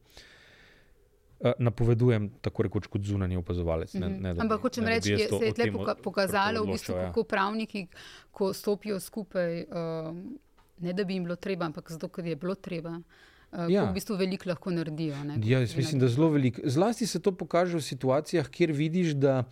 [1.59, 3.93] napovedujem, tako rekoč, kot zunanji opazovalec.
[3.93, 6.95] Ne, ne, da Ampak hočem da reči, to- se je tle poka pokazalo, v bistvu,
[6.95, 7.05] ja.
[7.07, 7.87] kako pravniki,
[8.31, 10.39] ko stopijo skupaj, um,
[10.79, 12.89] ne da bi jim bilo treba, ampak zato, ker je bilo treba.
[12.89, 13.83] Uh, Ja.
[13.83, 15.15] V bistvu veliko lahko naredijo.
[15.23, 16.61] Ne, Ja, jaz mislim, da zelo veliko.
[16.65, 19.43] Zlasti se to pokaže v situacijah, kjer vidiš, da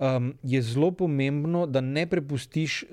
[0.00, 2.88] um, je zelo pomembno, da ne prepustiš uh,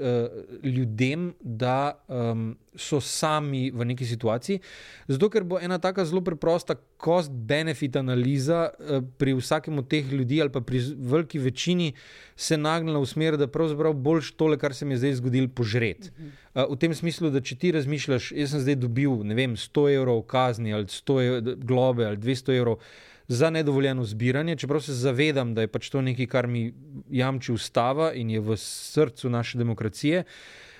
[0.63, 4.59] ljudem, da um, so sami v neki situaciji.
[5.07, 10.41] Zato, ker bo ena taka zelo preprosta cost-benefit analiza uh, pri vsakem od teh ljudi,
[10.41, 11.93] ali pa pri veliki večini,
[12.35, 16.11] se nagnila v smer, da pravzaprav boljš tole, kar se mi je zdaj zgodilo, požret.
[16.53, 20.25] Uh, v tem smislu, da če ti razmišljaš, jaz sem zdaj dobil vem, 100 evrov
[20.27, 22.81] kazni ali 100 evrov globe ali 200 evrov
[23.27, 26.73] za nedovoljeno zbiranje, čeprav se zavedam, da je pač to nekaj, kar mi
[27.09, 30.23] jamči ustava in je v srcu naše demokracije.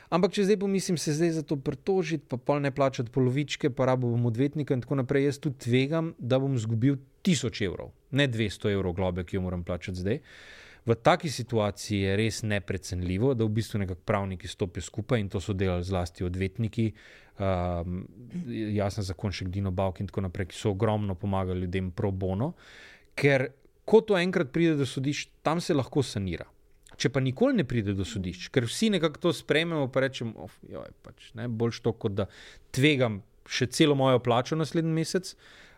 [0.09, 3.89] Ampak, če zdaj pomislim, se zdaj za to pritožiti, pa pol ne plačati polovičke, pa
[3.89, 6.95] rabo bom odvetnika in tako naprej, jaz tudi tvegam, da bom izgubil
[7.27, 10.21] 1000 evrov, ne 200 evrov globe, ki jo moram plačati zdaj.
[10.87, 15.41] V taki situaciji je res neprecenljivo, da v bistvu nekako pravniki stopijo skupaj in to
[15.43, 16.93] so delali zlasti odvetniki,
[17.39, 18.01] um,
[18.75, 22.53] jasno, zakonšek Dino Bavk in tako naprej, ki so ogromno pomagali ljudem pro bono,
[23.15, 23.49] ker
[23.87, 26.47] ko to enkrat pride do sodišč, tam se lahko sanira.
[26.97, 30.53] Če pa nikoli ne pride do sodišč, ker vsi nekako to sprejmemo, pa rečemo, oh,
[30.65, 32.25] joj, pač, ne, boljš to, kot da
[32.73, 35.31] tvegam še celo mojo plačo naslednji mesec,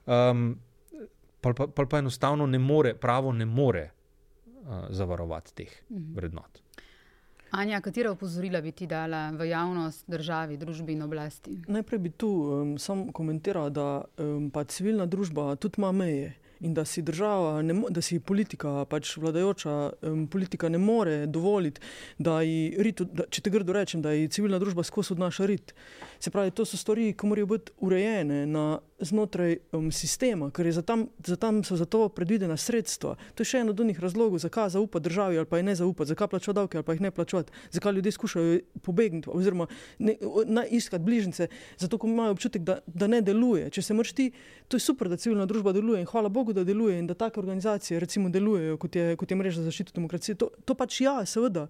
[0.07, 0.53] um,
[1.43, 6.63] pa, pa, pa, pa enostavno ne more, pravo ne more uh, zavarovati teh vrednot.
[7.51, 11.55] Anja, katera opozorila bi ti dala v javnost, državi, družbi in oblasti?
[11.67, 16.73] Najprej bi tu um, samo komentiral, da um, pa civilna družba tudi ima meje in
[16.73, 21.81] da si država, ne, da si politika, pač vladajoča um, politika ne more dovoliti,
[22.17, 25.73] da ji rit, da, če te grdo rečem, da ji civilna družba skozi odnaša rit.
[26.19, 28.67] Se pravi, to so stvari, ki morajo biti urejene na,
[28.99, 33.15] znotraj um, sistema, ker za tam, za tam so za to predvidena sredstva.
[33.35, 36.09] To je še en od unih razlogov, zakaj zaupati državi ali pa je ne zaupati,
[36.09, 39.67] zakaj plačati davke ali pa jih ne plačati, zakaj ljudje skušajo pobegniti oziroma
[39.99, 40.15] ne,
[40.45, 43.69] na, iskati bližnjice, zato ker imajo občutek, da, da ne deluje.
[43.69, 44.31] Če se moraš ti,
[44.67, 47.39] to je super, da civilna družba deluje in hvala Bogu, da deluje in da take
[47.39, 50.35] organizacije recimo delujejo, kot je, kot je mreža za zaščito demokracije.
[50.35, 51.67] To, to pač ja, seveda.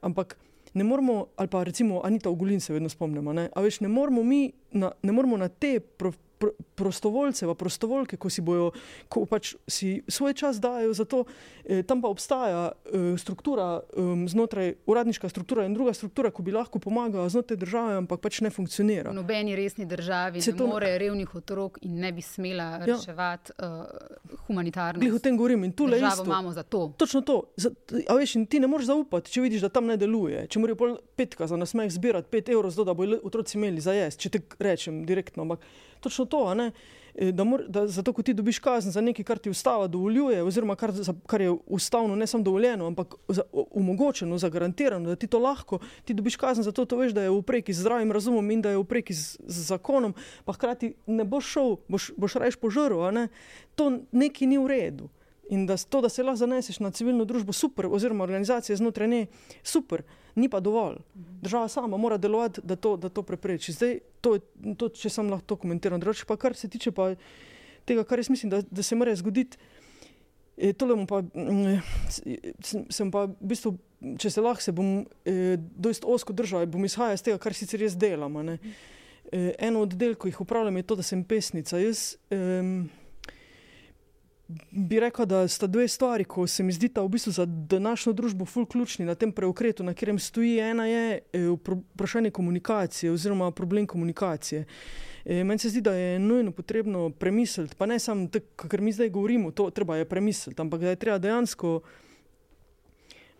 [0.00, 0.36] Ampak
[0.74, 4.22] ne moramo, ali pa recimo Anita Ogulin se vedno spomnimo, ne, a veš, ne moramo
[4.24, 8.70] mi na, ne moramo na te prof, pr prostovoljce, pa prostovoljke, ko si bojo,
[9.08, 11.24] ko pač si svoj čas dajo za to,
[11.64, 16.52] eh, tam pa obstaja eh, struktura eh, znotraj, uradniška struktura in druga struktura, ko bi
[16.52, 19.10] lahko pomagala znotraj države, ampak pač ne funkcionira.
[19.10, 20.66] V nobeni resni državi se ne to...
[20.66, 22.86] more revnih otrok in ne bi smela ja.
[22.86, 23.84] reševati uh,
[24.48, 25.00] humanitarno.
[25.00, 26.92] Glih o tem govorim in tu le imamo za to.
[26.98, 27.42] Točno to.
[27.56, 27.70] Za,
[28.08, 30.46] a veš, ti ne moreš zaupati, če vidiš, da tam ne deluje.
[30.50, 33.94] Če morajo pol petka za nasmeh zbirati pet evrov, zato da bodo otroci imeli za
[33.96, 35.46] jesti, če te rečem direktno.
[35.46, 35.64] Ampak
[36.02, 36.72] točno to, ne.
[37.14, 40.42] E, da mor, da zato, ko ti dobiš kazen za nekaj, kar ti ustava dovoljuje,
[40.42, 45.26] oziroma kar, za, kar je ustavno ne samo dovoljeno, ampak za, omogočeno, zagarantirano, da ti
[45.26, 48.12] to lahko, ti dobiš kazen za to, to veš, da je v preki z zdravim
[48.12, 50.14] razumom in da je v preki z, z zakonom,
[50.44, 53.28] pa hkrati ne boš šel, boš, boš rajš požrl, ne?
[53.74, 55.08] to nekaj ni v redu.
[55.50, 59.26] In da to, da se lahko zaneseš na civilno družbo, super, oziroma organizacije znotraj nje,
[59.62, 60.02] super,
[60.34, 60.96] ni pa dovolj.
[61.14, 63.72] Država sama mora delovati, da to, da to prepreči.
[63.72, 64.38] Zdaj, to,
[64.78, 67.14] to, če sem lahko to komentiral, drugače pa kar se tiče pa
[67.84, 69.58] tega, kar jaz mislim, da, da se mora zgoditi.
[70.56, 71.22] E, tole pa,
[72.62, 73.74] sem, sem pa v bistvu,
[74.20, 77.82] če se lahko, se bom e, doista osko držal, bom izhajal iz tega, kar sicer
[77.82, 78.36] jaz delam.
[78.52, 78.58] E,
[79.58, 81.80] eno od del, ko jih upravljam, je to, da sem pesnica.
[81.82, 82.38] Jaz, e,
[84.70, 88.44] bi rekel, da sta dve stvari, ko se mi zdita v bistvu za današnjo družbo
[88.44, 90.58] ful ključni na tem preokretu, na katerem stoji.
[90.58, 91.40] Ena je e,
[91.94, 94.64] vprašanje komunikacije oziroma problem komunikacije.
[95.24, 98.92] E, meni se zdi, da je nujno potrebno premisliti, pa ne samo to, kar mi
[98.92, 101.80] zdaj govorimo, to treba je premisliti, ampak da je treba dejansko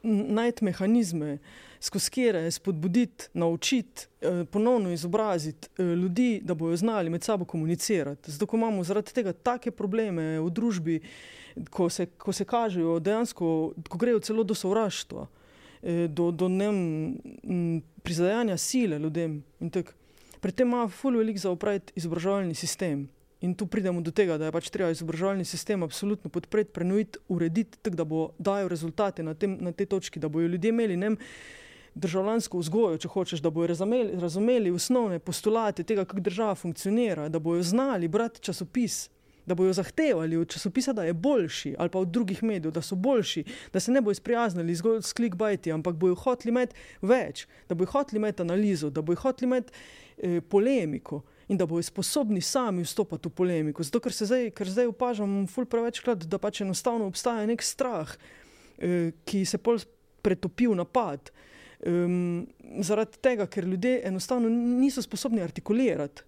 [0.02, 1.38] najti mehanizme,
[1.80, 8.30] skozi kere spodbuditi, naučiti, eh, ponovno izobraziti eh, ljudi, da bodo znali med sabo komunicirati.
[8.30, 11.00] Zato, ko imamo zaradi tega take probleme v družbi,
[11.70, 15.26] ko se, ko se kažejo dejansko, ko grejo celo do sovraštva,
[15.82, 16.48] eh, do, do
[18.02, 19.42] prizadajanja sile ljudem.
[20.40, 23.08] Pri tem ima fulj velik za upraviti izobraževalni sistem.
[23.42, 27.78] In tu pridemo do tega, da je pač treba izobraževalni sistem absolutno podpreti, prenoviti, urediti,
[27.82, 31.16] tako da bo dajal rezultate na, tem, na tej točki, da bodo ljudje imeli ne,
[31.94, 37.42] državljansko vzgojo, če hočeš, da bodo razumeli, razumeli osnovne postulate tega, kako država funkcionira, da
[37.42, 39.08] bodo znali brati časopis.
[39.42, 42.94] Da bojo zahtevali od časopisa, da je boljši, ali pa od drugih medijev, da so
[42.94, 43.42] boljši,
[43.72, 47.90] da se ne bojo sprijaznili zgolj s klikbajti, ampak bojo hoteli imeti več, da bojo
[47.90, 49.72] hoteli imeti analizo, da bojo hoteli imeti
[50.18, 53.84] eh, polemiko in da bodo sposobni sami vstopiti v polemiko.
[53.84, 58.08] Zato, ker se zdaj, ker zdaj opažam, prevečkrat, da pač enostavno obstaja nek strah,
[58.78, 59.82] eh, ki se pol
[60.24, 61.32] pretopi v napad.
[61.82, 62.46] Um,
[62.78, 66.22] zaradi tega, ker ljudje enostavno niso sposobni artikulirati,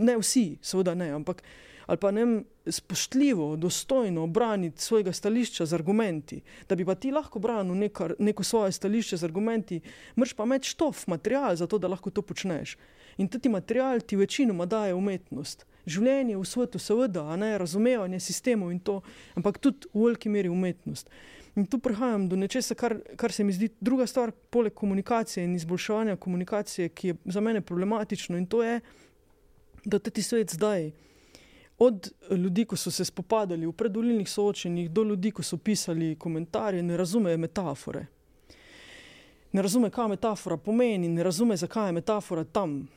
[0.00, 1.42] ne vsi, seveda ne, ampak
[1.86, 6.40] ali pa ne spoštljivo, dostojno obraniti svojega stališča z argumenti.
[6.68, 7.76] Da bi pa ti lahko branil
[8.18, 9.80] neko, svoje stališče z argumenti,
[10.16, 12.78] mrš pa imeti štof, material za to, da lahko to počneš.
[13.16, 15.66] In tudi material ti večinoma daje umetnost.
[15.86, 19.02] Življenje v svetu, seveda, ne razumevanje sistemov in to,
[19.36, 21.10] ampak tudi v veliki meri umetnost.
[21.54, 25.54] In tu prihajam do nečesa, kar, kar se mi zdi druga stvar, poleg komunikacije in
[25.54, 28.80] izboljševanja komunikacije, ki je za mene problematično, in to je,
[29.84, 30.90] da ti svet zdaj,
[31.78, 36.82] od ljudi, ki so se spopadali v predvoljnih soočenjih, do ljudi, ki so pisali komentarje,
[36.82, 38.06] ne razumejo metafore.
[39.52, 42.88] Ne razume, kaj metafora pomeni, ne razume, zakaj je metafora tam.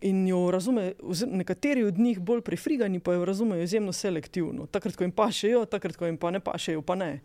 [0.00, 0.92] In jo razume,
[1.26, 4.66] nekateri od njih bolj prefrigani, pa jo razumejo izjemno selektivno.
[4.66, 7.20] Takrat, ko jim pašejo, takrat, ko jim pa ne pašejo, pa ne.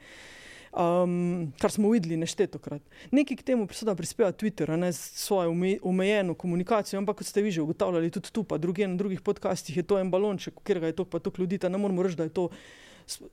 [0.69, 2.81] Um, kar smo videli neštetokrat.
[3.11, 7.61] Nekaj k temu prispeva Twitter, ne s svojo omejeno komunikacijo, ampak kot ste vi že
[7.61, 10.95] ugotavljali, tudi tu, pa druge na drugih podcastih je to en balonček, kjer ga je
[11.01, 12.49] to pa toliko ljudi, da ne moremo reči, da je to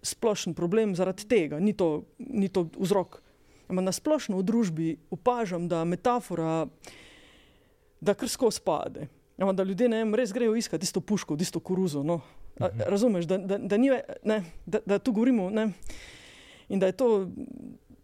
[0.03, 3.21] splošen problem zaradi tega, ni to, ni to vzrok.
[3.69, 6.67] Ampak na splošno v družbi opažam, da metafora,
[8.01, 9.11] da krsko spade.
[9.37, 12.03] Ja, da ljudje ne, res grejo iskati isto puško, isto koruzo.
[12.03, 12.21] No.
[12.59, 12.81] A, mhm.
[12.87, 13.91] razumeš, da, da, da, ni,
[14.25, 15.51] ne, da, da tu govorimo.
[15.51, 15.71] Ne,
[16.69, 17.29] in da je to.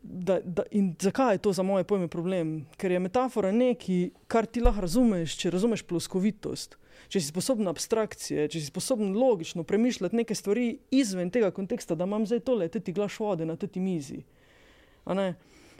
[0.04, 2.66] Da, da, in zakaj je to za moje pojme problem?
[2.76, 6.74] Ker je metafora nekaj, kar ti lahko razumeš, če razumeš ploskovitost,
[7.08, 12.04] če si sposoben abstrakcije, če si sposoben logično premišljati neke stvari izven tega konteksta, da
[12.04, 14.18] imam zdaj tole, ti glaš vode na tej mizi.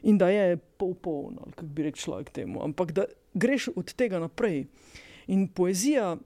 [0.03, 2.63] In da je pol polno, kako bi rekel človek temu.
[2.63, 3.05] Ampak da
[3.35, 4.65] greš od tega naprej.
[5.27, 6.17] In poezija,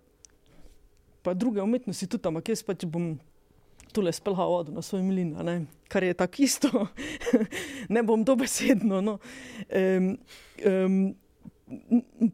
[1.23, 3.16] pa druge umetnosti tudi, ampak jaz pač bom
[3.93, 5.35] tole spelhal vodo na svoj mlin,
[5.89, 6.86] kar je tako isto,
[7.94, 9.01] ne bom dobesedno.
[9.01, 9.18] No.
[9.73, 10.18] Um,
[10.66, 11.14] um,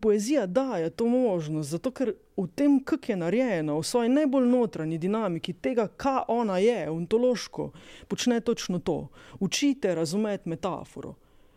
[0.00, 4.98] poezija daje to možnost, zato ker v tem, kako je narejena, v svoji najbolj notranji
[4.98, 7.70] dinamiki tega, kaj ona je, ontološko,
[8.08, 9.08] počne točno to.
[9.40, 11.14] Učite razumeti metaforo.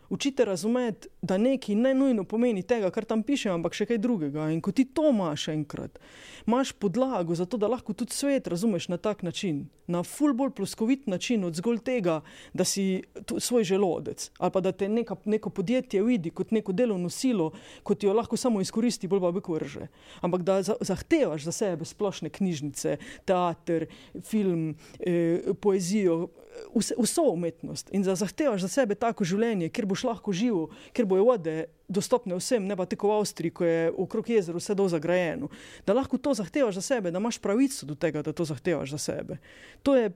[0.08, 4.50] Učite razumeti, da nekaj ne nujno pomeni tega, kar tam piše, ampak še kaj drugega.
[4.54, 5.98] In ko ti to imaš enkrat,
[6.46, 10.50] imaš podlago za to, da lahko tudi svet razumeš na tak način, na ful bolj
[10.50, 12.20] ploskovit način od zgolj tega,
[12.54, 13.02] da si
[13.38, 17.50] svoj želodec ali pa da te neka, neko podjetje vidi kot neko delovno silo,
[17.82, 19.86] kot jo lahko samo izkoristi, bolj pa bi vrže.
[20.20, 23.86] Ampak da zahtevaš za sebe splošne knjižnice, teater,
[24.22, 26.28] film, eh, poezijo
[26.74, 31.08] vse, vso umetnost in da zahtevaš za sebe tako življenje, kjer boš lahko živel, kjer
[31.08, 31.56] bojo vode
[31.88, 35.48] dostopne vsem, ne pa tako v Avstriji, ko je okrog jezera vse do zagrajeno.
[35.86, 38.98] Da lahko to zahtevaš za sebe, da imaš pravico do tega, da to zahtevaš za
[38.98, 39.38] sebe.
[39.82, 40.10] To je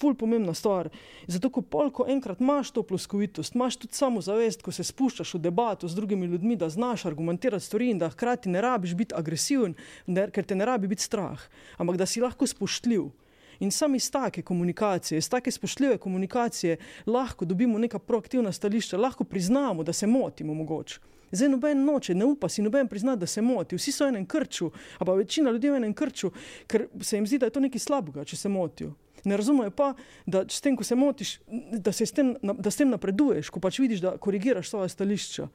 [0.00, 0.88] ful pomembna stvar.
[1.26, 5.42] Zato, ko polko enkrat imaš to ploskovitost, imaš tudi samo zavest, ko se spuščaš v
[5.46, 9.76] debato z drugimi ljudmi, da znaš argumentirati stvari in da hkrati ne rabiš biti agresiven,
[10.06, 11.40] ker te ne rabi biti strah,
[11.78, 13.12] ampak da si lahko spoštljiv.
[13.60, 16.76] In samo iz take komunikacije, iz take spoštljive komunikacije,
[17.06, 21.00] lahko dobimo neka proaktivna stališča, lahko priznamo, da se motimo mogoče.
[21.34, 23.76] Zdaj noben noče, ne upa si noben priznati, da se moti.
[23.76, 26.30] Vsi so v enem krču, a pa večina ljudi v enem krču,
[26.66, 28.92] ker se jim zdi, da je to nekaj slabega, če se motijo.
[29.24, 29.94] Ne razumejo pa,
[30.26, 31.38] da s tem, ko se motiš,
[31.72, 35.48] da, se s, tem, da s tem napreduješ, ko pač vidiš, da korigiraš svoje stališča.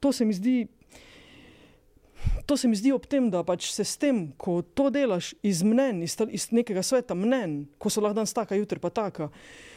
[0.00, 0.66] To se mi zdi
[2.46, 5.62] to se mi zdi ob tem, da pač se s tem, ko to delaš iz
[5.66, 9.28] mnen, iz, iz nekega sveta mnen, ko so lahko danes taka, jutri pa taka,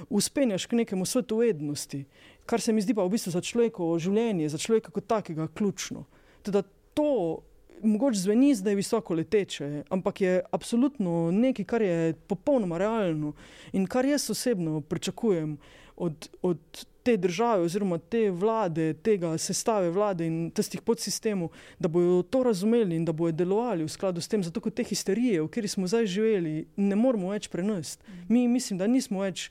[0.09, 2.03] uspenjaš k nekemu svetu vednosti,
[2.45, 6.05] kar se mi zdi pa v bistvu za človekovo življenje, za človeka kot takega ključno.
[6.45, 6.63] Teda
[6.93, 7.41] to
[7.83, 13.33] mogoče zveni zdaj visoko leteče, ampak je absolutno nekaj, kar je popolnoma realno
[13.73, 15.57] in kar jaz osebno pričakujem
[15.95, 21.49] od, od te države, oziroma te vlade, tega sestave vlade in tistih podsistemov,
[21.79, 24.85] da bodo to razumeli in da bodo delovali v skladu s tem, zato kot te
[24.85, 28.05] histerije, v kateri smo zdaj živeli, ne moremo več prenesti.
[28.29, 29.49] Mi mislim, da nismo več.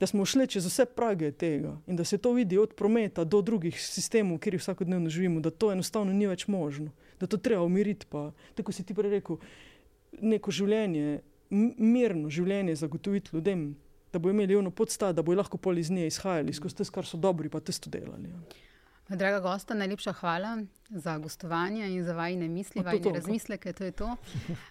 [0.00, 3.42] Da smo šli čez vse prage tega in da se to vidi od prometa do
[3.44, 6.88] drugih sistemov, kjer vsakodnevno živimo, da to enostavno ni več možno,
[7.20, 8.08] da to treba umiriti.
[8.08, 9.36] Pa, tako si ti prej rekel,
[10.20, 11.20] neko življenje,
[11.76, 13.74] mirno življenje zagotoviti ljudem,
[14.12, 17.06] da bo imeli eno podsta, da bo lahko pol iz nje izhajali, skozi to, kar
[17.06, 18.30] so dobri, pa testo delali.
[18.30, 18.40] Ja.
[19.10, 20.58] Draga gosta, najlepša hvala
[20.88, 23.72] za gostovanje in za vajne misli, vajne razmisleke.
[23.72, 24.10] To to.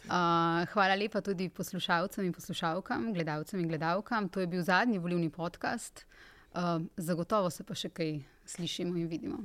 [0.09, 4.29] Uh, hvala lepa tudi poslušalcem in poslušalkam, gledalcem in gledalkam.
[4.29, 6.05] To je bil zadnji volivni podcast.
[6.53, 9.37] Uh, zagotovo se pa še kaj slišimo in vidimo.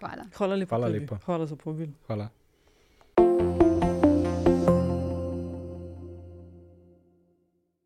[0.00, 0.26] Hvala.
[0.36, 0.76] Hvala lepa.
[0.76, 1.18] Hvala, lepa.
[1.24, 1.92] hvala za pobil.
[2.06, 3.61] Hvala.